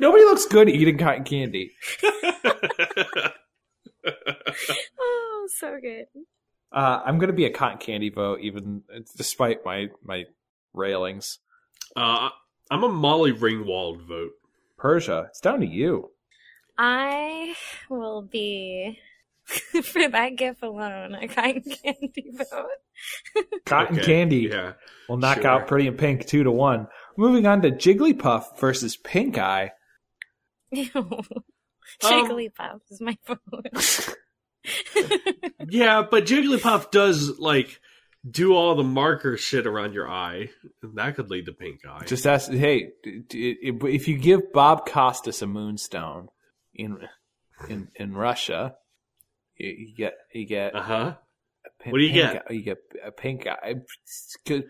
Nobody 0.00 0.24
looks 0.24 0.46
good 0.46 0.68
eating 0.68 0.98
cotton 0.98 1.24
candy. 1.24 1.72
oh, 4.98 5.48
so 5.56 5.78
good. 5.80 6.06
Uh, 6.72 7.00
I'm 7.04 7.18
going 7.18 7.28
to 7.28 7.36
be 7.36 7.44
a 7.46 7.50
cotton 7.50 7.78
candy 7.78 8.10
vote, 8.10 8.40
even 8.40 8.82
despite 9.16 9.64
my 9.64 9.88
my 10.02 10.24
railings. 10.74 11.38
uh, 11.96 12.30
I'm 12.70 12.84
a 12.84 12.88
Molly 12.88 13.32
Ringwald 13.32 14.06
vote. 14.06 14.32
Persia, 14.76 15.26
it's 15.30 15.40
down 15.40 15.60
to 15.60 15.66
you. 15.66 16.10
I 16.76 17.54
will 17.88 18.22
be 18.22 18.98
for 19.82 20.08
that 20.08 20.36
gif 20.36 20.62
alone 20.62 21.14
a 21.14 21.26
cotton 21.28 21.62
candy 21.62 22.30
vote. 22.36 23.44
Cotton 23.66 23.96
Okay, 23.98 24.04
candy 24.06 24.48
Yeah. 24.50 24.72
will 25.08 25.16
knock 25.16 25.38
sure. 25.42 25.46
out 25.46 25.66
Pretty 25.68 25.86
in 25.86 25.96
Pink 25.96 26.26
two 26.26 26.42
to 26.44 26.50
one. 26.50 26.88
Moving 27.16 27.46
on 27.46 27.62
to 27.62 27.70
Jigglypuff 27.70 28.58
versus 28.58 28.96
Pink 28.96 29.38
Eye. 29.38 29.72
Ew. 30.70 30.90
Um, 32.04 32.12
Jigglypuff 32.28 32.80
is 32.90 33.00
my 33.00 33.16
vote. 33.26 34.14
Yeah, 35.70 36.02
but 36.08 36.26
Jigglypuff 36.26 36.90
does 36.90 37.38
like 37.38 37.80
do 38.28 38.54
all 38.54 38.74
the 38.74 38.84
marker 38.84 39.36
shit 39.36 39.66
around 39.66 39.94
your 39.94 40.08
eye, 40.08 40.50
and 40.82 40.96
that 40.98 41.16
could 41.16 41.30
lead 41.30 41.46
to 41.46 41.52
pink 41.52 41.80
eye. 41.88 42.04
Just 42.06 42.26
ask, 42.26 42.50
hey, 42.52 42.90
d- 43.02 43.22
d- 43.28 43.56
if 43.62 44.06
you 44.08 44.18
give 44.18 44.52
Bob 44.52 44.86
Costas 44.86 45.42
a 45.42 45.46
moonstone 45.46 46.28
in 46.74 46.98
in 47.68 47.88
in 47.94 48.14
Russia, 48.14 48.74
you, 49.58 49.68
you 49.68 49.94
get 49.94 50.14
you 50.32 50.46
get 50.46 50.74
uh 50.74 50.82
huh. 50.82 51.14
what 51.84 51.98
do 51.98 52.04
you 52.04 52.12
get? 52.12 52.44
eye- 52.48 52.52
You 52.52 52.62
get 52.62 52.78
a 53.04 53.10
pink 53.10 53.46
eye. 53.46 53.74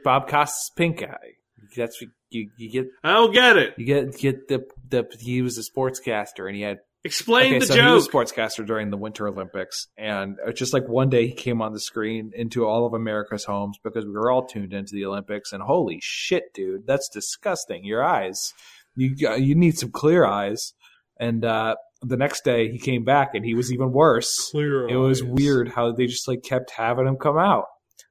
Bob 0.04 0.28
Costas 0.28 0.70
pink 0.76 1.02
eye. 1.02 1.34
That's 1.76 2.00
what 2.00 2.10
you 2.30 2.50
you 2.56 2.70
get. 2.70 2.86
I 3.02 3.12
don't 3.14 3.32
get 3.32 3.56
it. 3.56 3.74
You 3.76 3.84
get 3.86 4.16
get 4.18 4.48
the 4.48 4.66
the 4.88 5.06
he 5.20 5.42
was 5.42 5.58
a 5.58 5.62
sportscaster 5.62 6.46
and 6.46 6.56
he 6.56 6.62
had 6.62 6.78
Explain 7.04 7.54
okay, 7.54 7.58
the 7.60 7.66
so 7.66 7.74
he 7.74 7.92
was 7.92 8.08
a 8.08 8.10
sportscaster 8.10 8.66
during 8.66 8.90
the 8.90 8.96
Winter 8.96 9.28
Olympics, 9.28 9.86
and 9.96 10.36
uh, 10.44 10.50
just 10.50 10.72
like 10.74 10.88
one 10.88 11.08
day 11.08 11.28
he 11.28 11.32
came 11.32 11.62
on 11.62 11.72
the 11.72 11.78
screen 11.78 12.32
into 12.34 12.66
all 12.66 12.86
of 12.86 12.92
America's 12.92 13.44
homes 13.44 13.78
because 13.84 14.04
we 14.04 14.10
were 14.10 14.32
all 14.32 14.44
tuned 14.46 14.72
into 14.72 14.94
the 14.94 15.04
Olympics, 15.04 15.52
and 15.52 15.62
holy 15.62 16.00
shit, 16.02 16.52
dude, 16.52 16.88
that's 16.88 17.08
disgusting. 17.08 17.84
Your 17.84 18.04
eyes, 18.04 18.52
you 18.96 19.14
you 19.36 19.54
need 19.54 19.78
some 19.78 19.92
clear 19.92 20.24
eyes. 20.26 20.74
And 21.20 21.44
uh, 21.44 21.76
the 22.02 22.16
next 22.16 22.44
day 22.44 22.70
he 22.70 22.78
came 22.78 23.04
back 23.04 23.34
and 23.34 23.44
he 23.44 23.54
was 23.54 23.72
even 23.72 23.92
worse. 23.92 24.50
Clear 24.50 24.88
It 24.88 24.96
was 24.96 25.22
eyes. 25.22 25.28
weird 25.28 25.68
how 25.70 25.92
they 25.92 26.06
just 26.06 26.28
like 26.28 26.42
kept 26.42 26.70
having 26.70 27.06
him 27.06 27.16
come 27.16 27.36
out 27.38 27.64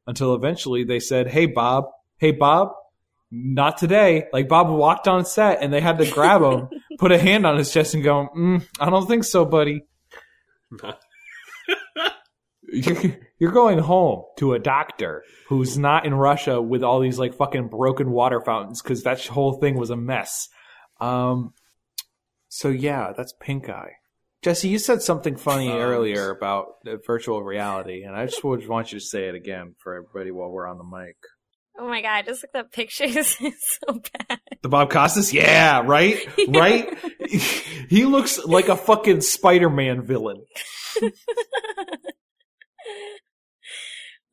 until 0.06 0.34
eventually 0.36 0.84
they 0.84 1.00
said, 1.00 1.28
"Hey 1.28 1.46
Bob, 1.46 1.86
hey 2.18 2.32
Bob." 2.32 2.70
Not 3.30 3.78
today. 3.78 4.26
Like 4.32 4.48
Bob 4.48 4.70
walked 4.70 5.06
on 5.08 5.26
set 5.26 5.62
and 5.62 5.74
they 5.74 5.82
had 5.82 5.98
to 5.98 6.10
grab 6.10 6.42
him, 6.42 6.70
put 6.98 7.12
a 7.12 7.18
hand 7.18 7.46
on 7.46 7.58
his 7.58 7.72
chest, 7.74 7.94
and 7.94 8.02
go, 8.04 8.30
mm, 8.36 8.66
"I 8.80 8.90
don't 8.90 9.06
think 9.08 9.26
so, 9.26 9.44
buddy. 9.44 9.82
You're, 12.70 13.16
you're 13.40 13.52
going 13.54 13.80
home 13.80 14.24
to 14.40 14.54
a 14.54 14.60
doctor 14.60 15.24
who's 15.48 15.78
not 15.78 16.06
in 16.06 16.14
Russia 16.14 16.62
with 16.62 16.84
all 16.84 17.00
these 17.00 17.18
like 17.18 17.34
fucking 17.34 17.70
broken 17.70 18.12
water 18.12 18.42
fountains 18.42 18.82
because 18.82 19.04
that 19.04 19.26
whole 19.26 19.54
thing 19.54 19.76
was 19.78 19.90
a 19.90 19.96
mess. 19.96 20.50
Um, 21.00 21.54
so 22.58 22.70
yeah, 22.70 23.14
that's 23.16 23.34
pink 23.40 23.70
eye. 23.70 23.92
Jesse, 24.42 24.68
you 24.68 24.80
said 24.80 25.04
something 25.04 25.36
funny 25.36 25.70
Um, 25.72 25.78
earlier 25.78 26.32
about 26.32 26.66
uh, 26.88 26.96
virtual 27.06 27.44
reality, 27.44 28.02
and 28.04 28.16
I 28.16 28.26
just 28.26 28.44
would 28.44 28.68
want 28.68 28.92
you 28.92 28.98
to 29.00 29.06
say 29.06 29.28
it 29.28 29.36
again 29.36 29.76
for 29.84 29.94
everybody 29.96 30.32
while 30.32 30.50
we're 30.50 30.66
on 30.68 30.80
the 30.80 30.84
mic. 30.84 31.18
oh 31.80 31.88
my 31.88 32.02
god, 32.02 32.26
just 32.26 32.42
look 32.44 32.50
at 32.56 32.72
the 32.72 32.76
pictures. 32.76 33.38
it's 33.40 33.78
so 33.86 34.02
bad. 34.28 34.40
The 34.64 34.70
Bob 34.70 34.90
Costas, 34.90 35.32
yeah, 35.34 35.84
right, 35.86 36.18
right. 36.48 36.98
he 37.90 38.06
looks 38.06 38.44
like 38.44 38.70
a 38.70 38.76
fucking 38.76 39.22
Spider-Man 39.22 40.02
villain. 40.02 40.44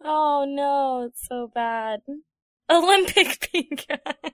oh 0.02 0.46
no, 0.48 1.06
it's 1.08 1.26
so 1.28 1.50
bad. 1.54 2.00
Olympic 2.70 3.50
pink 3.52 3.84
eye. 3.90 4.32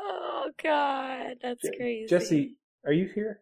Oh 0.00 0.50
god, 0.62 1.36
that's 1.42 1.62
Je- 1.62 1.76
crazy. 1.76 2.06
Jesse, 2.08 2.56
are 2.86 2.92
you 2.92 3.08
here? 3.14 3.40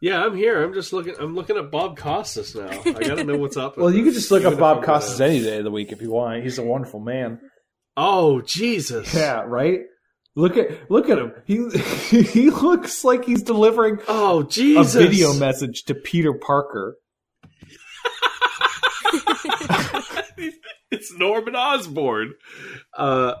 Yeah, 0.00 0.22
I'm 0.24 0.36
here. 0.36 0.62
I'm 0.62 0.74
just 0.74 0.92
looking. 0.92 1.14
I'm 1.18 1.34
looking 1.34 1.56
at 1.56 1.70
Bob 1.70 1.96
Costas 1.96 2.54
now. 2.54 2.68
I 2.68 2.92
gotta 2.92 3.24
know 3.24 3.36
what's 3.38 3.56
up. 3.56 3.76
Well, 3.78 3.92
you 3.92 4.04
can 4.04 4.12
just 4.12 4.30
look 4.30 4.44
up 4.44 4.58
Bob 4.58 4.84
Costas 4.84 5.20
any 5.20 5.40
day 5.40 5.58
of 5.58 5.64
the 5.64 5.70
week 5.70 5.92
if 5.92 6.02
you 6.02 6.10
want. 6.10 6.42
He's 6.42 6.58
a 6.58 6.62
wonderful 6.62 7.00
man. 7.00 7.40
Oh 7.96 8.40
Jesus! 8.42 9.14
Yeah, 9.14 9.42
right. 9.46 9.80
Look 10.36 10.56
at 10.56 10.90
look 10.90 11.08
at 11.08 11.18
him. 11.18 11.32
He 11.46 11.68
he 12.22 12.50
looks 12.50 13.04
like 13.04 13.24
he's 13.24 13.42
delivering 13.42 13.98
Oh 14.08 14.42
Jesus! 14.42 14.94
a 14.94 14.98
Jesus! 14.98 15.10
video 15.16 15.32
message 15.34 15.84
to 15.84 15.94
Peter 15.94 16.34
Parker. 16.34 16.96
it's 20.90 21.12
Norman 21.16 21.54
Osborn. 21.54 22.34
Uh, 22.96 23.34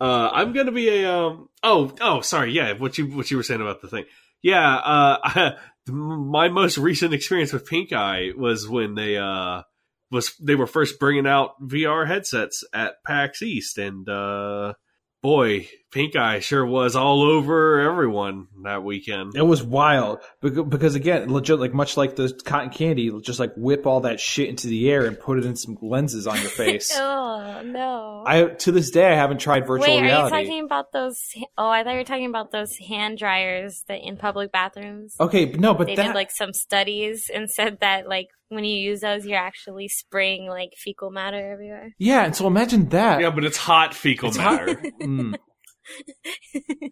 uh, 0.00 0.30
I'm 0.32 0.52
gonna 0.52 0.72
be 0.72 0.88
a 0.88 1.12
um. 1.12 1.48
Oh, 1.62 1.92
oh, 2.00 2.20
sorry. 2.20 2.52
Yeah, 2.52 2.72
what 2.72 2.98
you 2.98 3.06
what 3.06 3.30
you 3.30 3.36
were 3.36 3.42
saying 3.42 3.60
about 3.60 3.80
the 3.80 3.88
thing. 3.88 4.04
Yeah. 4.42 4.74
Uh, 4.76 5.52
my 5.88 6.48
most 6.48 6.78
recent 6.78 7.14
experience 7.14 7.52
with 7.52 7.66
Pink 7.66 7.92
Eye 7.92 8.30
was 8.36 8.68
when 8.68 8.94
they 8.94 9.16
uh 9.16 9.62
was 10.10 10.34
they 10.40 10.54
were 10.54 10.66
first 10.66 10.98
bringing 10.98 11.26
out 11.26 11.60
VR 11.60 12.06
headsets 12.06 12.64
at 12.72 13.02
PAX 13.04 13.42
East, 13.42 13.78
and 13.78 14.08
uh, 14.08 14.74
boy, 15.22 15.68
Pink 15.94 16.16
Eye 16.16 16.40
sure 16.40 16.66
was 16.66 16.96
all 16.96 17.22
over 17.22 17.80
everyone 17.80 18.48
that 18.64 18.82
weekend. 18.82 19.36
It 19.36 19.42
was 19.42 19.62
wild 19.62 20.18
because, 20.42 20.64
because 20.68 20.94
again, 20.96 21.32
legit, 21.32 21.58
like 21.60 21.72
much 21.72 21.96
like 21.96 22.16
the 22.16 22.32
cotton 22.44 22.70
candy, 22.70 23.10
just 23.22 23.38
like 23.38 23.52
whip 23.56 23.86
all 23.86 24.00
that 24.00 24.18
shit 24.20 24.48
into 24.48 24.66
the 24.66 24.90
air 24.90 25.06
and 25.06 25.18
put 25.18 25.38
it 25.38 25.44
in 25.46 25.54
some 25.56 25.78
lenses 25.80 26.26
on 26.26 26.36
your 26.40 26.50
face. 26.50 26.92
oh 26.96 27.62
no. 27.64 28.24
I 28.26 28.44
to 28.46 28.72
this 28.72 28.90
day 28.90 29.10
I 29.12 29.14
haven't 29.14 29.38
tried 29.38 29.66
virtual 29.66 29.88
Wait, 29.88 30.00
are 30.00 30.02
reality. 30.04 30.36
you 30.36 30.42
talking 30.44 30.64
about 30.64 30.92
those? 30.92 31.20
Oh, 31.56 31.68
I 31.68 31.84
thought 31.84 31.92
you 31.92 31.98
were 31.98 32.04
talking 32.04 32.26
about 32.26 32.50
those 32.50 32.76
hand 32.76 33.16
dryers 33.18 33.84
that 33.88 34.00
in 34.06 34.16
public 34.16 34.50
bathrooms. 34.52 35.14
okay, 35.20 35.46
no, 35.46 35.74
but 35.74 35.86
they 35.86 35.94
that 35.94 36.08
did 36.08 36.14
like 36.14 36.30
some 36.32 36.52
studies 36.52 37.30
and 37.32 37.48
said 37.50 37.78
that 37.80 38.08
like 38.08 38.28
when 38.48 38.64
you 38.64 38.76
use 38.76 39.00
those, 39.00 39.24
you're 39.26 39.38
actually 39.38 39.88
spraying 39.88 40.46
like 40.48 40.70
fecal 40.76 41.10
matter 41.10 41.52
everywhere. 41.52 41.94
yeah, 41.98 42.24
and 42.24 42.34
so 42.36 42.46
imagine 42.46 42.88
that. 42.90 43.20
Yeah, 43.20 43.30
but 43.30 43.44
it's 43.44 43.56
hot 43.56 43.94
fecal 43.94 44.28
It's 44.28 44.36
hot- 44.38 44.66
matter. 44.66 44.82
Mm. 45.00 45.34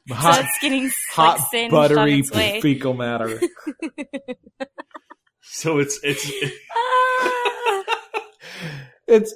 So 0.09 0.15
hot, 0.15 0.41
it's 0.45 0.59
getting 0.61 0.91
hot 1.13 1.39
like, 1.39 1.49
singed 1.51 1.75
on 1.75 1.81
buttery 1.89 2.19
its 2.21 2.31
way. 2.31 2.61
fecal 2.61 2.95
matter. 2.95 3.41
so 5.43 5.79
it's 5.79 5.99
it's 6.03 6.31
Ah. 6.75 7.83
it's 9.09 9.35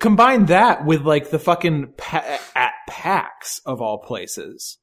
combine 0.00 0.46
that 0.46 0.84
with 0.84 1.02
like 1.02 1.30
the 1.30 1.38
fucking 1.38 1.94
pa- 1.96 2.40
at 2.54 2.72
PAX 2.88 3.60
of 3.66 3.80
all 3.80 3.98
places, 3.98 4.78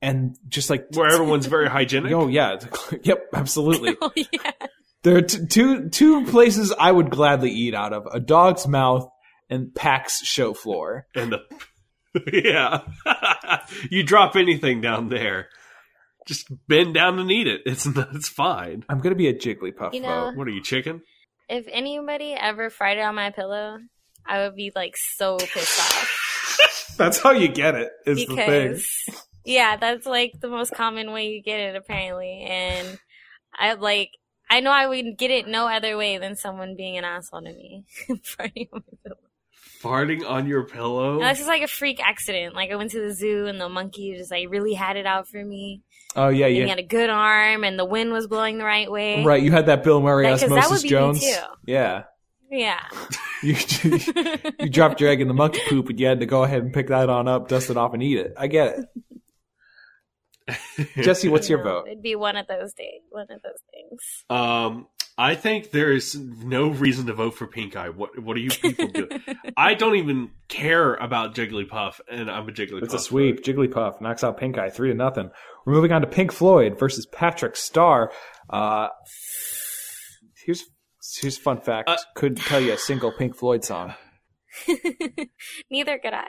and 0.00 0.36
just 0.48 0.70
like 0.70 0.86
where 0.92 1.08
everyone's 1.12 1.46
very 1.46 1.68
hygienic. 1.68 2.12
Oh 2.12 2.28
yeah, 2.28 2.58
yep, 3.02 3.26
absolutely. 3.34 3.96
oh 4.02 4.10
yeah. 4.16 4.50
There 5.02 5.16
are 5.16 5.22
t- 5.22 5.46
two 5.46 5.88
two 5.88 6.24
places 6.26 6.72
I 6.78 6.92
would 6.92 7.10
gladly 7.10 7.50
eat 7.50 7.74
out 7.74 7.92
of: 7.92 8.06
a 8.12 8.20
dog's 8.20 8.66
mouth 8.68 9.08
and 9.50 9.74
PAX 9.74 10.24
show 10.24 10.54
floor. 10.54 11.06
And 11.14 11.32
the 11.32 11.40
yeah, 12.32 12.80
you 13.90 14.02
drop 14.02 14.36
anything 14.36 14.80
down 14.80 15.08
there, 15.08 15.48
just 16.26 16.46
bend 16.68 16.94
down 16.94 17.18
and 17.18 17.30
eat 17.30 17.46
it. 17.46 17.62
It's 17.66 17.86
it's 17.86 18.28
fine. 18.28 18.84
I'm 18.88 19.00
gonna 19.00 19.14
be 19.14 19.28
a 19.28 19.34
Jigglypuff 19.34 19.94
You 19.94 20.00
know- 20.00 20.26
vote. 20.30 20.36
What 20.36 20.46
are 20.46 20.50
you, 20.50 20.62
chicken? 20.62 21.02
If 21.48 21.66
anybody 21.70 22.32
ever 22.34 22.70
fried 22.70 22.98
it 22.98 23.02
on 23.02 23.14
my 23.14 23.30
pillow, 23.30 23.78
I 24.24 24.38
would 24.44 24.56
be 24.56 24.72
like 24.74 24.94
so 24.96 25.36
pissed 25.38 25.80
off 25.80 26.94
That's 26.96 27.18
how 27.20 27.32
you 27.32 27.48
get 27.48 27.74
it. 27.74 27.90
Is 28.06 28.26
the 28.26 28.36
thing. 28.36 28.36
because 28.72 28.88
yeah, 29.44 29.76
that's 29.76 30.06
like 30.06 30.32
the 30.40 30.48
most 30.48 30.72
common 30.74 31.12
way 31.12 31.28
you 31.28 31.42
get 31.42 31.60
it 31.60 31.76
apparently, 31.76 32.46
and 32.48 32.98
I 33.58 33.74
like. 33.74 34.10
I 34.50 34.60
know 34.60 34.70
I 34.70 34.86
would 34.86 35.16
get 35.16 35.30
it 35.30 35.48
no 35.48 35.66
other 35.66 35.96
way 35.96 36.18
than 36.18 36.36
someone 36.36 36.76
being 36.76 36.98
an 36.98 37.04
asshole 37.04 37.40
to 37.40 37.48
me. 37.52 37.84
farting 38.10 38.68
on 38.72 38.82
my 38.86 38.98
pillow. 39.02 39.16
Farting 39.82 40.28
on 40.28 40.46
your 40.46 40.64
pillow? 40.64 41.18
This 41.20 41.40
is 41.40 41.46
like 41.46 41.62
a 41.62 41.66
freak 41.68 42.00
accident. 42.00 42.54
Like 42.54 42.70
I 42.70 42.76
went 42.76 42.90
to 42.92 43.00
the 43.00 43.12
zoo 43.12 43.46
and 43.46 43.60
the 43.60 43.68
monkey 43.68 44.14
just 44.16 44.30
like 44.30 44.48
really 44.48 44.74
had 44.74 44.96
it 44.96 45.06
out 45.06 45.28
for 45.28 45.44
me. 45.44 45.82
Oh 46.14 46.28
yeah, 46.28 46.46
And 46.46 46.54
he 46.56 46.68
had 46.68 46.78
a 46.78 46.82
good 46.84 47.10
arm 47.10 47.64
and 47.64 47.78
the 47.78 47.84
wind 47.84 48.12
was 48.12 48.26
blowing 48.26 48.58
the 48.58 48.64
right 48.64 48.90
way. 48.90 49.24
Right, 49.24 49.42
you 49.42 49.50
had 49.50 49.66
that 49.66 49.82
Bill 49.82 50.00
Murray 50.00 50.24
Like, 50.30 50.40
'cause 50.40 50.48
that 50.48 50.58
osmosis 50.58 50.82
would 50.82 50.82
be 50.82 50.94
me 50.94 51.00
Jones. 51.00 51.20
too. 51.20 51.42
Yeah, 51.66 52.02
Yeah. 52.50 52.80
you 53.42 53.56
you 54.60 54.68
dropped 54.68 55.00
your 55.00 55.10
egg 55.10 55.20
in 55.20 55.26
the 55.28 55.34
monkey 55.34 55.60
poop, 55.68 55.88
and 55.88 55.98
you 55.98 56.06
had 56.06 56.20
to 56.20 56.26
go 56.26 56.44
ahead 56.44 56.62
and 56.62 56.72
pick 56.72 56.88
that 56.88 57.08
on 57.08 57.26
up, 57.26 57.48
dust 57.48 57.70
it 57.70 57.76
off, 57.76 57.92
and 57.94 58.02
eat 58.02 58.18
it. 58.18 58.34
I 58.38 58.46
get 58.46 58.78
it. 58.78 58.86
Jesse, 61.02 61.28
what's 61.28 61.48
your 61.48 61.62
vote? 61.62 61.86
It'd 61.86 62.02
be 62.02 62.14
one 62.16 62.36
of 62.36 62.46
those 62.46 62.72
days. 62.74 63.00
One 63.10 63.22
of 63.30 63.40
those 63.42 63.60
things. 63.70 64.00
Um, 64.28 64.86
I 65.18 65.34
think 65.34 65.70
there 65.70 65.92
is 65.92 66.14
no 66.14 66.68
reason 66.68 67.06
to 67.06 67.12
vote 67.12 67.34
for 67.34 67.46
Pink 67.46 67.76
Eye. 67.76 67.90
What 67.90 68.18
What 68.18 68.36
are 68.36 68.40
you 68.40 68.50
people 68.50 68.88
doing? 68.88 69.20
I 69.56 69.74
don't 69.74 69.96
even 69.96 70.30
care 70.48 70.94
about 70.94 71.34
Jigglypuff, 71.34 72.00
and 72.10 72.30
I'm 72.30 72.48
a 72.48 72.52
Jigglypuff. 72.52 72.82
It's 72.84 72.94
a 72.94 72.98
sweep. 72.98 73.44
Jigglypuff 73.44 74.00
knocks 74.00 74.24
out 74.24 74.38
Pink 74.38 74.56
Eye 74.58 74.70
three 74.70 74.88
to 74.88 74.94
nothing. 74.94 75.30
We're 75.66 75.74
moving 75.74 75.92
on 75.92 76.00
to 76.00 76.06
Pink 76.06 76.32
Floyd 76.32 76.78
versus 76.78 77.06
Patrick 77.06 77.56
Star. 77.56 78.10
Uh, 78.48 78.88
here's 80.44 80.64
here's 81.20 81.36
fun 81.38 81.60
fact. 81.60 81.88
Uh, 81.90 81.96
Couldn't 82.14 82.38
tell 82.38 82.60
you 82.60 82.72
a 82.72 82.78
single 82.78 83.12
Pink 83.12 83.36
Floyd 83.36 83.64
song. 83.64 83.94
Neither 85.70 85.98
could 85.98 86.14
I. 86.14 86.28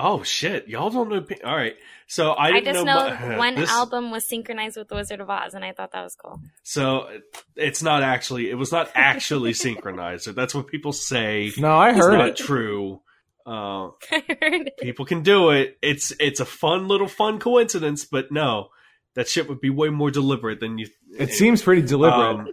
Oh 0.00 0.22
shit! 0.22 0.68
Y'all 0.68 0.90
don't 0.90 1.08
know. 1.08 1.20
Pink- 1.20 1.40
All 1.44 1.56
right, 1.56 1.74
so 2.06 2.30
I 2.30 2.46
I, 2.46 2.52
didn't 2.60 2.74
just 2.74 2.84
know, 2.86 3.08
know 3.08 3.28
mu- 3.30 3.36
one 3.38 3.54
this- 3.56 3.68
album 3.70 4.10
was 4.12 4.28
synchronized 4.28 4.76
with 4.76 4.86
The 4.88 4.94
Wizard 4.94 5.20
of 5.20 5.28
Oz, 5.28 5.54
and 5.54 5.64
I 5.64 5.72
thought 5.72 5.90
that 5.92 6.04
was 6.04 6.14
cool. 6.14 6.40
So 6.62 7.08
it's 7.56 7.82
not 7.82 8.02
actually. 8.04 8.48
It 8.48 8.54
was 8.54 8.70
not 8.70 8.90
actually 8.94 9.54
synchronized. 9.54 10.32
That's 10.36 10.54
what 10.54 10.68
people 10.68 10.92
say. 10.92 11.50
No, 11.58 11.74
I 11.76 11.88
heard 11.92 11.96
It's 11.96 12.06
heard 12.06 12.18
not 12.18 12.28
it. 12.28 12.36
true. 12.36 13.00
Uh, 13.48 13.88
I 14.12 14.22
heard 14.42 14.66
it. 14.66 14.76
people 14.78 15.06
can 15.06 15.22
do 15.22 15.48
it. 15.50 15.78
It's 15.80 16.12
it's 16.20 16.38
a 16.38 16.44
fun 16.44 16.86
little 16.86 17.08
fun 17.08 17.38
coincidence, 17.38 18.04
but 18.04 18.30
no, 18.30 18.68
that 19.14 19.26
shit 19.26 19.48
would 19.48 19.58
be 19.58 19.70
way 19.70 19.88
more 19.88 20.10
deliberate 20.10 20.60
than 20.60 20.76
you. 20.76 20.86
It 21.18 21.32
seems 21.32 21.62
pretty 21.62 21.80
deliberate. 21.80 22.40
Um, 22.40 22.48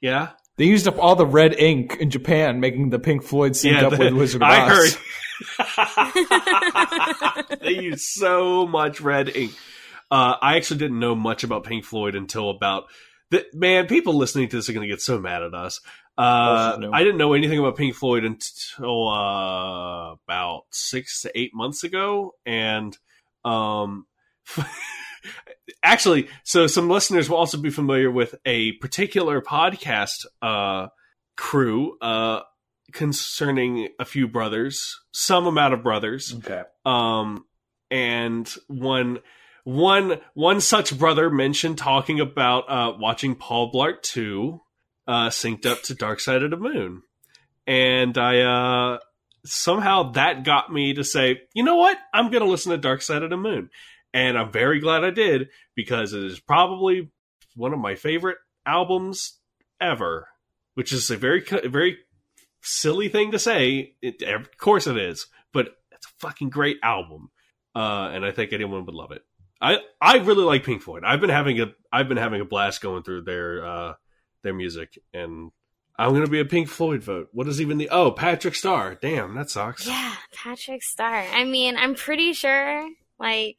yeah, 0.00 0.28
they 0.56 0.66
used 0.66 0.86
up 0.86 0.98
all 0.98 1.16
the 1.16 1.26
red 1.26 1.54
ink 1.54 1.96
in 1.98 2.10
Japan, 2.10 2.60
making 2.60 2.90
the 2.90 2.98
Pink 3.00 3.24
Floyd 3.24 3.56
sync 3.56 3.80
yeah. 3.80 3.86
up 3.88 3.92
the- 3.92 3.98
with 3.98 4.12
Wizard 4.14 4.42
of 4.42 4.48
I 4.48 4.70
Oz. 4.70 4.94
heard. 4.94 5.02
they 7.60 7.80
use 7.80 8.08
so 8.08 8.66
much 8.66 9.00
red 9.00 9.28
ink. 9.28 9.52
Uh, 10.10 10.36
I 10.40 10.56
actually 10.56 10.78
didn't 10.78 11.00
know 11.00 11.14
much 11.14 11.44
about 11.44 11.64
Pink 11.64 11.84
Floyd 11.84 12.14
until 12.14 12.50
about. 12.50 12.84
The, 13.30 13.44
man, 13.52 13.86
people 13.86 14.14
listening 14.14 14.48
to 14.48 14.56
this 14.56 14.68
are 14.68 14.72
going 14.72 14.88
to 14.88 14.92
get 14.92 15.02
so 15.02 15.18
mad 15.18 15.42
at 15.42 15.54
us. 15.54 15.80
Uh, 16.16 16.78
I 16.92 17.04
didn't 17.04 17.18
know 17.18 17.34
anything 17.34 17.58
about 17.58 17.76
Pink 17.76 17.94
Floyd 17.94 18.24
until 18.24 19.08
uh, 19.08 20.14
about 20.14 20.62
six 20.70 21.22
to 21.22 21.38
eight 21.38 21.54
months 21.54 21.84
ago, 21.84 22.34
and 22.44 22.96
um, 23.44 24.06
actually, 25.82 26.28
so 26.42 26.66
some 26.66 26.88
listeners 26.88 27.30
will 27.30 27.36
also 27.36 27.58
be 27.58 27.70
familiar 27.70 28.10
with 28.10 28.34
a 28.44 28.72
particular 28.72 29.40
podcast 29.40 30.26
uh, 30.42 30.88
crew 31.36 31.96
uh, 32.00 32.40
concerning 32.92 33.88
a 33.98 34.04
few 34.04 34.28
brothers, 34.28 34.98
some 35.12 35.46
amount 35.46 35.74
of 35.74 35.82
brothers, 35.82 36.34
Okay. 36.38 36.62
um, 36.84 37.44
and 37.90 38.52
one. 38.68 39.18
One 39.64 40.18
one 40.32 40.62
such 40.62 40.98
brother 40.98 41.28
mentioned 41.28 41.76
talking 41.76 42.20
about 42.20 42.70
uh, 42.70 42.94
watching 42.98 43.34
Paul 43.34 43.70
Blart 43.70 44.00
2 44.00 44.58
uh, 45.06 45.28
synced 45.28 45.66
up 45.66 45.82
to 45.82 45.94
Dark 45.94 46.20
Side 46.20 46.42
of 46.42 46.50
the 46.50 46.56
Moon. 46.56 47.02
And 47.66 48.16
I 48.16 48.40
uh, 48.40 48.98
somehow 49.44 50.12
that 50.12 50.42
got 50.44 50.72
me 50.72 50.94
to 50.94 51.04
say, 51.04 51.42
you 51.52 51.64
know 51.64 51.76
what? 51.76 51.98
I'm 52.14 52.30
going 52.30 52.42
to 52.42 52.48
listen 52.48 52.70
to 52.72 52.78
Dark 52.78 53.02
Side 53.02 53.22
of 53.22 53.28
the 53.28 53.36
Moon. 53.36 53.68
And 54.14 54.38
I'm 54.38 54.50
very 54.50 54.80
glad 54.80 55.04
I 55.04 55.10
did 55.10 55.48
because 55.74 56.14
it 56.14 56.24
is 56.24 56.40
probably 56.40 57.10
one 57.54 57.74
of 57.74 57.78
my 57.78 57.94
favorite 57.94 58.38
albums 58.64 59.38
ever, 59.82 60.28
which 60.74 60.94
is 60.94 61.10
a 61.10 61.18
very, 61.18 61.44
very 61.66 61.98
silly 62.68 63.08
thing 63.08 63.32
to 63.32 63.38
say. 63.38 63.94
It, 64.02 64.22
of 64.22 64.56
course 64.58 64.86
it 64.86 64.96
is, 64.96 65.26
but 65.52 65.76
it's 65.92 66.06
a 66.06 66.20
fucking 66.20 66.50
great 66.50 66.78
album. 66.82 67.30
Uh, 67.74 68.10
and 68.12 68.24
I 68.24 68.32
think 68.32 68.52
anyone 68.52 68.84
would 68.86 68.94
love 68.94 69.12
it. 69.12 69.22
I, 69.60 69.78
I 70.00 70.18
really 70.18 70.44
like 70.44 70.64
Pink 70.64 70.82
Floyd. 70.82 71.02
I've 71.04 71.20
been 71.20 71.30
having 71.30 71.60
a 71.60 71.72
I've 71.92 72.08
been 72.08 72.16
having 72.16 72.40
a 72.40 72.44
blast 72.44 72.80
going 72.80 73.02
through 73.02 73.22
their 73.22 73.66
uh, 73.66 73.94
their 74.42 74.54
music, 74.54 74.98
and 75.12 75.50
I'm 75.98 76.12
gonna 76.12 76.28
be 76.28 76.40
a 76.40 76.44
Pink 76.44 76.68
Floyd 76.68 77.02
vote. 77.02 77.28
What 77.32 77.48
is 77.48 77.60
even 77.60 77.78
the 77.78 77.88
oh 77.90 78.12
Patrick 78.12 78.54
Star? 78.54 78.94
Damn, 78.94 79.34
that 79.34 79.50
sucks. 79.50 79.86
Yeah, 79.86 80.14
Patrick 80.32 80.82
Star. 80.82 81.12
I 81.12 81.44
mean, 81.44 81.76
I'm 81.76 81.96
pretty 81.96 82.34
sure, 82.34 82.88
like, 83.18 83.56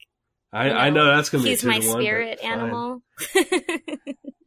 I, 0.53 0.67
you 0.67 0.73
I 0.73 0.89
know 0.89 1.05
that's 1.05 1.29
gonna 1.29 1.43
be 1.43 1.49
he's 1.49 1.65
my 1.65 1.79
to 1.79 1.87
one, 1.87 2.01
spirit 2.01 2.39
animal. 2.41 3.01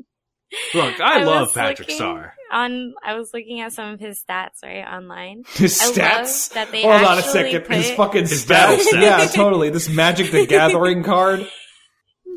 Look, 0.75 1.01
I, 1.01 1.25
love 1.25 1.55
Patrick 1.55 1.81
looking 1.89 1.97
Star. 1.97 2.35
On, 2.53 2.93
I 3.03 3.15
was 3.15 3.31
looking 3.33 3.61
at 3.61 3.73
some 3.73 3.93
of 3.95 4.01
his 4.01 4.23
stats 4.23 4.63
right 4.63 4.85
online. 4.85 5.45
His 5.55 5.81
I 5.81 5.93
stats. 5.93 6.53
that 6.53 6.71
they 6.71 6.83
Hold 6.83 6.95
on 6.97 7.03
a 7.05 7.07
actually 7.19 7.33
second. 7.33 7.73
His 7.75 7.89
put- 7.89 7.97
fucking 7.97 8.21
His 8.23 8.45
stats. 8.45 8.49
battle 8.49 8.77
stats. 8.77 9.01
Yeah, 9.03 9.27
totally. 9.27 9.71
This 9.71 9.89
Magic 9.89 10.31
the 10.31 10.47
Gathering 10.49 11.03
card. 11.05 11.47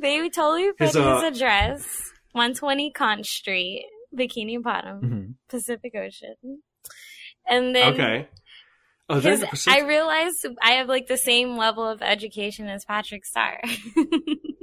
They 0.02 0.30
totally 0.30 0.72
put 0.72 0.88
His, 0.88 0.96
his, 0.96 1.04
uh, 1.06 1.22
address, 1.26 1.84
120 2.34 2.92
Conch 2.92 3.26
Street, 3.28 3.86
Bikini 4.18 4.62
Bottom, 4.62 5.02
Mhm. 5.02 5.34
Pacific 5.50 5.94
Ocean. 5.96 6.62
And 7.48 7.76
then 7.76 7.94
Okay. 7.94 8.28
Oh, 9.10 9.16
Because 9.16 9.44
I 9.44 9.48
Pacific- 9.48 9.86
realized 9.88 10.46
I 10.62 10.72
have 10.72 10.88
like 10.88 11.08
the 11.08 11.18
same 11.18 11.58
level 11.58 11.86
of 11.88 12.02
education 12.02 12.68
as 12.68 12.86
Patrick 12.86 13.26
Star. 13.26 13.60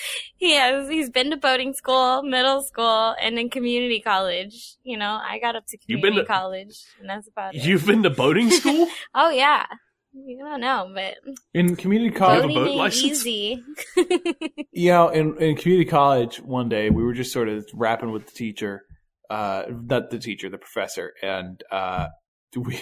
he 0.36 0.54
has. 0.54 0.88
He's 0.88 1.10
been 1.10 1.30
to 1.30 1.36
boating 1.36 1.72
school, 1.74 2.22
middle 2.22 2.62
school, 2.62 3.14
and 3.20 3.36
then 3.36 3.48
community 3.50 4.00
college. 4.00 4.76
You 4.82 4.96
know, 4.98 5.20
I 5.22 5.38
got 5.38 5.56
up 5.56 5.66
to 5.68 5.78
You've 5.86 6.00
been 6.02 6.12
community 6.12 6.26
to- 6.26 6.32
college, 6.32 6.84
and 7.00 7.08
that's 7.08 7.28
about 7.28 7.54
it. 7.54 7.64
You've 7.64 7.86
been 7.86 8.02
to 8.04 8.10
boating 8.10 8.50
school? 8.60 8.88
Oh 9.14 9.30
yeah. 9.30 9.66
You 10.14 10.38
don't 10.38 10.60
know, 10.62 10.90
but 10.92 11.14
In 11.54 11.76
community 11.76 12.08
have 12.10 12.16
a 12.16 12.18
college, 12.18 12.42
boating 12.54 12.64
boat 12.64 12.76
license? 12.76 13.04
easy. 13.26 13.62
you 14.72 14.90
know, 14.90 15.10
in, 15.10 15.36
in 15.40 15.54
community 15.56 15.84
college, 15.88 16.40
one 16.40 16.68
day 16.68 16.90
we 16.90 17.04
were 17.04 17.12
just 17.12 17.32
sort 17.32 17.48
of 17.48 17.64
rapping 17.74 18.10
with 18.10 18.26
the 18.26 18.32
teacher, 18.32 18.82
uh, 19.30 19.64
not 19.68 20.10
the 20.10 20.18
teacher, 20.18 20.48
the 20.48 20.58
professor, 20.58 21.12
and 21.22 21.62
uh, 21.70 22.08
we 22.56 22.80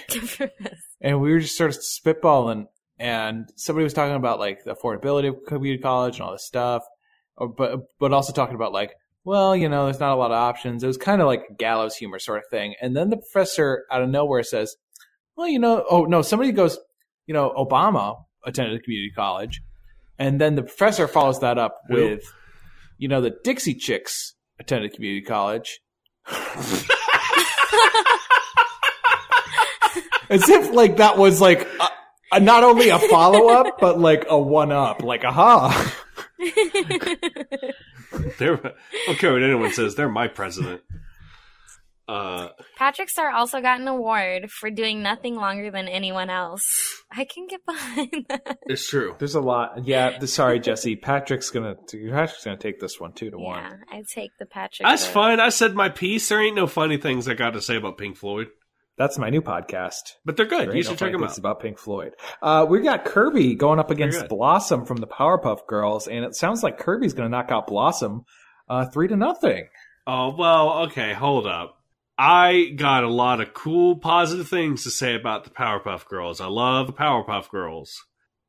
and 1.01 1.21
we 1.21 1.33
were 1.33 1.41
just 1.41 1.57
sort 1.59 1.71
of 1.71 1.77
spitballing, 1.77 2.67
and 2.99 3.51
somebody 3.57 3.85
was 3.85 3.93
talking 3.93 4.15
about 4.17 4.39
like 4.39 4.65
the 4.65 4.75
affordability 4.75 5.29
of 5.29 5.37
community 5.47 5.83
college 5.83 6.15
and 6.17 6.23
all 6.23 6.33
this 6.33 6.47
stuff, 6.47 6.85
Oh, 7.39 7.49
but 7.49 7.81
but 7.99 8.13
also 8.13 8.33
talking 8.33 8.55
about 8.55 8.73
like, 8.73 8.95
well, 9.25 9.55
you 9.57 9.69
know, 9.69 9.85
there's 9.85 10.01
not 10.01 10.13
a 10.13 10.17
lot 10.17 10.31
of 10.31 10.37
options. 10.37 10.83
It 10.83 10.87
was 10.87 10.97
kind 10.97 11.21
of 11.21 11.27
like 11.27 11.59
gallows 11.59 11.97
humor 11.97 12.19
sort 12.19 12.39
of 12.39 12.45
thing. 12.51 12.75
And 12.81 12.97
then 12.97 13.11
the 13.11 13.17
professor 13.17 13.85
out 13.91 14.03
of 14.03 14.09
nowhere 14.09 14.43
says, 14.43 14.77
well, 15.37 15.49
you 15.49 15.59
know, 15.59 15.85
oh 15.91 16.05
no, 16.05 16.23
somebody 16.23 16.53
goes, 16.53 16.79
you 17.27 17.35
know, 17.35 17.53
Obama 17.57 18.17
attended 18.45 18.79
a 18.79 18.83
community 18.83 19.13
college, 19.15 19.61
and 20.19 20.41
then 20.41 20.55
the 20.55 20.63
professor 20.63 21.09
follows 21.09 21.41
that 21.41 21.59
up 21.59 21.81
with, 21.91 22.23
you 22.99 23.09
know, 23.09 23.21
the 23.21 23.35
Dixie 23.45 23.75
Chicks 23.75 24.35
attended 24.59 24.95
community 24.95 25.27
college. 25.27 25.81
As 30.29 30.49
if 30.49 30.73
like 30.73 30.97
that 30.97 31.19
was 31.19 31.41
like 31.41 31.61
a, 31.81 31.89
a, 32.33 32.41
not 32.41 32.65
only 32.65 32.89
a 32.89 32.99
follow 32.99 33.49
up, 33.49 33.79
but 33.79 33.99
like 34.01 34.25
a 34.29 34.37
one 34.39 34.73
up. 34.73 35.03
Like, 35.03 35.25
aha. 35.25 35.95
They're, 38.39 38.67
I 38.67 38.73
don't 39.07 39.19
care 39.19 39.33
what 39.33 39.43
anyone 39.43 39.73
says. 39.73 39.95
They're 39.95 40.09
my 40.09 40.29
president. 40.29 40.83
Uh, 42.09 42.51
Patrick 42.77 43.11
Star 43.11 43.31
also 43.31 43.61
got 43.61 43.81
an 43.81 43.89
award 43.89 44.49
for 44.51 44.71
doing 44.71 45.03
nothing 45.03 45.35
longer 45.35 45.73
than 45.73 45.89
anyone 45.89 46.31
else. 46.31 47.03
I 47.11 47.25
can 47.25 47.49
get 47.49 47.67
behind 47.67 48.27
that. 48.29 48.59
it's 48.67 48.89
true. 48.89 49.17
There's 49.19 49.35
a 49.35 49.41
lot. 49.41 49.85
Yeah. 49.85 50.11
th- 50.11 50.31
Sorry, 50.31 50.61
Jesse. 50.61 50.95
Patrick's 50.95 51.51
gonna 51.51 51.75
Patrick's 51.75 52.45
gonna 52.45 52.59
take 52.59 52.79
this 52.79 53.01
one 53.01 53.13
two 53.13 53.31
to 53.31 53.39
one. 53.39 53.59
Yeah, 53.63 53.73
I 53.91 54.05
take 54.15 54.31
the 54.39 54.47
Patrick. 54.47 54.87
That's 54.87 55.05
vote. 55.07 55.13
fine. 55.15 55.41
I 55.41 55.49
said 55.49 55.75
my 55.75 55.89
piece. 55.89 56.29
There 56.29 56.41
ain't 56.41 56.55
no 56.55 56.69
funny 56.69 56.97
things 56.97 57.27
I 57.27 57.35
got 57.35 57.55
to 57.55 57.63
say 57.63 57.75
about 57.77 57.99
Pink 57.99 58.17
Floyd, 58.17 58.49
That's 58.97 59.19
my 59.19 59.29
new 59.29 59.43
podcast. 59.43 60.15
but 60.25 60.37
they're 60.37 60.47
good. 60.47 60.69
There 60.69 60.77
You 60.77 60.83
should 60.83 60.93
no 60.93 60.97
check 60.97 61.13
them 61.13 61.23
out. 61.23 61.37
about 61.37 61.61
Pink 61.61 61.79
Floyd. 61.79 62.15
Uh, 62.41 62.67
we 62.69 62.81
got 62.81 63.05
Kirby 63.05 63.55
going 63.55 63.79
up 63.79 63.91
against. 63.91 64.29
Blossom 64.29 64.87
from 64.87 64.97
the 64.97 65.07
Powerpuff 65.07 65.67
Girls, 65.67 66.09
and 66.09 66.25
it 66.25 66.35
sounds 66.35 66.63
like 66.63 66.79
Kirby's 66.79 67.13
going 67.13 67.31
to 67.31 67.37
knock 67.37 67.51
out 67.51 67.67
Blossom 67.67 68.25
uh, 68.69 68.87
three 68.87 69.09
to 69.09 69.17
nothing. 69.17 69.69
Oh 70.07 70.35
well, 70.37 70.85
okay. 70.85 71.13
Hold 71.13 71.47
up. 71.47 71.75
I 72.19 72.73
got 72.77 73.05
a 73.05 73.11
lot 73.11 73.41
of 73.41 73.53
cool, 73.53 73.97
positive 73.97 74.49
things 74.49 74.85
to 74.85 74.91
say 74.91 75.15
about 75.15 75.45
the 75.45 75.51
Powerpuff 75.51 76.07
Girls. 76.07 76.41
I 76.41 76.47
love 76.47 76.87
the 76.87 76.93
Powerpuff 76.93 77.51
Girls, 77.51 77.95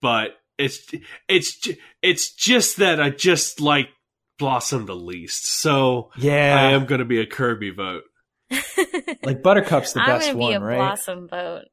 but 0.02 0.32
it's 0.58 0.90
it's 1.28 1.68
it's 2.02 2.34
just 2.34 2.78
that 2.78 3.02
I 3.02 3.10
just 3.10 3.60
like 3.60 3.90
Blossom 4.40 4.86
the 4.86 4.96
least. 4.96 5.48
So 5.48 6.12
Yeah, 6.18 6.56
I 6.58 6.72
am 6.72 6.86
going 6.86 7.00
to 7.00 7.06
be 7.06 7.20
a 7.20 7.26
Kirby 7.26 7.72
vote. 7.72 8.04
like 9.24 9.42
Buttercup's 9.44 9.94
the 9.94 10.02
I'm 10.02 10.08
best 10.20 10.30
be 10.32 10.36
one, 10.38 10.54
a 10.56 10.60
right? 10.62 10.78
Blossom 10.78 11.28
vote. 11.28 11.64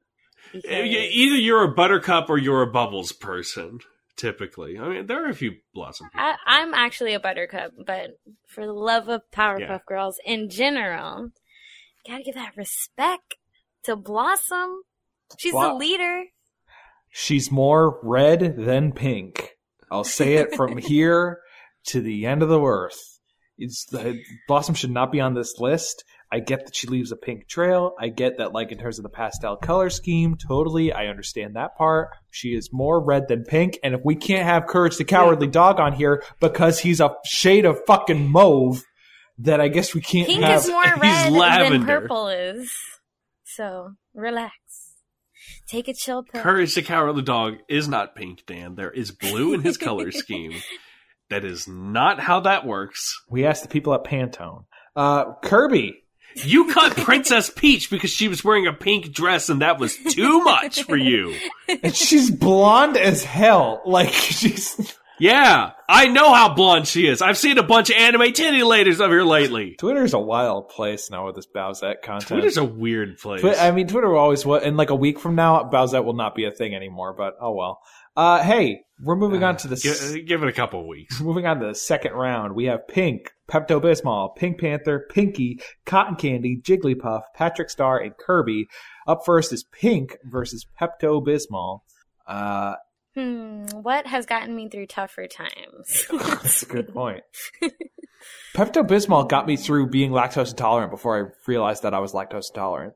E- 0.54 0.60
because- 0.62 0.72
Either 0.82 1.36
you're 1.36 1.64
a 1.64 1.74
Buttercup 1.74 2.28
or 2.30 2.38
you're 2.38 2.62
a 2.62 2.70
Bubbles 2.70 3.12
person. 3.12 3.80
Typically, 4.16 4.78
I 4.78 4.88
mean, 4.88 5.06
there 5.06 5.24
are 5.24 5.28
a 5.28 5.34
few 5.34 5.54
Blossom. 5.74 6.06
People. 6.12 6.20
I, 6.24 6.36
I'm 6.46 6.72
actually 6.72 7.14
a 7.14 7.20
buttercup, 7.20 7.72
but 7.84 8.10
for 8.46 8.64
the 8.64 8.72
love 8.72 9.08
of 9.08 9.22
Powerpuff 9.32 9.58
Yeah. 9.58 9.78
Girls 9.88 10.20
in 10.24 10.48
general, 10.50 11.30
gotta 12.06 12.22
give 12.22 12.36
that 12.36 12.56
respect 12.56 13.34
to 13.82 13.96
Blossom. 13.96 14.82
She's 15.36 15.52
the 15.52 15.74
leader. 15.74 16.26
She's 17.10 17.50
more 17.50 17.98
red 18.04 18.56
than 18.56 18.92
pink. 18.92 19.50
I'll 19.90 20.04
say 20.04 20.34
it 20.34 20.54
from 20.54 20.76
here 20.78 21.40
to 21.86 22.00
the 22.00 22.26
end 22.26 22.44
of 22.44 22.48
the 22.48 22.60
earth. 22.62 23.18
It's 23.58 23.84
the 23.86 24.20
Blossom 24.46 24.76
should 24.76 24.92
not 24.92 25.10
be 25.10 25.20
on 25.20 25.34
this 25.34 25.58
list. 25.58 26.04
I 26.34 26.40
get 26.40 26.64
that 26.64 26.74
she 26.74 26.88
leaves 26.88 27.12
a 27.12 27.16
pink 27.16 27.46
trail. 27.46 27.94
I 27.96 28.08
get 28.08 28.38
that, 28.38 28.52
like 28.52 28.72
in 28.72 28.78
terms 28.78 28.98
of 28.98 29.04
the 29.04 29.08
pastel 29.08 29.54
color 29.54 29.88
scheme, 29.88 30.36
totally. 30.36 30.92
I 30.92 31.06
understand 31.06 31.54
that 31.54 31.76
part. 31.76 32.08
She 32.32 32.56
is 32.56 32.70
more 32.72 33.00
red 33.00 33.28
than 33.28 33.44
pink, 33.44 33.78
and 33.84 33.94
if 33.94 34.00
we 34.04 34.16
can't 34.16 34.44
have 34.44 34.66
Courage 34.66 34.96
the 34.96 35.04
Cowardly 35.04 35.46
Dog 35.46 35.78
on 35.78 35.92
here 35.92 36.24
because 36.40 36.80
he's 36.80 36.98
a 37.00 37.14
shade 37.24 37.64
of 37.64 37.78
fucking 37.86 38.26
mauve, 38.26 38.82
then 39.38 39.60
I 39.60 39.68
guess 39.68 39.94
we 39.94 40.00
can't 40.00 40.26
Pink 40.26 40.42
have. 40.42 40.62
is 40.64 40.68
more 40.68 40.82
he's 41.02 41.30
red 41.30 41.70
than 41.72 41.86
purple 41.86 42.26
is. 42.26 42.72
So 43.44 43.92
relax. 44.12 44.56
Take 45.68 45.86
a 45.86 45.94
chill 45.94 46.24
pill. 46.24 46.42
Courage 46.42 46.74
the 46.74 46.82
Cowardly 46.82 47.22
Dog 47.22 47.58
is 47.68 47.86
not 47.86 48.16
pink, 48.16 48.44
Dan. 48.44 48.74
There 48.74 48.90
is 48.90 49.12
blue 49.12 49.54
in 49.54 49.60
his 49.60 49.76
color 49.76 50.10
scheme. 50.10 50.54
That 51.30 51.44
is 51.44 51.68
not 51.68 52.18
how 52.18 52.40
that 52.40 52.66
works. 52.66 53.14
we 53.30 53.46
asked 53.46 53.62
the 53.62 53.68
people 53.68 53.94
at 53.94 54.02
Pantone. 54.02 54.64
Uh, 54.96 55.34
Kirby, 55.44 56.03
You 56.36 56.72
cut 56.72 56.96
Princess 56.96 57.50
Peach 57.50 57.90
because 57.90 58.10
she 58.10 58.28
was 58.28 58.42
wearing 58.44 58.66
a 58.66 58.72
pink 58.72 59.12
dress 59.12 59.48
and 59.48 59.62
that 59.62 59.78
was 59.78 59.96
too 59.96 60.40
much 60.42 60.82
for 60.82 60.96
you. 60.96 61.34
and 61.82 61.94
she's 61.94 62.30
blonde 62.30 62.96
as 62.96 63.22
hell. 63.24 63.82
Like 63.86 64.10
she's. 64.10 64.96
Yeah, 65.20 65.70
I 65.88 66.08
know 66.08 66.34
how 66.34 66.54
blonde 66.54 66.88
she 66.88 67.06
is. 67.06 67.22
I've 67.22 67.38
seen 67.38 67.56
a 67.58 67.62
bunch 67.62 67.88
of 67.88 67.96
anime 67.96 68.32
titty 68.32 68.64
ladies 68.64 69.00
over 69.00 69.14
here 69.14 69.22
lately. 69.22 69.76
Twitter's 69.76 70.12
a 70.12 70.18
wild 70.18 70.70
place 70.70 71.08
now 71.08 71.26
with 71.26 71.36
this 71.36 71.46
Bowsette 71.46 72.02
content. 72.02 72.26
Twitter's 72.40 72.56
a 72.56 72.64
weird 72.64 73.18
place. 73.18 73.40
Twi- 73.40 73.54
I 73.54 73.70
mean, 73.70 73.86
Twitter 73.86 74.08
will 74.08 74.18
always 74.18 74.44
was. 74.44 74.64
In 74.64 74.76
like 74.76 74.90
a 74.90 74.94
week 74.96 75.20
from 75.20 75.36
now, 75.36 75.62
Bowsette 75.72 76.04
will 76.04 76.14
not 76.16 76.34
be 76.34 76.46
a 76.46 76.50
thing 76.50 76.74
anymore. 76.74 77.12
But 77.12 77.36
oh 77.40 77.52
well. 77.52 77.80
Uh, 78.16 78.42
hey, 78.42 78.80
we're 79.02 79.16
moving 79.16 79.42
on 79.42 79.56
to 79.56 79.68
the 79.68 79.74
s- 79.74 80.12
Gi- 80.12 80.22
give 80.22 80.42
it 80.42 80.48
a 80.48 80.52
couple 80.52 80.80
of 80.80 80.86
weeks. 80.86 81.20
moving 81.22 81.46
on 81.46 81.58
to 81.60 81.66
the 81.66 81.74
second 81.74 82.12
round. 82.12 82.54
We 82.54 82.66
have 82.66 82.86
Pink, 82.86 83.32
Pepto 83.50 83.80
Bismol, 83.80 84.36
Pink 84.36 84.60
Panther, 84.60 85.06
Pinky, 85.10 85.60
Cotton 85.84 86.14
Candy, 86.16 86.56
Jigglypuff, 86.62 87.22
Patrick 87.34 87.70
Star, 87.70 87.98
and 87.98 88.16
Kirby. 88.16 88.68
Up 89.06 89.22
first 89.26 89.52
is 89.52 89.64
Pink 89.64 90.16
versus 90.24 90.64
Pepto 90.80 91.24
Bismol. 91.24 91.80
Uh, 92.26 92.76
Hmm, 93.16 93.66
what 93.68 94.08
has 94.08 94.26
gotten 94.26 94.56
me 94.56 94.68
through 94.68 94.86
tougher 94.86 95.28
times? 95.28 96.04
That's 96.10 96.64
a 96.64 96.66
good 96.66 96.92
point. 96.92 97.22
Pepto 98.56 98.84
Bismol 98.86 99.28
got 99.28 99.46
me 99.46 99.56
through 99.56 99.88
being 99.88 100.10
lactose 100.10 100.50
intolerant 100.50 100.90
before 100.90 101.16
I 101.18 101.30
realized 101.46 101.84
that 101.84 101.94
I 101.94 102.00
was 102.00 102.12
lactose 102.12 102.50
intolerant. 102.52 102.94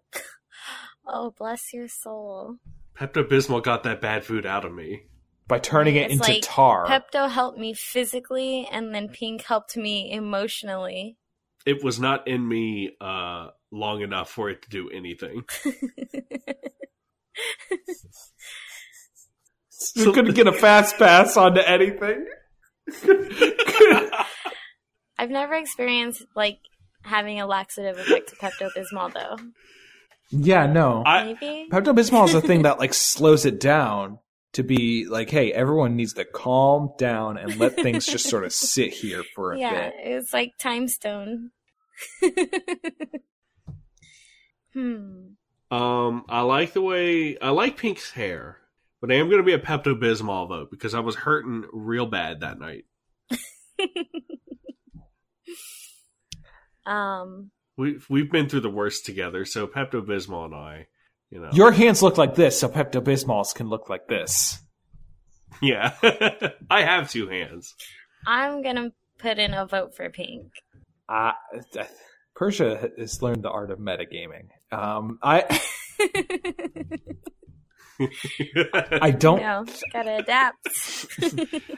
oh, 1.07 1.33
bless 1.39 1.73
your 1.73 1.87
soul. 1.87 2.57
Pepto 2.99 3.23
Bismol 3.23 3.63
got 3.63 3.85
that 3.85 4.01
bad 4.01 4.25
food 4.25 4.45
out 4.45 4.65
of 4.65 4.73
me. 4.75 5.03
By 5.47 5.59
turning 5.61 5.97
it 5.97 6.11
It's 6.11 6.15
into 6.15 6.33
like 6.33 6.43
tar. 6.43 6.87
Pepto 6.87 7.31
helped 7.31 7.59
me 7.59 7.73
physically, 7.73 8.69
and 8.71 8.95
then 8.95 9.09
Pink 9.09 9.45
helped 9.45 9.77
me 9.77 10.11
emotionally. 10.13 11.17
It 11.65 11.83
was 11.83 11.99
not 11.99 12.29
in 12.29 12.47
me 12.47 12.97
uh, 13.01 13.49
long 13.71 14.03
enough 14.03 14.29
for 14.29 14.51
it 14.51 14.63
to 14.63 14.69
do 14.69 14.91
anything. 14.91 15.45
you 19.95 20.13
couldn't 20.13 20.35
get 20.35 20.47
a 20.47 20.53
fast 20.53 20.99
pass 20.99 21.37
onto 21.37 21.61
anything. 21.61 22.27
I've 25.19 25.31
never 25.31 25.55
experienced 25.55 26.25
like 26.35 26.59
having 27.03 27.41
a 27.41 27.47
laxative 27.47 27.99
effect 27.99 28.31
to 28.31 28.37
Pepto 28.37 28.71
Bismol 28.77 29.13
though. 29.13 29.37
Yeah, 30.31 30.67
no. 30.67 31.03
I, 31.05 31.25
Maybe. 31.25 31.69
Pepto 31.71 31.97
Bismol 31.97 32.27
is 32.27 32.35
a 32.35 32.41
thing 32.41 32.63
that 32.63 32.79
like 32.79 32.95
slows 32.95 33.45
it 33.45 33.61
down 33.61 34.19
to 34.53 34.63
be 34.63 35.07
like, 35.07 35.31
hey, 35.31 35.53
everyone 35.53 35.97
needs 35.97 36.15
to 36.15 36.25
calm 36.25 36.93
down 36.99 37.37
and 37.37 37.57
let 37.59 37.77
things 37.77 38.07
just 38.07 38.29
sort 38.29 38.45
of 38.45 38.53
sit 38.55 38.93
here 38.93 39.23
for 39.35 39.53
a 39.53 39.59
yeah, 39.59 39.91
bit. 39.91 39.95
it's 39.99 40.33
like 40.33 40.57
time 40.59 40.89
stone. 40.89 41.51
hmm. 44.73 45.27
Um, 45.71 46.25
I 46.29 46.41
like 46.43 46.73
the 46.73 46.81
way 46.81 47.39
I 47.39 47.51
like 47.51 47.77
Pink's 47.77 48.11
hair, 48.11 48.59
but 49.01 49.13
I 49.13 49.17
am 49.17 49.27
going 49.27 49.39
to 49.39 49.45
be 49.45 49.53
a 49.53 49.59
Pepto 49.59 50.01
Bismol 50.01 50.49
vote 50.49 50.71
because 50.71 50.95
I 50.95 51.01
was 51.01 51.15
hurting 51.15 51.65
real 51.73 52.07
bad 52.07 52.41
that 52.41 52.59
night. 52.59 52.85
Um. 56.89 57.51
We've 57.79 58.05
we've 58.11 58.31
been 58.31 58.49
through 58.49 58.63
the 58.63 58.71
worst 58.71 59.07
together, 59.07 59.45
so 59.45 59.69
Pepto 59.69 60.05
Bismol 60.05 60.47
and 60.47 60.55
I, 60.55 60.89
you 61.31 61.41
know, 61.41 61.51
Your 61.53 61.71
hands 61.71 62.03
look 62.03 62.19
like 62.19 62.35
this, 62.35 62.59
so 62.59 62.69
Pepto 62.69 63.01
Bismols 63.01 63.55
can 63.55 63.69
look 63.69 63.89
like 63.89 64.09
this. 64.09 64.59
yeah, 65.63 65.93
I 66.71 66.83
have 66.83 67.09
two 67.09 67.29
hands. 67.29 67.75
I'm 68.27 68.63
gonna 68.63 68.91
put 69.19 69.39
in 69.39 69.55
a 69.55 69.65
vote 69.65 69.95
for 69.95 70.11
Pink. 70.11 70.51
Uh, 71.09 71.33
Persia 72.35 72.91
has 72.99 73.23
learned 73.23 73.45
the 73.45 73.51
art 73.51 73.71
of 73.71 73.79
metagaming. 73.79 74.49
Um, 74.73 75.21
I 75.23 75.61
I 79.01 79.13
don't 79.13 79.41
no, 79.41 79.65
gotta 79.93 80.17
adapt. 80.17 80.69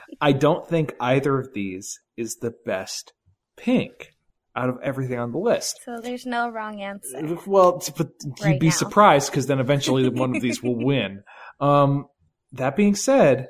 I 0.20 0.32
don't 0.32 0.66
think 0.66 0.94
either 0.98 1.38
of 1.38 1.52
these 1.52 2.00
is 2.16 2.36
the 2.36 2.54
best 2.64 3.12
pink 3.56 4.14
out 4.56 4.68
of 4.68 4.78
everything 4.82 5.18
on 5.18 5.30
the 5.32 5.38
list. 5.38 5.78
so 5.84 6.00
there's 6.00 6.26
no 6.26 6.48
wrong 6.50 6.80
answer. 6.82 7.38
Well, 7.46 7.78
t- 7.78 7.92
but 7.96 8.08
you'd 8.24 8.40
Right 8.44 8.60
be 8.60 8.66
now. 8.66 8.72
surprised 8.72 9.30
because 9.30 9.46
then 9.46 9.60
eventually 9.60 10.08
one 10.24 10.34
of 10.34 10.42
these 10.42 10.62
will 10.62 10.76
win. 10.84 11.22
Um, 11.60 12.06
that 12.52 12.74
being 12.76 12.94
said, 12.96 13.48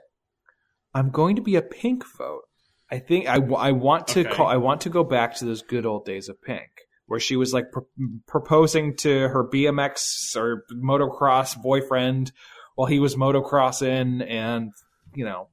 I'm 0.94 1.10
going 1.10 1.36
to 1.36 1.42
be 1.42 1.56
a 1.56 1.62
pink 1.62 2.04
vote. 2.18 2.42
I 2.90 2.98
think 2.98 3.28
I, 3.28 3.36
w- 3.36 3.54
I 3.56 3.72
want 3.72 4.08
to 4.08 4.20
Okay. 4.26 4.30
call. 4.34 4.46
I 4.48 4.56
want 4.56 4.82
to 4.82 4.90
go 4.90 5.04
back 5.04 5.36
to 5.36 5.44
those 5.44 5.62
good 5.62 5.86
old 5.86 6.04
days 6.04 6.28
of 6.28 6.42
pink, 6.42 6.68
where 7.06 7.20
she 7.20 7.36
was 7.36 7.54
like 7.54 7.70
pr- 7.72 7.80
proposing 8.26 8.96
to 8.98 9.28
her 9.28 9.48
BMX 9.48 10.36
or 10.36 10.64
motocross 10.74 11.56
boyfriend 11.62 12.32
while 12.74 12.88
he 12.88 12.98
was 12.98 13.14
motocrossing 13.16 14.28
and 14.28 14.72
you 15.14 15.24
know, 15.24 15.48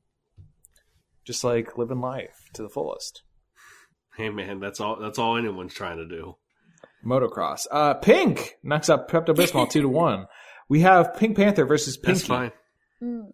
just 1.25 1.43
like 1.43 1.77
living 1.77 2.01
life 2.01 2.35
to 2.53 2.63
the 2.63 2.69
fullest. 2.69 3.21
Hey 4.17 4.29
man, 4.29 4.59
that's 4.59 4.79
all. 4.79 4.97
That's 4.99 5.19
all 5.19 5.37
anyone's 5.37 5.73
trying 5.73 5.97
to 5.97 6.07
do. 6.07 6.35
Motocross. 7.05 7.67
Uh, 7.71 7.93
Pink 7.93 8.55
knocks 8.63 8.89
up 8.89 9.09
Pepto 9.09 9.29
Bismol 9.35 9.69
two 9.71 9.81
to 9.83 9.89
one. 9.89 10.25
We 10.67 10.81
have 10.81 11.15
Pink 11.15 11.37
Panther 11.37 11.65
versus 11.65 11.95
Pinky. 11.97 12.13
That's 12.19 12.27
fine. 12.27 12.51
Mm. 13.01 13.29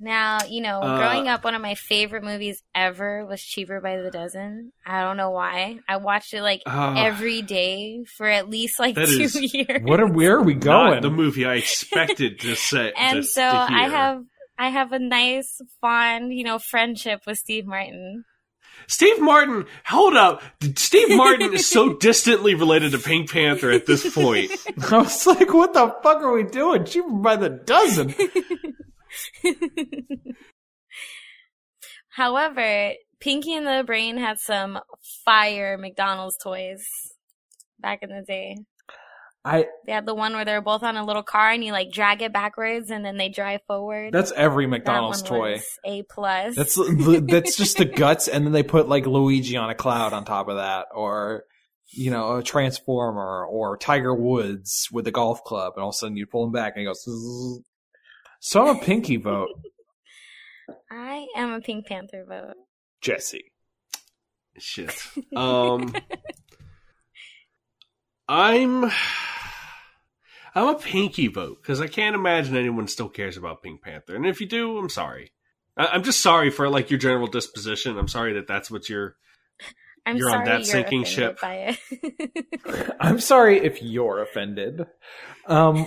Now, 0.00 0.38
you 0.48 0.62
know, 0.62 0.80
Uh, 0.80 0.98
growing 0.98 1.28
up, 1.28 1.44
one 1.44 1.54
of 1.54 1.62
my 1.62 1.74
favorite 1.76 2.24
movies 2.24 2.60
ever 2.74 3.24
was 3.24 3.40
Cheaper 3.40 3.80
by 3.80 3.98
the 3.98 4.10
Dozen. 4.10 4.72
I 4.84 5.02
don't 5.02 5.16
know 5.16 5.30
why. 5.30 5.78
I 5.88 5.98
watched 5.98 6.34
it 6.34 6.42
like 6.42 6.62
Ah. 6.66 6.94
every 7.04 7.40
day 7.42 8.02
for 8.16 8.26
at 8.26 8.48
least 8.50 8.80
like 8.80 8.96
two 8.96 9.02
is- 9.02 9.36
years. 9.54 9.82
What 9.84 10.00
are 10.00 10.10
where 10.10 10.38
are 10.38 10.42
we 10.42 10.54
Not 10.54 10.62
going? 10.64 11.02
the 11.02 11.10
movie 11.10 11.44
I 11.44 11.54
expected 11.54 12.40
to 12.40 12.56
say. 12.56 12.92
and 12.96 13.18
to, 13.18 13.22
so 13.22 13.42
to 13.42 13.48
I 13.48 13.88
have 13.88 14.22
I 14.58 14.68
have 14.70 14.92
a 14.92 14.98
nice, 14.98 15.60
fond, 15.80 16.32
you 16.32 16.42
know, 16.44 16.58
friendship 16.58 17.20
with 17.26 17.38
Steve 17.38 17.66
Martin. 17.66 18.24
Steve 18.86 19.20
Martin. 19.20 19.66
Hold 19.86 20.16
up, 20.16 20.42
Steve 20.76 21.16
Martin 21.16 21.52
is 21.54 21.68
so 21.68 21.94
distantly 21.98 22.54
related 22.54 22.92
to 22.92 22.98
Pink 22.98 23.30
Panther 23.30 23.70
at 23.70 23.86
this 23.86 24.12
point. 24.14 24.50
I 24.90 24.98
was 24.98 25.26
like, 25.26 25.52
what 25.52 25.72
the 25.72 25.94
fuck 26.02 26.22
are 26.22 26.32
we 26.32 26.44
doing? 26.44 26.84
Cheaper 26.84 27.10
by 27.10 27.36
the 27.36 27.50
dozen. 27.50 28.14
However, 32.08 32.92
Pinky 33.20 33.54
and 33.54 33.66
the 33.66 33.84
Brain 33.86 34.18
had 34.18 34.38
some 34.38 34.78
fire 35.24 35.78
McDonald's 35.78 36.36
toys 36.42 36.84
back 37.80 38.00
in 38.02 38.10
the 38.10 38.22
day. 38.22 38.56
I 39.44 39.66
They 39.86 39.92
had 39.92 40.06
the 40.06 40.14
one 40.14 40.34
where 40.34 40.44
they're 40.44 40.62
both 40.62 40.84
on 40.84 40.96
a 40.96 41.04
little 41.04 41.24
car 41.24 41.50
and 41.50 41.64
you 41.64 41.72
like 41.72 41.90
drag 41.90 42.22
it 42.22 42.32
backwards 42.32 42.90
and 42.90 43.04
then 43.04 43.16
they 43.16 43.28
drive 43.28 43.60
forward. 43.66 44.12
that's 44.12 44.30
every 44.32 44.66
That 44.66 44.70
McDonald's 44.70 45.22
one 45.22 45.28
toy. 45.30 45.52
was 45.54 45.64
A 45.84 46.02
plus. 46.04 46.54
That's 46.54 46.78
that's 47.26 47.56
just 47.56 47.78
the 47.78 47.84
guts, 47.84 48.28
and 48.28 48.44
then 48.46 48.52
they 48.52 48.62
put 48.62 48.88
like 48.88 49.06
Luigi 49.06 49.56
on 49.56 49.68
a 49.70 49.74
cloud 49.74 50.12
on 50.12 50.24
top 50.24 50.48
of 50.48 50.56
that, 50.56 50.86
or 50.94 51.44
you 51.94 52.10
know, 52.10 52.36
a 52.36 52.42
transformer, 52.42 53.44
or 53.44 53.76
Tiger 53.76 54.14
Woods 54.14 54.88
with 54.92 55.06
a 55.08 55.10
golf 55.10 55.42
club, 55.44 55.72
and 55.76 55.82
all 55.82 55.90
of 55.90 55.94
a 55.94 55.98
sudden 55.98 56.16
you 56.16 56.26
pull 56.26 56.44
him 56.46 56.52
back 56.52 56.74
and 56.76 56.80
he 56.80 56.86
goes. 56.86 57.02
"Zzz." 57.02 57.64
So 58.40 58.66
I'm 58.66 58.76
a 58.76 58.80
Pinky 58.80 59.16
vote, 59.16 59.48
I 60.90 61.26
am 61.36 61.52
a 61.52 61.60
Pink 61.60 61.86
Panther 61.86 62.24
vote. 62.28 62.54
Jesse. 63.00 63.50
Shit. 64.58 64.94
Um, 65.34 65.94
I'm. 68.28 68.90
I'm 70.54 70.68
a 70.68 70.78
Pinky 70.78 71.28
vote 71.28 71.58
because 71.62 71.80
I 71.80 71.86
can't 71.86 72.14
imagine 72.14 72.56
anyone 72.56 72.86
still 72.88 73.08
cares 73.08 73.36
about 73.36 73.62
Pink 73.62 73.82
Panther, 73.82 74.14
and 74.16 74.26
if 74.26 74.40
you 74.40 74.46
do, 74.46 74.78
I'm 74.78 74.88
sorry. 74.90 75.32
I- 75.76 75.86
I'm 75.88 76.02
just 76.02 76.20
sorry 76.20 76.50
for 76.50 76.68
like 76.68 76.90
your 76.90 76.98
general 76.98 77.26
disposition. 77.26 77.96
I'm 77.98 78.08
sorry 78.08 78.34
that 78.34 78.46
that's 78.46 78.70
what 78.70 78.88
you're. 78.88 79.16
I'm 80.06 80.16
You're 80.16 80.30
on 80.30 80.32
sorry 80.32 80.46
that 80.46 80.54
you're 80.56 80.64
sinking 80.64 81.02
offended 81.02 81.38
ship. 81.38 81.40
by 81.40 81.76
it. 82.64 82.96
I'm 83.00 83.20
sorry 83.20 83.58
if 83.64 83.80
you're 83.82 84.20
offended. 84.20 84.84
Um, 85.46 85.86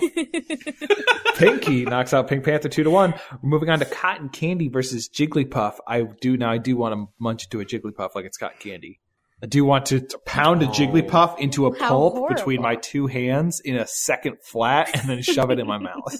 Pinky 1.36 1.84
knocks 1.84 2.14
out 2.14 2.26
Pink 2.28 2.42
Panther 2.44 2.68
two 2.70 2.82
to 2.84 2.90
one. 2.90 3.12
We're 3.42 3.48
moving 3.50 3.68
on 3.70 3.78
to 3.80 3.84
Cotton 3.84 4.30
Candy 4.30 4.68
versus 4.68 5.08
Jigglypuff. 5.08 5.76
I 5.86 6.02
do 6.02 6.36
now. 6.38 6.50
I 6.50 6.58
do 6.58 6.76
want 6.76 6.94
to 6.94 7.12
munch 7.18 7.44
into 7.44 7.60
a 7.60 7.64
Jigglypuff 7.66 8.14
like 8.14 8.24
it's 8.24 8.38
cotton 8.38 8.56
candy. 8.58 9.00
I 9.42 9.46
do 9.46 9.64
want 9.64 9.86
to 9.86 10.00
t- 10.00 10.16
pound 10.24 10.62
a. 10.62 10.66
Jigglypuff 10.66 11.38
into 11.38 11.66
a 11.66 11.78
How 11.78 11.88
pulp 11.88 12.28
between 12.30 12.62
my 12.62 12.76
two 12.76 13.06
hands 13.06 13.60
in 13.60 13.76
a 13.76 13.86
second 13.86 14.36
flat, 14.42 14.90
and 14.98 15.08
then 15.08 15.20
shove 15.22 15.50
it 15.50 15.58
in 15.58 15.66
my 15.66 15.78
mouth. 15.78 16.16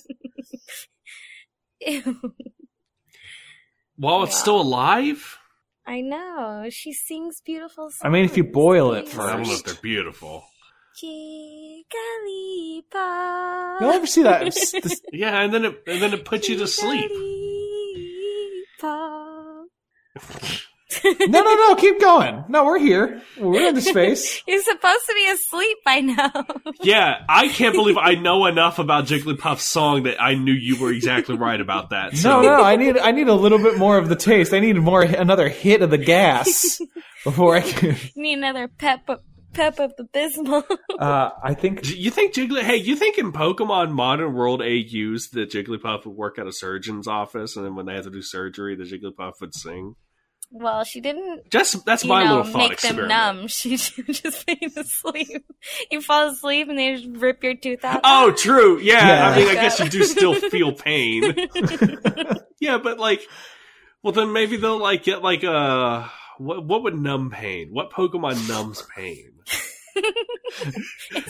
Ew. 1.80 2.34
While 3.96 4.22
it's 4.24 4.34
Wow. 4.34 4.40
still 4.40 4.60
alive, 4.60 5.38
I 5.86 6.02
know. 6.02 6.66
She 6.70 6.92
sings 6.92 7.40
beautiful 7.40 7.90
songs. 7.90 8.00
I 8.02 8.08
mean, 8.10 8.24
if 8.26 8.36
you 8.36 8.44
boil 8.44 8.92
it 8.92 9.06
Please. 9.06 9.18
I 9.18 9.36
don't 9.36 9.46
know 9.46 9.52
if 9.54 9.64
they're 9.64 9.74
beautiful. 9.76 10.44
Jigglypuff. 11.02 11.80
You'll 13.80 13.90
ever 13.92 14.06
see 14.06 14.22
that? 14.24 14.42
It's- 14.42 14.72
this- 14.82 15.00
Yeah, 15.12 15.40
and 15.40 15.54
then 15.54 15.64
it 15.64 15.82
and 15.86 16.02
then 16.02 16.12
it 16.12 16.24
puts 16.26 16.48
you 16.50 16.56
to 16.58 16.66
sleep. 16.66 17.10
Jigglypuff. 18.82 19.64
no, 21.04 21.14
no, 21.26 21.54
no. 21.54 21.74
Keep 21.74 22.00
going. 22.00 22.44
No, 22.48 22.64
we're 22.64 22.78
here. 22.78 23.20
We're 23.38 23.68
in 23.68 23.74
the 23.74 23.80
space. 23.80 24.42
You're 24.46 24.62
supposed 24.62 25.04
to 25.06 25.14
be 25.14 25.30
asleep 25.30 25.78
by 25.84 26.00
now. 26.00 26.32
Yeah, 26.82 27.24
I 27.28 27.48
can't 27.48 27.74
believe 27.74 27.96
I 27.96 28.14
know 28.14 28.46
enough 28.46 28.78
about 28.78 29.06
Jigglypuff's 29.06 29.64
song 29.64 30.04
that 30.04 30.22
I 30.22 30.34
knew 30.34 30.52
you 30.52 30.78
were 30.80 30.92
exactly 30.92 31.36
right 31.36 31.60
about 31.60 31.90
that. 31.90 32.16
So. 32.16 32.42
No, 32.42 32.58
no, 32.58 32.62
I 32.62 32.76
need 32.76 32.96
I 32.98 33.10
need 33.10 33.26
a 33.28 33.34
little 33.34 33.58
bit 33.58 33.76
more 33.78 33.98
of 33.98 34.08
the 34.08 34.14
taste. 34.14 34.52
I 34.52 34.60
need 34.60 34.76
more 34.76 35.02
another 35.02 35.48
hit 35.48 35.82
of 35.82 35.90
the 35.90 35.98
gas 35.98 36.80
before 37.24 37.56
I 37.56 37.62
can. 37.62 37.96
Need 38.14 38.34
another 38.38 38.68
pep 38.68 39.08
up, 39.08 39.24
pep 39.52 39.80
up 39.80 39.92
abysmal. 39.98 40.64
Uh, 40.98 41.30
I 41.42 41.54
think 41.54 41.84
You 41.96 42.10
think 42.10 42.34
Jiggly? 42.34 42.62
Hey, 42.62 42.76
you 42.76 42.94
think 42.94 43.18
in 43.18 43.32
Pokemon 43.32 43.90
Modern 43.90 44.34
World 44.34 44.60
AUs 44.60 45.30
that 45.30 45.50
Jigglypuff 45.50 46.06
would 46.06 46.14
work 46.14 46.38
at 46.38 46.46
a 46.46 46.52
surgeon's 46.52 47.08
office, 47.08 47.56
and 47.56 47.64
then 47.64 47.74
when 47.74 47.86
they 47.86 47.94
had 47.94 48.04
to 48.04 48.10
do 48.10 48.22
surgery, 48.22 48.76
the 48.76 48.84
Jigglypuff 48.84 49.40
would 49.40 49.54
sing? 49.54 49.94
Well, 50.50 50.84
she 50.84 51.00
didn't. 51.00 51.50
Just 51.50 51.84
that's 51.84 52.04
You 52.04 52.08
my 52.10 52.24
know, 52.24 52.36
little 52.38 52.52
thought 52.52 52.58
make 52.58 52.72
experiment. 52.72 53.08
them 53.08 53.36
numb. 53.36 53.48
She, 53.48 53.76
she 53.76 54.02
was 54.02 54.20
just 54.20 54.44
fade 54.44 54.72
asleep. 54.76 55.44
You 55.90 56.00
fall 56.00 56.28
asleep 56.30 56.68
and 56.68 56.78
they 56.78 56.94
just 56.96 57.08
rip 57.20 57.42
your 57.42 57.54
tooth 57.56 57.84
out. 57.84 58.00
Oh, 58.04 58.32
true. 58.32 58.78
Yeah, 58.80 59.06
Yeah. 59.06 59.28
I 59.28 59.36
mean, 59.36 59.48
I 59.48 59.54
guess 59.54 59.78
you 59.80 59.88
do 59.88 60.04
still 60.04 60.34
feel 60.34 60.72
pain. 60.72 61.34
yeah, 62.60 62.78
but 62.78 62.98
like, 62.98 63.22
well, 64.02 64.12
then 64.12 64.32
maybe 64.32 64.56
they'll 64.56 64.78
like 64.80 65.02
get 65.02 65.22
like 65.22 65.42
a 65.42 66.10
what? 66.38 66.64
What 66.64 66.82
would 66.84 66.94
numb 66.94 67.30
pain? 67.30 67.68
What 67.72 67.90
Pokemon 67.90 68.48
numbs 68.48 68.82
pain? 68.94 69.32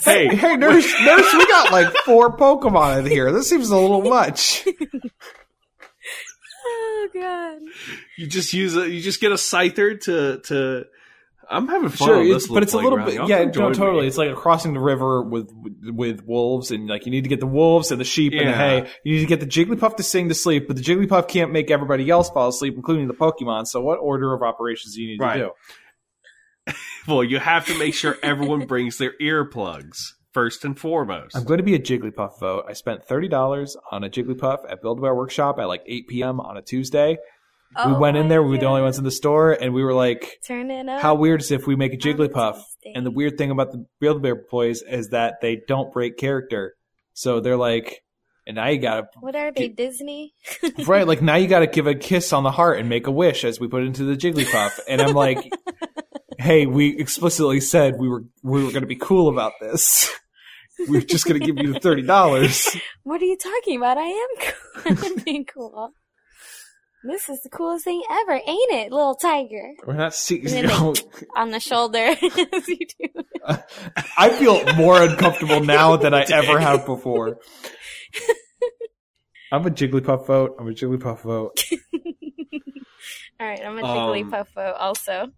hey, 0.04 0.26
Hey, 0.26 0.34
hey, 0.36 0.56
nurse, 0.56 0.92
nurse, 1.04 1.32
we 1.34 1.46
got 1.46 1.70
like 1.70 1.92
four 2.04 2.36
Pokemon 2.36 2.98
in 3.00 3.06
here. 3.06 3.30
This 3.32 3.48
seems 3.48 3.70
a 3.70 3.76
little 3.76 4.02
much. 4.02 4.66
Oh 6.68 7.08
god. 7.14 7.58
you 8.18 8.26
just 8.26 8.52
use 8.52 8.76
a 8.76 8.88
you 8.90 9.00
just 9.00 9.20
get 9.20 9.30
a 9.32 9.36
Scyther 9.36 10.00
to 10.02 10.40
to. 10.46 10.84
I'm 11.48 11.68
having 11.68 11.90
fun. 11.90 12.08
Sure, 12.08 12.16
on 12.16 12.26
it's, 12.26 12.44
this 12.46 12.48
but 12.52 12.64
it's 12.64 12.72
a 12.72 12.76
little 12.78 12.98
bit. 12.98 13.14
Y'all 13.14 13.28
Yeah, 13.28 13.44
no, 13.44 13.72
totally. 13.72 14.00
me. 14.02 14.06
It's 14.08 14.18
like 14.18 14.34
crossing 14.34 14.72
the 14.74 14.80
river 14.80 15.22
with 15.22 15.48
with 15.84 16.24
wolves, 16.26 16.72
and 16.72 16.88
like 16.88 17.06
you 17.06 17.12
need 17.12 17.22
to 17.22 17.28
get 17.28 17.38
the 17.38 17.46
wolves 17.46 17.92
and 17.92 18.00
the 18.00 18.04
sheep 18.04 18.32
and 18.32 18.48
the 18.48 18.52
hay. 18.52 18.88
You 19.04 19.14
need 19.14 19.20
to 19.20 19.26
get 19.26 19.38
the 19.38 19.46
Jigglypuff 19.46 19.94
to 19.96 20.02
sing 20.02 20.28
to 20.28 20.34
sleep, 20.34 20.66
but 20.66 20.74
the 20.74 20.82
Jigglypuff 20.82 21.28
can't 21.28 21.52
make 21.52 21.70
everybody 21.70 22.10
else 22.10 22.28
fall 22.30 22.48
asleep, 22.48 22.74
including 22.74 23.06
the 23.06 23.14
Pokemon. 23.14 23.68
So, 23.68 23.80
what 23.80 23.98
order 24.00 24.34
of 24.34 24.42
operations 24.42 24.96
do 24.96 25.02
you 25.02 25.08
need 25.12 25.20
Right. 25.20 25.34
to 25.38 25.52
do? 26.66 26.72
Well, 27.06 27.22
you 27.22 27.38
have 27.38 27.66
to 27.66 27.78
make 27.78 27.94
sure 27.94 28.16
everyone 28.24 28.66
brings 28.66 28.98
their 28.98 29.12
earplugs 29.22 30.14
first 30.36 30.66
and 30.66 30.78
foremost. 30.78 31.34
I'm 31.34 31.44
going 31.44 31.56
to 31.56 31.64
be 31.64 31.74
a 31.74 31.78
Jigglypuff 31.78 32.38
vote. 32.38 32.66
I 32.68 32.74
spent 32.74 33.02
thirty 33.04 33.26
dollars 33.26 33.74
on 33.90 34.04
a 34.04 34.10
Jigglypuff 34.10 34.70
at 34.70 34.82
Build 34.82 34.98
a 34.98 35.00
Bear 35.00 35.14
Workshop 35.14 35.58
at 35.58 35.64
like 35.64 35.82
eight 35.86 36.08
p.m. 36.08 36.40
on 36.40 36.58
a 36.58 36.62
Tuesday. 36.62 37.16
we 37.74 37.92
Oh 37.92 37.98
went 37.98 38.18
in 38.18 38.28
there. 38.28 38.42
We 38.42 38.50
were 38.50 38.58
the 38.58 38.66
only 38.66 38.82
ones 38.82 38.98
in 38.98 39.04
the 39.04 39.10
store, 39.10 39.52
and 39.52 39.72
we 39.72 39.82
were 39.82 39.94
like, 39.94 40.38
Turn 40.46 40.70
it 40.70 40.86
up. 40.88 41.00
"How 41.00 41.14
weird 41.14 41.40
is 41.40 41.50
if 41.50 41.66
we 41.66 41.74
make 41.74 41.94
a 41.94 41.96
on 41.96 42.00
Jigglypuff?" 42.00 42.60
And 42.94 43.06
the 43.06 43.10
weird 43.10 43.38
thing 43.38 43.50
about 43.50 43.72
the 43.72 43.86
Build 43.98 44.18
a 44.18 44.20
Bear 44.20 44.32
employees 44.32 44.82
is 44.82 45.08
that 45.08 45.36
they 45.40 45.62
don't 45.66 45.90
break 45.90 46.18
character. 46.18 46.74
So 47.14 47.40
they're 47.40 47.56
like, 47.56 48.02
and 48.46 48.56
now 48.56 48.68
you 48.68 48.78
gotta 48.78 49.08
What 49.20 49.34
are 49.34 49.50
they, 49.52 49.68
Disney? 49.68 50.34
right, 50.86 51.06
like 51.06 51.22
now 51.22 51.36
you 51.36 51.48
gotta 51.48 51.66
give 51.66 51.86
a 51.86 51.94
kiss 51.94 52.34
on 52.34 52.42
the 52.42 52.50
heart 52.50 52.78
and 52.78 52.90
make 52.90 53.06
a 53.06 53.10
wish 53.10 53.42
as 53.42 53.58
we 53.58 53.68
put 53.68 53.82
it 53.82 53.86
into 53.86 54.04
the 54.04 54.16
Jigglypuff. 54.16 54.80
And 54.86 55.00
I'm 55.00 55.14
like, 55.14 55.50
hey, 56.38 56.66
we 56.66 56.96
explicitly 56.98 57.60
said 57.60 57.94
we 57.98 58.08
were 58.08 58.22
we 58.42 58.64
were 58.64 58.70
gonna 58.70 58.86
be 58.86 58.96
cool 58.96 59.28
about 59.28 59.52
this. 59.60 60.10
We're 60.88 61.00
just 61.00 61.24
gonna 61.26 61.38
give 61.40 61.56
you 61.58 61.72
the 61.72 61.80
thirty 61.80 62.02
dollars. 62.02 62.76
What 63.04 63.22
are 63.22 63.24
you 63.26 63.36
talking 63.36 63.76
about? 63.78 63.98
I 63.98 64.06
am 64.06 64.28
cool. 64.40 64.96
I'm 65.06 65.16
being 65.24 65.44
cool. 65.44 65.90
This 67.04 67.28
is 67.28 67.40
the 67.42 67.48
coolest 67.50 67.84
thing 67.84 68.02
ever, 68.10 68.32
ain't 68.32 68.72
it, 68.72 68.90
little 68.90 69.14
tiger? 69.14 69.74
We're 69.86 69.94
not 69.94 70.12
see- 70.12 70.40
And 70.40 70.48
then 70.48 70.62
you 70.64 70.68
know, 70.68 70.94
On 71.36 71.50
the 71.52 71.60
shoulder, 71.60 71.98
as 71.98 72.68
you 72.68 72.78
do. 72.98 73.22
I 74.18 74.30
feel 74.30 74.64
more 74.74 75.00
uncomfortable 75.02 75.60
now 75.62 75.96
than 75.96 76.12
I 76.14 76.22
ever 76.22 76.58
have 76.58 76.84
before. 76.84 77.38
I'm 79.52 79.64
a 79.64 79.70
Jigglypuff 79.70 80.26
vote. 80.26 80.56
I'm 80.58 80.66
a 80.66 80.72
Jigglypuff 80.72 81.20
vote. 81.22 81.62
All 83.38 83.46
right, 83.46 83.60
I'm 83.64 83.78
a 83.78 83.82
Um, 83.84 83.96
Jigglypuff 84.08 84.48
vote 84.54 84.74
also. 84.80 85.30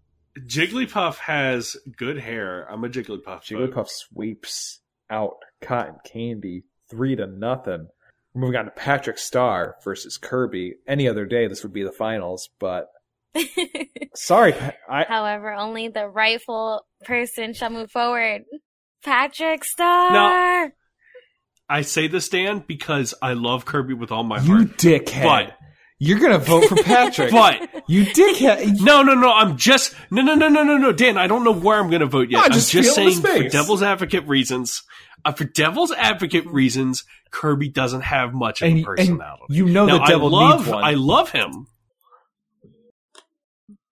Jigglypuff 0.47 1.17
has 1.17 1.77
good 1.97 2.17
hair. 2.17 2.63
I'm 2.71 2.83
a 2.83 2.89
Jigglypuff. 2.89 3.25
vote. 3.25 3.43
Jigglypuff 3.43 3.89
sweeps 3.89 4.79
out 5.09 5.37
Cotton 5.61 5.95
Candy 6.05 6.63
three 6.89 7.15
to 7.15 7.27
nothing. 7.27 7.87
We're 8.33 8.41
moving 8.41 8.57
on 8.57 8.65
to 8.65 8.71
Patrick 8.71 9.17
Star 9.17 9.75
versus 9.83 10.17
Kirby. 10.17 10.75
Any 10.87 11.07
other 11.07 11.25
day, 11.25 11.47
this 11.47 11.63
would 11.63 11.73
be 11.73 11.83
the 11.83 11.91
finals, 11.91 12.49
but 12.59 12.87
sorry, 14.15 14.53
I 14.89 15.05
However, 15.07 15.53
only 15.53 15.87
the 15.87 16.07
rightful 16.07 16.85
person 17.05 17.53
shall 17.53 17.69
move 17.69 17.91
forward. 17.91 18.43
Patrick 19.03 19.63
Star. 19.63 20.73
I 21.71 21.81
say 21.81 22.07
this, 22.07 22.29
Dan, 22.29 22.63
because 22.67 23.13
I 23.21 23.33
love 23.33 23.65
Kirby 23.65 23.93
with 23.93 24.11
all 24.11 24.23
my 24.23 24.39
You 24.41 24.55
heart. 24.55 24.83
You 24.83 24.99
dickhead. 24.99 25.23
But 25.23 25.57
You're 26.01 26.19
gonna 26.19 26.37
vote 26.37 26.65
for 26.65 26.75
Patrick. 26.77 27.29
but 27.31 27.83
you 27.87 28.05
dickhead. 28.05 28.79
no, 28.81 29.03
no, 29.03 29.13
no. 29.15 29.31
I'm 29.33 29.57
just 29.57 29.93
no, 30.09 30.21
no, 30.21 30.33
no, 30.35 30.47
no, 30.47 30.63
no, 30.63 30.77
no, 30.77 30.91
Dan. 30.93 31.17
I 31.17 31.27
don't 31.27 31.43
know 31.43 31.51
where 31.53 31.77
I'm 31.79 31.89
going 31.89 31.99
to 31.99 32.05
vote 32.07 32.29
yet. 32.29 32.41
I 32.41 32.45
I'm 32.45 32.51
just 32.53 32.71
just 32.71 32.95
saying 32.95 33.19
for 33.19 33.49
devil's 33.49 33.83
advocate 33.83 34.25
reasons. 34.27 34.83
Uh, 35.25 35.33
for 35.33 35.43
devil's 35.43 35.91
advocate 35.91 36.45
reasons, 36.45 37.03
Kirby 37.31 37.67
doesn't 37.67 38.01
have 38.01 38.33
much 38.33 38.61
of 38.61 38.67
And, 38.69 38.75
a 38.75 38.77
and 38.77 38.85
personality. 38.85 39.43
you 39.49 39.65
know 39.65 39.85
now, 39.85 39.97
the 39.97 40.05
devil 40.05 40.33
I 40.33 40.39
love, 40.49 40.59
needs 40.61 40.69
one. 40.71 40.83
I 40.85 40.91
love 40.93 41.31
him. 41.31 41.67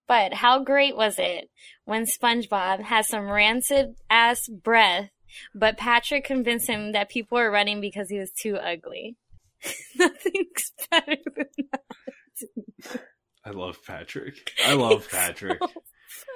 But 0.08 0.34
how 0.34 0.64
great 0.64 0.95
was 0.95 1.16
it 1.20 1.49
when 1.84 2.05
SpongeBob 2.05 2.82
has 2.84 3.10
some 3.10 3.28
rancid 3.30 3.95
ass 4.10 4.47
breath, 4.47 5.10
but 5.53 5.78
Patrick 5.78 6.24
convinced 6.24 6.70
him 6.70 6.93
that 6.93 7.10
people 7.10 7.38
were 7.38 7.51
running 7.51 7.82
because 7.82 8.10
he 8.10 8.18
was 8.18 8.32
too 8.32 8.55
ugly? 8.55 9.18
Nothing's 9.97 10.72
better 10.91 11.18
than 11.36 11.45
that. 11.72 13.01
I 13.45 13.51
love 13.51 13.78
Patrick. 13.86 14.53
I 14.66 14.74
love 14.74 15.08
Patrick. 15.10 15.60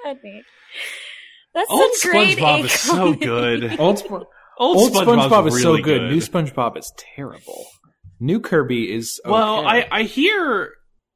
Funny. 0.04 0.42
That's 1.54 1.70
Old 1.70 1.92
some 1.94 2.10
grade 2.12 2.38
SpongeBob 2.38 2.64
is 2.64 2.72
so 2.72 3.14
good. 3.14 3.78
old, 3.78 3.98
Sp- 4.00 4.10
Old, 4.10 4.26
old 4.58 4.92
SpongeBob's 4.92 5.06
SpongeBob 5.32 5.46
is 5.48 5.54
really 5.64 5.78
so 5.78 5.84
good. 5.84 6.02
New 6.10 6.20
SpongeBob 6.20 6.76
is 6.78 6.92
terrible. 6.96 7.66
New 8.20 8.40
Kirby 8.40 8.92
is 8.92 9.20
okay. 9.24 9.32
Well, 9.32 9.66
I 9.66 9.86
I 9.90 10.02
hear 10.04 10.72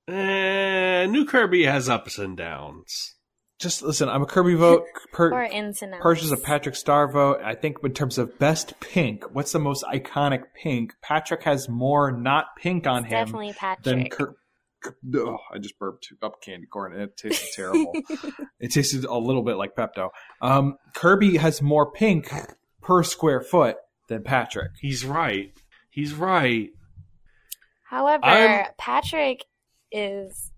uh, 0.08 1.06
New 1.10 1.24
Kirby 1.26 1.64
has 1.64 1.88
ups 1.88 2.18
and 2.18 2.36
downs. 2.36 3.14
Just 3.58 3.82
listen. 3.82 4.08
I'm 4.08 4.22
a 4.22 4.26
Kirby 4.26 4.54
vote. 4.54 4.84
Per, 5.12 5.32
Or 5.32 5.42
ins 5.44 5.82
and 5.82 5.94
outs. 5.94 6.02
Perch 6.02 6.22
is 6.22 6.32
a 6.32 6.36
Patrick 6.36 6.76
Star 6.76 7.10
vote. 7.10 7.40
I 7.42 7.54
think 7.54 7.78
in 7.82 7.92
terms 7.92 8.18
of 8.18 8.38
best 8.38 8.78
pink, 8.80 9.24
what's 9.32 9.52
the 9.52 9.58
most 9.58 9.84
iconic 9.84 10.42
pink? 10.54 10.94
Patrick 11.02 11.42
has 11.44 11.68
more 11.68 12.12
not 12.12 12.46
pink 12.56 12.86
on 12.86 13.04
It's 13.04 13.12
him 13.12 13.24
Definitely 13.24 13.46
than 13.82 14.04
Patrick. 14.04 14.10
Kirby. 14.12 14.36
Oh, 15.16 15.38
I 15.52 15.58
just 15.58 15.78
burped 15.80 16.12
up 16.22 16.40
candy 16.42 16.66
corn 16.66 16.92
and 16.92 17.02
it 17.02 17.16
tasted 17.16 17.48
terrible. 17.56 17.92
it 18.60 18.68
tasted 18.72 19.04
a 19.04 19.16
little 19.18 19.42
bit 19.42 19.56
like 19.56 19.74
Pepto. 19.74 20.10
Um, 20.40 20.76
Kirby 20.94 21.38
has 21.38 21.60
more 21.60 21.90
pink 21.90 22.30
per 22.82 23.02
square 23.02 23.40
foot 23.40 23.76
than 24.08 24.22
Patrick. 24.22 24.70
He's 24.80 25.04
right. 25.04 25.52
He's 25.90 26.14
right. 26.14 26.68
However, 27.84 28.24
I'm- 28.24 28.66
Patrick 28.78 29.44
is 29.90 30.52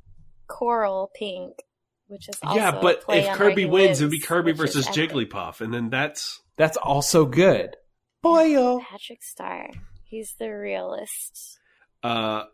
coral 0.47 1.11
pink, 1.15 1.63
which 2.09 2.29
is 2.29 2.39
also 2.43 2.59
yeah, 2.59 2.77
a 2.77 2.81
but 2.83 3.03
play 3.03 3.21
if 3.21 3.37
Kirby 3.37 3.65
Reggie 3.65 3.67
wins, 3.67 4.01
it 4.01 4.05
would 4.05 4.11
be 4.11 4.19
Kirby 4.19 4.53
versus. 4.53 4.87
Jigglypuff, 4.89 5.61
and 5.61 5.73
then 5.73 5.91
that's 5.91 6.41
That's 6.57 6.77
also 6.77 7.25
good. 7.27 7.77
Boyo. 8.25 8.81
Patrick 8.83 9.23
Star. 9.23 9.71
He's 10.05 10.35
the 10.39 10.49
realist. 10.49 11.59
uh, 12.03 12.45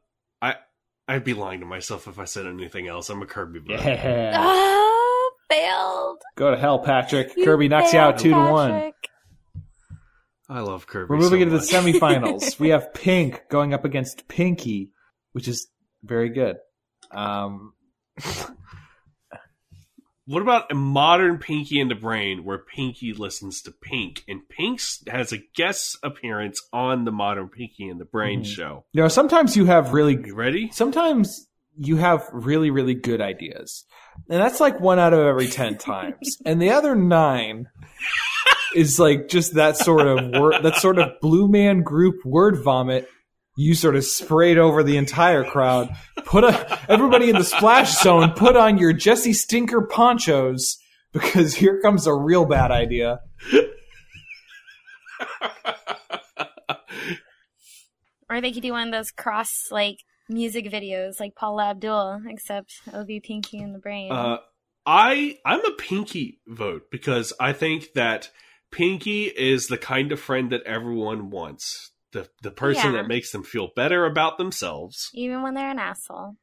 I 0.42 0.56
I'd 1.06 1.24
be 1.24 1.34
lying 1.34 1.60
to 1.60 1.66
myself 1.66 2.08
if 2.08 2.18
I 2.18 2.24
said 2.24 2.46
anything 2.46 2.88
else. 2.88 3.10
I'm 3.10 3.22
a 3.22 3.26
Kirby 3.26 3.60
vote. 3.60 3.80
Yeah. 3.84 4.32
Ah, 4.36 5.30
failed. 5.50 6.22
Go 6.36 6.50
to 6.50 6.56
hell, 6.56 6.78
Patrick. 6.80 7.36
You 7.36 7.44
Kirby 7.44 7.68
knocks 7.68 7.92
you 7.92 7.98
out 7.98 8.20
failed, 8.20 8.22
two 8.22 8.30
to 8.30 8.52
one. 8.52 8.92
I 10.48 10.60
love 10.60 10.86
Kirby. 10.86 11.08
We're 11.08 11.16
moving 11.18 11.40
so 11.40 11.42
into 11.42 11.58
the 11.58 11.64
semifinals. 11.64 12.58
we 12.58 12.70
have 12.70 12.92
Pink 12.92 13.42
going 13.48 13.72
up 13.72 13.84
against 13.84 14.28
Pinky, 14.28 14.90
which 15.32 15.48
is 15.48 15.68
very 16.02 16.28
good. 16.28 16.56
Um, 17.10 17.72
What 20.26 20.40
about 20.40 20.70
a 20.72 20.74
modern 20.74 21.36
Pinky 21.38 21.78
and 21.80 21.90
the 21.90 21.94
Brain, 21.94 22.44
where 22.44 22.56
Pinky 22.58 23.12
listens 23.12 23.60
to 23.62 23.70
Pink, 23.70 24.24
and 24.26 24.48
Pink 24.48 24.80
has 25.06 25.32
a 25.32 25.38
guest 25.54 25.98
appearance 26.02 26.62
on 26.72 27.04
the 27.04 27.12
modern 27.12 27.48
Pinky 27.50 27.88
and 27.88 28.00
the 28.00 28.06
Brain 28.06 28.40
Mhm. 28.40 28.46
show? 28.46 28.84
you 28.92 29.02
know, 29.02 29.08
sometimes 29.08 29.54
you 29.56 29.66
have 29.66 29.92
really, 29.92 30.18
You 30.24 30.34
ready? 30.34 30.70
sometimes 30.72 31.46
you 31.76 31.96
have 31.96 32.22
really, 32.32 32.70
really 32.70 32.94
good 32.94 33.20
ideas, 33.20 33.84
and 34.30 34.40
that's 34.40 34.60
like 34.60 34.80
one 34.80 34.98
out 34.98 35.12
of 35.12 35.20
every 35.20 35.48
ten 35.48 35.76
times, 35.78 36.38
and 36.46 36.60
the 36.62 36.70
other 36.70 36.94
nine 36.94 37.66
is 38.74 38.98
like 38.98 39.28
just 39.28 39.54
that 39.54 39.76
sort 39.76 40.06
of 40.06 40.30
word, 40.40 40.62
that 40.62 40.76
sort 40.76 40.98
of 40.98 41.20
blue 41.20 41.48
man 41.48 41.82
group 41.82 42.24
word 42.24 42.56
vomit. 42.64 43.08
You 43.56 43.74
sort 43.74 43.96
of 43.96 44.04
sprayed 44.04 44.58
over 44.58 44.82
the 44.82 44.96
entire 44.96 45.44
crowd. 45.44 45.94
Put 46.24 46.44
a, 46.44 46.78
everybody 46.90 47.30
in 47.30 47.36
the 47.36 47.44
splash 47.44 48.02
zone. 48.02 48.32
Put 48.32 48.56
on 48.56 48.78
your 48.78 48.92
Jesse 48.92 49.32
Stinker 49.32 49.82
ponchos 49.82 50.78
because 51.12 51.54
here 51.54 51.80
comes 51.80 52.06
a 52.06 52.14
real 52.14 52.44
bad 52.46 52.70
idea. 52.72 53.20
Or 58.28 58.40
they 58.40 58.52
could 58.52 58.62
do 58.62 58.72
one 58.72 58.88
of 58.88 58.92
those 58.92 59.12
cross 59.12 59.68
like 59.70 59.98
music 60.28 60.66
videos 60.66 61.20
like 61.20 61.36
Paula 61.36 61.70
Abdul, 61.70 62.22
except 62.28 62.80
it'll 62.88 63.04
be 63.04 63.20
Pinky 63.20 63.58
in 63.58 63.72
the 63.72 63.78
Brain. 63.78 64.10
Uh, 64.10 64.38
I 64.84 65.38
I'm 65.44 65.64
a 65.64 65.70
Pinky 65.72 66.40
vote 66.46 66.90
because 66.90 67.32
I 67.38 67.52
think 67.52 67.92
that 67.94 68.30
Pinky 68.72 69.24
is 69.26 69.68
the 69.68 69.78
kind 69.78 70.10
of 70.10 70.18
friend 70.18 70.50
that 70.50 70.62
everyone 70.64 71.30
wants. 71.30 71.92
The 72.14 72.28
the 72.42 72.50
person 72.50 72.92
Yeah. 72.94 73.02
that 73.02 73.08
makes 73.08 73.30
them 73.32 73.42
feel 73.42 73.68
better 73.76 74.06
about 74.06 74.38
themselves. 74.38 75.10
Even 75.12 75.42
when 75.42 75.52
they're 75.54 75.70
an 75.70 75.78
asshole. 75.78 76.36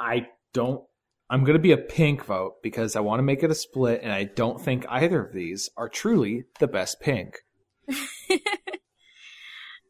I 0.00 0.28
don't. 0.54 0.82
I'm 1.28 1.42
going 1.44 1.56
to 1.56 1.62
be 1.62 1.72
a 1.72 1.76
pink 1.78 2.24
vote 2.24 2.62
because 2.62 2.96
I 2.96 3.00
want 3.00 3.18
to 3.18 3.22
make 3.24 3.42
it 3.42 3.50
a 3.50 3.54
split, 3.54 4.00
and 4.02 4.12
I 4.12 4.24
don't 4.24 4.60
think 4.60 4.86
either 4.88 5.24
of 5.26 5.32
these 5.34 5.68
are 5.76 5.88
truly 5.88 6.44
the 6.60 6.68
best 6.68 7.00
pink. 7.00 7.38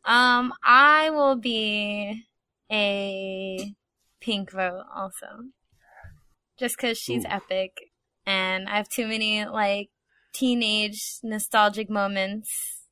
Um, 0.07 0.53
I 0.63 1.09
will 1.11 1.37
be 1.37 2.25
a 2.71 3.75
pink 4.21 4.53
vote 4.53 4.85
also. 4.95 5.27
Just 6.59 6.77
because 6.77 6.99
she's 6.99 7.25
Ooh. 7.25 7.31
epic 7.31 7.73
and 8.27 8.69
I 8.69 8.77
have 8.77 8.89
too 8.89 9.07
many 9.07 9.45
like 9.47 9.89
teenage 10.33 11.03
nostalgic 11.23 11.89
moments 11.89 12.85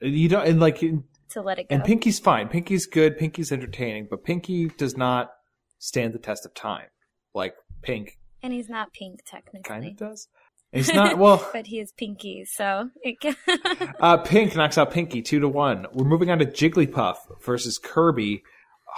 You 0.00 0.28
don't, 0.28 0.46
and 0.46 0.60
like, 0.60 0.80
and 0.82 1.02
to 1.34 1.42
let 1.42 1.58
it 1.58 1.68
go. 1.68 1.74
And 1.74 1.84
Pinky's 1.84 2.18
fine. 2.18 2.48
Pinky's 2.48 2.86
good. 2.86 3.18
Pinky's 3.18 3.52
entertaining, 3.52 4.08
but 4.10 4.24
Pinky 4.24 4.68
does 4.68 4.96
not 4.96 5.30
stand 5.78 6.14
the 6.14 6.18
test 6.18 6.46
of 6.46 6.54
time 6.54 6.86
like 7.34 7.54
Pink 7.82 8.18
and 8.42 8.52
he's 8.52 8.68
not 8.68 8.92
pink 8.92 9.20
technically. 9.26 9.62
kind 9.62 9.84
of 9.86 9.96
does. 9.96 10.28
It's 10.72 10.92
not 10.92 11.18
well. 11.18 11.48
but 11.52 11.66
he 11.66 11.80
is 11.80 11.92
pinky, 11.92 12.44
so 12.44 12.90
it 13.02 13.18
can 13.20 13.36
Uh, 14.00 14.18
Pink 14.18 14.54
knocks 14.54 14.76
out 14.76 14.92
Pinky 14.92 15.22
two 15.22 15.40
to 15.40 15.48
one. 15.48 15.86
We're 15.92 16.04
moving 16.04 16.30
on 16.30 16.38
to 16.40 16.46
Jigglypuff 16.46 17.16
versus 17.42 17.78
Kirby. 17.78 18.42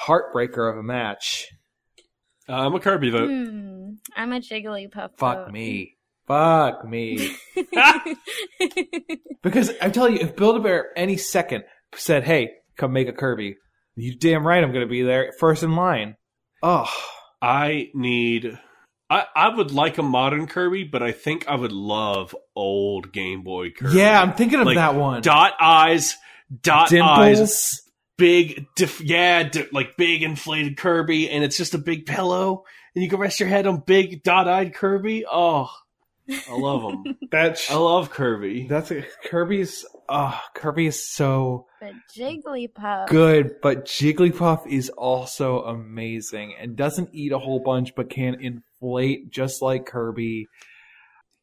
Heartbreaker 0.06 0.70
of 0.70 0.76
a 0.78 0.82
match. 0.82 1.46
Uh, 2.48 2.52
I'm 2.54 2.74
a 2.74 2.80
Kirby 2.80 3.10
vote. 3.10 3.28
hmm, 3.28 3.90
I'm 4.16 4.32
a 4.32 4.40
Jigglypuff. 4.40 5.16
Fuck 5.16 5.46
vote. 5.46 5.52
me. 5.52 5.96
Fuck 6.26 6.84
me. 6.84 7.36
Because 9.42 9.70
I'm 9.80 9.92
telling 9.92 10.14
you, 10.14 10.20
if 10.22 10.34
Build 10.34 10.56
a 10.56 10.60
Bear 10.60 10.86
any 10.96 11.16
second 11.16 11.62
said, 11.96 12.24
"Hey, 12.24 12.50
come 12.76 12.92
make 12.92 13.08
a 13.08 13.12
Kirby," 13.12 13.56
you 13.96 14.16
damn 14.16 14.46
right 14.46 14.62
I'm 14.62 14.72
going 14.72 14.84
to 14.86 14.90
be 14.90 15.02
there 15.02 15.32
first 15.38 15.62
in 15.62 15.74
line. 15.76 16.16
Oh, 16.62 16.90
I 17.42 17.88
need. 17.94 18.58
I, 19.08 19.24
I 19.36 19.54
would 19.54 19.70
like 19.70 19.98
a 19.98 20.02
modern 20.02 20.48
Kirby, 20.48 20.84
but 20.84 21.02
I 21.02 21.12
think 21.12 21.46
I 21.46 21.54
would 21.54 21.70
love 21.72 22.34
old 22.56 23.12
Game 23.12 23.42
Boy 23.42 23.70
Kirby. 23.70 23.96
yeah, 23.98 24.20
I'm 24.20 24.32
thinking 24.32 24.58
of 24.58 24.66
Like, 24.66 24.76
that 24.76 24.96
one. 24.96 25.22
Dot 25.22 25.52
eyes, 25.60 26.16
dot 26.62 26.92
eyes, 26.92 27.38
Dimples. 27.38 27.82
big, 28.18 28.66
dif- 28.74 29.00
yeah, 29.02 29.44
di- 29.44 29.68
like 29.72 29.96
big 29.96 30.24
inflated 30.24 30.76
Kirby, 30.76 31.30
and 31.30 31.44
it's 31.44 31.56
just 31.56 31.74
a 31.74 31.78
big 31.78 32.06
pillow, 32.06 32.64
and 32.96 33.04
you 33.04 33.08
can 33.08 33.20
rest 33.20 33.38
your 33.38 33.48
head 33.48 33.68
on 33.68 33.84
big 33.86 34.24
dot-eyed 34.24 34.74
Kirby. 34.74 35.24
Oh, 35.30 35.70
I 36.28 36.56
love 36.56 36.82
them. 36.82 37.16
That's 37.30 37.70
I 37.70 37.76
love 37.76 38.10
Kirby. 38.10 38.66
that's 38.68 38.90
a, 38.90 39.04
Kirby's. 39.24 39.84
Oh, 40.08 40.40
Kirby 40.54 40.86
is 40.86 41.08
so 41.08 41.66
but 41.80 41.92
Jigglypuff. 42.16 43.08
good, 43.08 43.56
but 43.60 43.84
Jigglypuff 43.86 44.66
is 44.66 44.88
also 44.90 45.62
amazing 45.62 46.54
and 46.60 46.76
doesn't 46.76 47.10
eat 47.12 47.32
a 47.32 47.38
whole 47.38 47.60
bunch, 47.60 47.94
but 47.94 48.10
can 48.10 48.34
inflate 48.40 49.30
just 49.30 49.62
like 49.62 49.86
Kirby. 49.86 50.46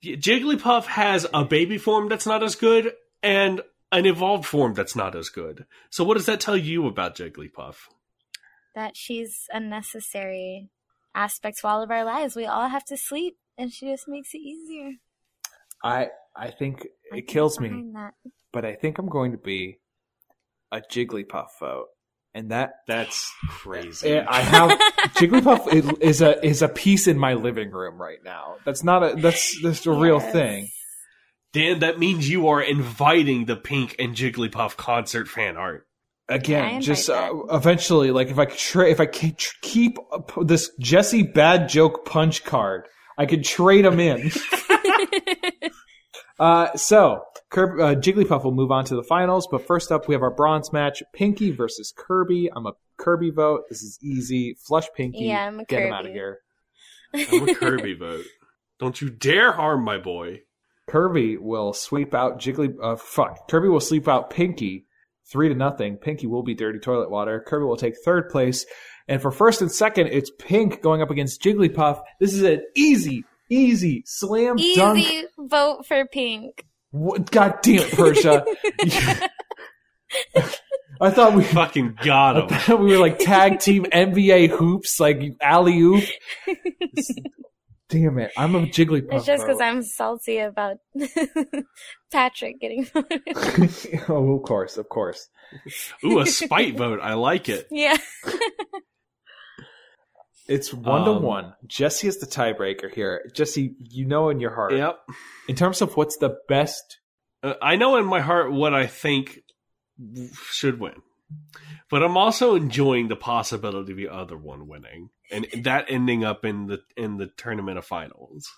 Jigglypuff 0.04 0.86
has 0.86 1.26
a 1.34 1.46
baby 1.46 1.78
form 1.78 2.10
that's 2.10 2.26
not 2.26 2.44
as 2.44 2.56
good, 2.56 2.94
and 3.22 3.62
an 3.92 4.06
evolved 4.06 4.46
form 4.46 4.74
that's 4.74 4.96
not 4.96 5.16
as 5.16 5.30
good. 5.30 5.66
So, 5.90 6.04
what 6.04 6.16
does 6.16 6.26
that 6.26 6.40
tell 6.40 6.58
you 6.58 6.88
about 6.88 7.16
Jigglypuff? 7.16 7.76
that 8.76 8.98
she's 8.98 9.44
a 9.52 9.60
necessary 9.60 10.70
aspect 11.16 11.60
to 11.60 11.68
all 11.68 11.84
of 11.84 11.92
our 11.92 12.04
lives. 12.04 12.36
We 12.36 12.46
all 12.46 12.70
have 12.70 12.84
to 12.86 12.98
sleep, 12.98 13.38
and 13.58 13.72
she 13.72 13.88
just 13.90 14.08
makes 14.08 14.34
it 14.34 14.40
easier. 14.40 14.92
I 15.84 16.08
I 16.36 16.50
think 16.52 16.88
I 17.12 17.18
it 17.18 17.28
kills 17.28 17.60
me. 17.60 17.70
That. 17.94 18.14
but 18.52 18.66
I 18.66 18.76
think 18.76 18.98
I'm 18.98 19.10
going 19.10 19.32
to 19.34 19.38
be 19.38 19.80
a 20.72 20.82
Jigglypuff 20.82 21.48
vote, 21.60 21.88
and 22.34 22.52
that 22.52 22.72
That's 22.88 23.32
crazy. 23.50 24.10
eh, 24.10 24.26
I 24.28 24.42
have 24.42 24.72
Jigglypuff 25.16 26.00
is 26.02 26.22
a 26.22 26.44
is 26.46 26.62
a 26.62 26.70
piece 26.70 27.08
in 27.08 27.18
my 27.20 27.34
living 27.34 27.72
room 27.72 28.02
right 28.02 28.20
now. 28.24 28.56
That's 28.66 28.84
not 28.84 29.04
a 29.04 29.16
that's 29.22 29.62
that's 29.62 29.86
a 29.86 29.92
real 29.92 30.20
thing. 30.20 30.70
Dan, 31.52 31.80
that 31.80 32.00
means 32.00 32.28
you 32.28 32.48
are 32.48 32.62
inviting 32.62 33.46
the 33.46 33.56
Pink 33.56 33.96
and 34.00 34.16
Jigglypuff 34.16 34.76
concert 34.76 35.28
fan 35.28 35.56
art. 35.56 35.86
Again, 36.28 36.66
invite 36.66 36.82
just 36.84 37.10
uh, 37.10 37.32
eventually, 37.52 38.10
like 38.10 38.30
if 38.30 38.40
I 38.40 38.46
could 38.46 38.58
tra- 38.58 38.90
if 38.90 39.00
I 39.00 39.06
could 39.06 39.38
tr- 39.38 39.56
keep 39.62 39.98
up 40.12 40.32
this 40.48 40.72
Jesse 40.80 41.22
bad 41.22 41.70
joke 41.70 42.06
punch 42.06 42.44
card, 42.44 42.86
I 43.18 43.26
could 43.26 43.44
trade 43.44 43.86
them 43.86 44.00
in. 44.00 44.32
Uh, 46.40 46.76
so, 46.76 47.22
Kirby, 47.52 47.82
uh, 47.82 47.96
Jigglypuff 47.96 48.44
will 48.44 48.54
move 48.54 48.72
on 48.72 48.86
to 48.86 48.96
the 48.96 49.04
finals, 49.04 49.48
but 49.50 49.66
first 49.66 49.92
up, 49.92 50.08
we 50.08 50.16
have 50.16 50.24
our 50.24 50.32
bronze 50.34 50.74
match: 50.74 51.04
Pinky 51.14 51.52
versus 51.52 51.94
Kirby. 51.96 52.50
I'm 52.56 52.66
a 52.66 52.74
Kirby 52.98 53.30
vote. 53.30 53.66
This 53.70 53.84
is 53.84 54.00
easy. 54.02 54.56
Flush 54.60 54.88
Pinky. 54.96 55.26
Yeah, 55.26 55.46
I'm 55.46 55.60
a 55.60 55.66
Get 55.66 55.84
him 55.84 55.90
Kirby. 55.90 55.94
out 55.94 56.06
of 56.08 56.12
here. 56.12 56.40
I'm 57.14 57.48
a 57.50 57.56
Kirby 57.56 57.94
vote. 57.94 58.26
Don't 58.80 59.00
you 59.00 59.10
dare 59.12 59.52
harm 59.52 59.84
my 59.84 59.98
boy. 60.00 60.42
Kirby 60.88 61.38
will 61.38 61.72
sweep 61.72 62.14
out 62.14 62.40
Jiggly. 62.40 62.74
Uh, 62.82 62.96
fuck. 62.96 63.48
Kirby 63.48 63.70
will 63.70 63.80
sweep 63.80 64.08
out 64.08 64.32
Pinky, 64.32 64.88
three 65.32 65.50
to 65.50 65.56
nothing. 65.56 65.98
Pinky 65.98 66.26
will 66.26 66.44
be 66.44 66.56
dirty 66.56 66.80
toilet 66.80 67.12
water. 67.12 67.44
Kirby 67.46 67.66
will 67.66 67.78
take 67.78 67.94
third 68.04 68.30
place, 68.30 68.66
and 69.08 69.22
for 69.22 69.32
first 69.32 69.62
and 69.62 69.72
second, 69.72 70.08
it's 70.08 70.32
Pink 70.40 70.82
going 70.82 71.02
up 71.02 71.10
against 71.10 71.42
Jigglypuff. 71.42 72.02
This 72.20 72.34
is 72.34 72.44
an 72.44 72.64
easy, 72.76 73.26
easy 73.50 74.04
slam 74.06 74.56
dunk. 74.76 75.00
Easy 75.00 75.26
vote 75.38 75.86
for 75.86 76.06
pink. 76.08 76.66
What, 76.92 77.32
God 77.32 77.56
damn 77.64 77.80
it, 77.80 77.92
Persia! 77.92 78.46
I 81.02 81.10
thought 81.10 81.34
we. 81.34 81.44
Fucking 81.44 81.98
got 82.04 82.38
I 82.38 82.42
him. 82.42 82.48
thought 82.48 82.80
we 82.80 82.92
were 82.92 83.00
like 83.00 83.20
tag 83.20 83.60
team 83.60 83.84
NBA 83.92 84.50
hoops, 84.50 85.00
like 85.00 85.22
alley 85.42 85.80
oop. 85.80 86.04
Damn 87.90 88.20
it! 88.20 88.32
I'm 88.38 88.56
a 88.56 88.62
Jigglypuff. 88.62 89.14
It's 89.14 89.26
just 89.26 89.46
because. 89.46 89.60
I'm 89.60 89.84
salty 89.84 90.38
about 90.40 90.78
Patrick 92.12 92.60
getting 92.62 92.86
voted. 92.86 93.22
oh, 94.08 94.36
of 94.36 94.44
course, 94.44 94.78
of 94.78 94.88
course. 94.90 95.28
Ooh, 96.04 96.20
a 96.20 96.26
spite 96.26 96.78
vote. 96.78 97.00
I 97.02 97.16
like 97.16 97.50
it. 97.50 97.68
yeah. 97.72 97.98
It's 100.48 100.74
one 100.74 101.06
to 101.06 101.12
Um, 101.12 101.24
one. 101.24 101.54
Jesse 101.66 102.08
is 102.08 102.20
the 102.20 102.28
tiebreaker 102.28 102.94
here. 102.94 103.30
Jesse, 103.34 103.76
you 103.80 104.06
know 104.06 104.30
in 104.30 104.40
your 104.40 104.54
heart. 104.54 104.74
Yep. 104.74 105.00
In 105.48 105.56
terms 105.56 105.82
of 105.82 105.96
what's 105.96 106.18
the 106.18 106.38
best, 106.48 107.00
Uh, 107.42 107.54
I 107.62 107.76
know 107.76 107.98
in 107.98 108.06
my 108.06 108.22
heart 108.22 108.52
what 108.52 108.74
I 108.74 108.88
think 108.88 109.40
should 110.52 110.80
win, 110.80 111.02
but 111.90 112.04
I'm 112.04 112.18
also 112.18 112.56
enjoying 112.56 113.08
the 113.10 113.16
possibility 113.16 113.92
of 113.92 113.98
the 113.98 114.08
other 114.10 114.38
one 114.38 114.68
winning 114.68 115.10
and 115.32 115.48
that 115.64 115.86
ending 115.90 116.24
up 116.24 116.46
in 116.46 116.68
the 116.68 116.82
in 116.96 117.18
the 117.18 117.28
tournament 117.38 117.78
of 117.78 117.86
finals. 117.86 118.50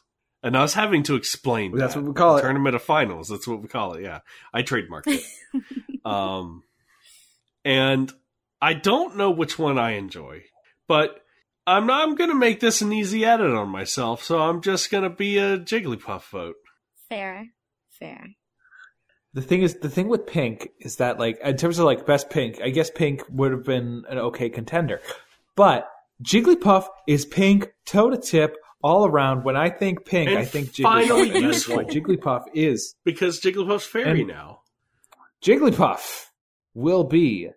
And 0.44 0.56
I 0.56 0.62
was 0.62 0.76
having 0.76 1.02
to 1.04 1.16
explain. 1.16 1.76
That's 1.76 1.96
that. 1.96 2.02
what 2.02 2.10
we 2.10 2.14
call 2.14 2.38
it. 2.38 2.42
Tournament 2.42 2.76
of 2.76 2.84
finals. 2.84 3.30
That's 3.30 3.48
what 3.48 3.62
we 3.62 3.68
call 3.68 3.94
it. 3.94 4.04
Yeah, 4.04 4.20
I 4.54 4.62
trademarked 4.62 5.08
it. 5.08 5.24
um, 6.06 6.64
and 7.64 8.12
I 8.62 8.74
don't 8.74 9.18
know 9.18 9.32
which 9.32 9.58
one 9.58 9.80
I 9.80 9.94
enjoy, 9.94 10.44
but 10.88 11.20
I'm 11.68 11.88
not. 11.88 12.08
I'm 12.08 12.16
gonna 12.16 12.36
make 12.36 12.60
this 12.60 12.82
an 12.82 12.94
easy 12.94 13.26
edit 13.26 13.52
on 13.52 13.70
myself, 13.70 14.24
so 14.24 14.40
I'm 14.40 14.62
just 14.62 14.92
gonna 14.92 15.10
be 15.10 15.38
a 15.38 15.58
Jigglypuff 15.58 16.30
vote. 16.30 16.56
Fair. 17.10 17.48
Fair. 17.90 18.28
the 19.34 19.42
thing 19.42 19.62
is, 19.64 19.76
the 19.80 19.90
thing 19.90 20.08
with 20.10 20.28
Pink 20.28 20.70
is 20.80 20.98
that, 20.98 21.18
like, 21.20 21.40
in 21.44 21.56
terms 21.58 21.80
of 21.80 21.86
like 21.86 22.06
best 22.06 22.30
Pink, 22.30 22.60
I 22.62 22.70
guess 22.70 22.90
Pink 22.90 23.24
would 23.30 23.52
have 23.52 23.64
been 23.64 24.04
an 24.10 24.18
okay 24.18 24.50
contender, 24.50 25.02
but 25.56 25.90
Jigglypuff 26.24 26.88
is 27.08 27.26
Pink 27.26 27.72
toe 27.86 28.10
to 28.10 28.18
tip 28.18 28.58
all 28.84 29.06
around. 29.08 29.44
When 29.44 29.56
I 29.58 29.70
think 29.70 30.06
Pink, 30.06 30.30
And 30.30 30.38
I 30.40 30.46
think 30.46 30.70
Jigglypuff. 30.70 30.84
finally 30.84 31.22
and 31.24 31.34
that's 31.36 31.44
useful. 31.68 31.78
Jigglypuff 31.80 32.44
is 32.54 32.96
because 33.04 33.42
Jigglypuff's 33.42 33.86
fairy 33.86 34.20
And- 34.22 34.30
now. 34.30 34.60
Jigglypuff 35.44 36.28
will 36.74 37.04
be 37.04 37.50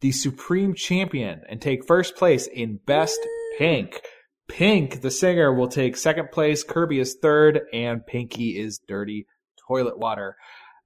the 0.00 0.12
supreme 0.12 0.74
champion 0.74 1.42
and 1.48 1.60
take 1.60 1.86
first 1.86 2.16
place 2.16 2.46
in 2.46 2.78
Best 2.86 3.18
Pink. 3.56 4.00
Pink, 4.48 5.00
the 5.00 5.10
singer, 5.10 5.52
will 5.52 5.68
take 5.68 5.96
second 5.96 6.30
place. 6.30 6.62
Kirby 6.62 7.00
is 7.00 7.16
third, 7.20 7.62
and 7.72 8.06
Pinky 8.06 8.58
is 8.58 8.78
Dirty 8.86 9.26
Toilet 9.66 9.98
Water. 9.98 10.36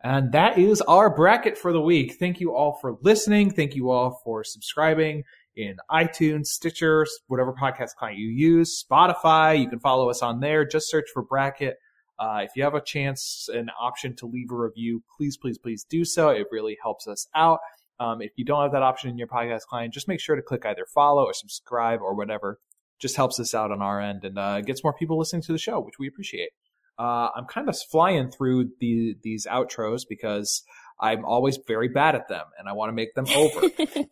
And 0.03 0.33
that 0.33 0.57
is 0.57 0.81
our 0.83 1.15
bracket 1.15 1.59
for 1.59 1.73
the 1.73 1.81
week. 1.81 2.15
Thank 2.19 2.41
you 2.41 2.55
all 2.55 2.79
for 2.81 2.97
listening. 3.03 3.51
Thank 3.51 3.75
you 3.75 3.91
all 3.91 4.21
for 4.25 4.45
subscribing 4.45 5.25
in 5.57 5.77
iTunes, 5.91 6.47
Stitcher, 6.47 7.07
whatever 7.27 7.53
podcast 7.53 7.97
client 7.97 8.19
you 8.19 8.29
use, 8.29 8.83
Spotify. 8.83 9.59
You 9.61 9.69
can 9.69 9.81
follow 9.81 10.09
us 10.09 10.23
on 10.23 10.41
there. 10.41 10.65
Just 10.65 10.89
search 10.89 11.11
for 11.13 11.23
bracket. 11.23 11.77
Uh, 12.19 12.41
if 12.45 12.53
you 12.55 12.63
have 12.63 12.75
a 12.75 12.81
chance, 12.81 13.49
an 13.53 13.71
option 13.81 14.15
to 14.15 14.27
leave 14.27 14.51
a 14.51 14.55
review, 14.55 15.03
please, 15.17 15.37
please, 15.37 15.59
please 15.59 15.85
do 15.85 16.05
so. 16.05 16.29
It 16.29 16.47
really 16.51 16.79
helps 16.83 17.09
us 17.09 17.27
out. 17.35 17.61
Um, 18.01 18.23
if 18.23 18.33
you 18.37 18.45
don't 18.47 18.63
have 18.63 18.73
that 18.73 18.83
option 18.83 19.11
in 19.11 19.19
your 19.19 19.29
podcast 19.29 19.63
client, 19.69 19.93
just 19.93 20.09
make 20.09 20.21
sure 20.21 20.35
to 20.35 20.43
click 20.43 20.65
either 20.65 20.87
follow 20.93 21.25
or 21.25 21.35
subscribe 21.35 22.01
or 22.01 22.15
whatever. 22.15 22.59
Just 22.99 23.15
helps 23.15 23.39
us 23.39 23.55
out 23.55 23.71
on 23.71 23.83
our 23.83 24.01
end 24.01 24.25
and 24.25 24.39
uh, 24.39 24.63
gets 24.63 24.83
more 24.83 24.95
people 24.95 25.19
listening 25.19 25.43
to 25.43 25.53
the 25.53 25.59
show, 25.59 25.81
which 25.81 25.99
we 25.99 26.09
appreciate. 26.09 26.51
Uh, 26.99 27.29
I'm 27.37 27.47
kind 27.47 27.69
of 27.69 27.79
flying 27.91 28.31
through 28.31 28.71
the 28.81 29.17
these 29.23 29.47
outros 29.47 30.03
because 30.09 30.63
I'm 31.01 31.25
always 31.25 31.59
very 31.67 31.89
bad 31.89 32.15
at 32.15 32.29
them 32.29 32.45
and 32.59 32.69
I 32.69 32.73
want 32.73 32.91
to 32.91 32.95
make 32.95 33.15
them 33.15 33.27
over. 33.35 33.69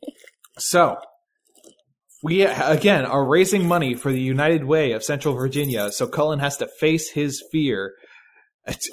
so 0.59 0.97
we 2.23 2.43
again 2.43 3.05
are 3.05 3.25
raising 3.25 3.67
money 3.67 3.95
for 3.95 4.11
the 4.11 4.21
United 4.21 4.65
Way 4.65 4.93
of 4.93 5.05
Central 5.05 5.35
Virginia. 5.35 5.93
So 5.93 6.07
Cullen 6.07 6.39
has 6.39 6.57
to 6.59 6.67
face 6.67 7.11
his 7.11 7.43
fear. 7.51 7.95
It's, 8.71 8.91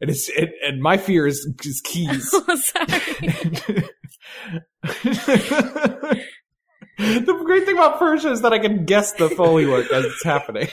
and 0.00 0.10
it's 0.10 0.28
it, 0.28 0.50
and 0.62 0.80
my 0.80 0.96
fear 0.96 1.26
is, 1.26 1.48
is 1.64 1.80
keys. 1.80 2.32
Oh, 2.48 2.56
sorry. 2.56 3.88
The 6.98 7.42
great 7.44 7.64
thing 7.64 7.76
about 7.76 7.98
Persia 7.98 8.30
is 8.30 8.42
that 8.42 8.52
I 8.52 8.58
can 8.58 8.84
guess 8.84 9.12
the 9.12 9.28
Foley 9.28 9.66
work 9.66 9.90
as 9.92 10.04
it's 10.04 10.24
happening. 10.24 10.68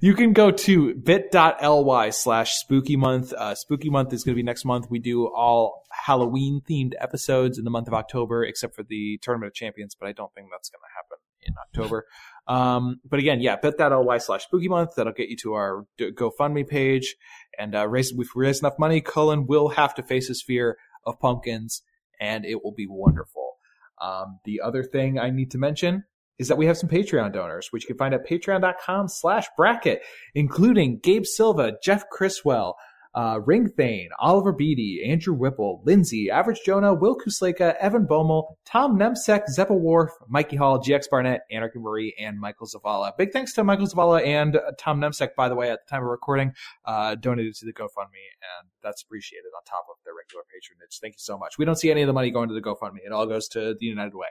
you 0.00 0.14
can 0.14 0.32
go 0.32 0.50
to 0.50 0.94
bit.ly 0.94 2.10
slash 2.10 2.54
spooky 2.54 2.96
month. 2.96 3.32
Uh, 3.32 3.54
spooky 3.54 3.90
month 3.90 4.12
is 4.12 4.24
going 4.24 4.34
to 4.34 4.36
be 4.36 4.42
next 4.42 4.64
month. 4.64 4.86
We 4.90 4.98
do 4.98 5.26
all 5.26 5.84
Halloween 6.06 6.60
themed 6.68 6.92
episodes 7.00 7.58
in 7.58 7.64
the 7.64 7.70
month 7.70 7.88
of 7.88 7.94
October, 7.94 8.44
except 8.44 8.74
for 8.74 8.82
the 8.82 9.18
Tournament 9.22 9.48
of 9.48 9.54
Champions, 9.54 9.94
but 9.98 10.08
I 10.08 10.12
don't 10.12 10.32
think 10.34 10.48
that's 10.50 10.70
going 10.70 10.80
to 10.80 10.94
happen 10.96 11.18
in 11.42 11.54
October. 11.58 12.06
Um, 12.46 13.00
but 13.08 13.20
again, 13.20 13.40
yeah, 13.40 13.56
bit.ly 13.56 14.18
slash 14.18 14.44
spooky 14.44 14.68
month. 14.68 14.90
That'll 14.96 15.12
get 15.12 15.28
you 15.28 15.36
to 15.42 15.54
our 15.54 15.86
GoFundMe 16.00 16.66
page. 16.66 17.16
And 17.58 17.74
uh, 17.74 17.86
raise, 17.88 18.10
if 18.10 18.28
we 18.34 18.46
raise 18.46 18.60
enough 18.60 18.78
money, 18.78 19.00
Cullen 19.00 19.46
will 19.46 19.68
have 19.70 19.94
to 19.94 20.02
face 20.02 20.28
his 20.28 20.42
fear 20.42 20.76
of 21.04 21.20
pumpkins, 21.20 21.82
and 22.20 22.44
it 22.44 22.64
will 22.64 22.74
be 22.74 22.86
wonderful. 22.88 23.56
Um, 24.00 24.40
the 24.44 24.60
other 24.62 24.82
thing 24.82 25.18
I 25.18 25.30
need 25.30 25.50
to 25.52 25.58
mention 25.58 26.04
is 26.38 26.48
that 26.48 26.56
we 26.56 26.66
have 26.66 26.78
some 26.78 26.88
Patreon 26.88 27.34
donors, 27.34 27.68
which 27.70 27.84
you 27.84 27.88
can 27.88 27.98
find 27.98 28.14
at 28.14 28.26
patreon.com 28.26 29.08
slash 29.08 29.46
bracket, 29.56 30.02
including 30.34 30.98
Gabe 30.98 31.26
Silva, 31.26 31.74
Jeff 31.84 32.08
Criswell, 32.10 32.76
uh, 33.14 33.40
Ring 33.44 33.68
Thane, 33.68 34.10
Oliver 34.18 34.52
Beatty, 34.52 35.04
Andrew 35.10 35.34
Whipple, 35.34 35.82
Lindsay, 35.84 36.30
Average 36.30 36.60
Jonah, 36.64 36.94
Will 36.94 37.16
Kusleka, 37.16 37.74
Evan 37.80 38.06
Bomel, 38.06 38.54
Tom 38.64 38.96
Nemsek, 38.98 39.42
Zeppa 39.56 39.72
Wharf, 39.78 40.12
Mikey 40.28 40.56
Hall, 40.56 40.78
GX 40.78 41.04
Barnett, 41.10 41.40
Anarchy 41.50 41.78
Marie, 41.80 42.14
and 42.20 42.38
Michael 42.38 42.68
Zavala. 42.68 43.10
Big 43.18 43.32
thanks 43.32 43.52
to 43.54 43.64
Michael 43.64 43.86
Zavala 43.86 44.24
and 44.24 44.56
uh, 44.56 44.60
Tom 44.78 45.00
Nemsek, 45.00 45.34
by 45.36 45.48
the 45.48 45.56
way, 45.56 45.70
at 45.70 45.80
the 45.84 45.90
time 45.90 46.02
of 46.02 46.08
recording, 46.08 46.52
uh, 46.84 47.16
donated 47.16 47.54
to 47.56 47.66
the 47.66 47.72
GoFundMe, 47.72 48.22
and 48.60 48.68
that's 48.82 49.02
appreciated 49.02 49.48
on 49.56 49.64
top 49.64 49.86
of 49.90 49.96
their 50.04 50.14
regular 50.14 50.44
patronage. 50.52 50.98
Thank 51.00 51.14
you 51.14 51.20
so 51.20 51.36
much. 51.36 51.58
We 51.58 51.64
don't 51.64 51.76
see 51.76 51.90
any 51.90 52.02
of 52.02 52.06
the 52.06 52.12
money 52.12 52.30
going 52.30 52.48
to 52.48 52.54
the 52.54 52.62
GoFundMe. 52.62 52.98
It 53.04 53.12
all 53.12 53.26
goes 53.26 53.48
to 53.48 53.74
the 53.78 53.86
United 53.86 54.14
Way. 54.14 54.28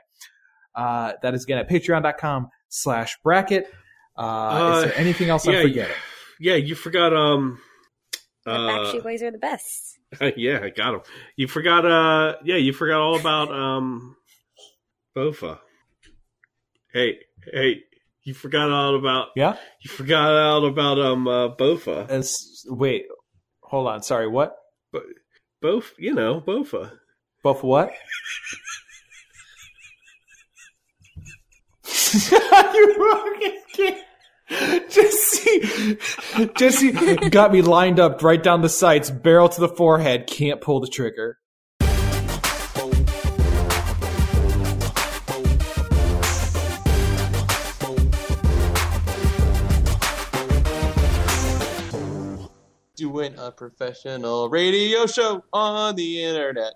Uh, 0.74 1.12
that 1.22 1.34
is 1.34 1.44
again 1.44 1.58
at 1.58 1.68
patreon.com 1.68 2.48
slash 2.68 3.18
bracket. 3.22 3.66
Uh, 4.16 4.20
Uh, 4.20 4.76
is 4.76 4.84
there 4.84 4.98
anything 4.98 5.28
else 5.28 5.46
I'm 5.46 5.54
forgetting? 5.62 5.94
Yeah, 6.38 6.54
you 6.54 6.74
forgot. 6.74 7.12
Um. 7.12 7.60
The 8.50 8.56
Uh, 8.56 8.68
Backstreet 8.68 9.02
Boys 9.02 9.22
are 9.22 9.30
the 9.30 9.38
best. 9.38 9.98
yeah, 10.36 10.60
I 10.62 10.70
got 10.70 10.90
them. 10.92 11.02
You 11.36 11.46
forgot. 11.46 11.86
Uh. 11.86 12.36
Yeah, 12.44 12.56
you 12.56 12.72
forgot 12.72 13.00
all 13.00 13.18
about 13.18 13.52
um. 13.52 14.16
Bofa. 15.16 15.58
Hey, 16.92 17.18
hey, 17.52 17.82
you 18.24 18.34
forgot 18.34 18.70
all 18.70 18.96
about. 18.96 19.28
Yeah? 19.36 19.56
You 19.82 19.90
forgot 19.90 20.30
all 20.32 20.66
about 20.66 20.98
um 20.98 21.28
uh, 21.28 21.48
Bofa. 21.54 22.08
As, 22.08 22.64
wait, 22.66 23.06
hold 23.62 23.86
on. 23.88 24.02
Sorry, 24.02 24.26
what? 24.28 24.56
But 24.92 25.04
Both, 25.62 25.94
you 25.98 26.12
know, 26.14 26.40
Bofa. 26.40 26.92
Both 27.42 27.62
what? 27.62 27.92
you 32.22 32.94
fucking 32.98 33.62
can't. 33.72 33.98
Jesse, 34.90 35.96
Jesse 36.56 36.90
got 37.30 37.52
me 37.52 37.62
lined 37.62 38.00
up 38.00 38.20
right 38.20 38.42
down 38.42 38.62
the 38.62 38.68
sights, 38.68 39.08
barrel 39.08 39.48
to 39.48 39.60
the 39.60 39.68
forehead, 39.68 40.26
can't 40.26 40.60
pull 40.60 40.80
the 40.80 40.88
trigger. 40.88 41.38
Doing 52.96 53.36
a 53.38 53.52
professional 53.52 54.50
radio 54.50 55.06
show 55.06 55.44
on 55.52 55.94
the 55.94 56.24
internet. 56.24 56.74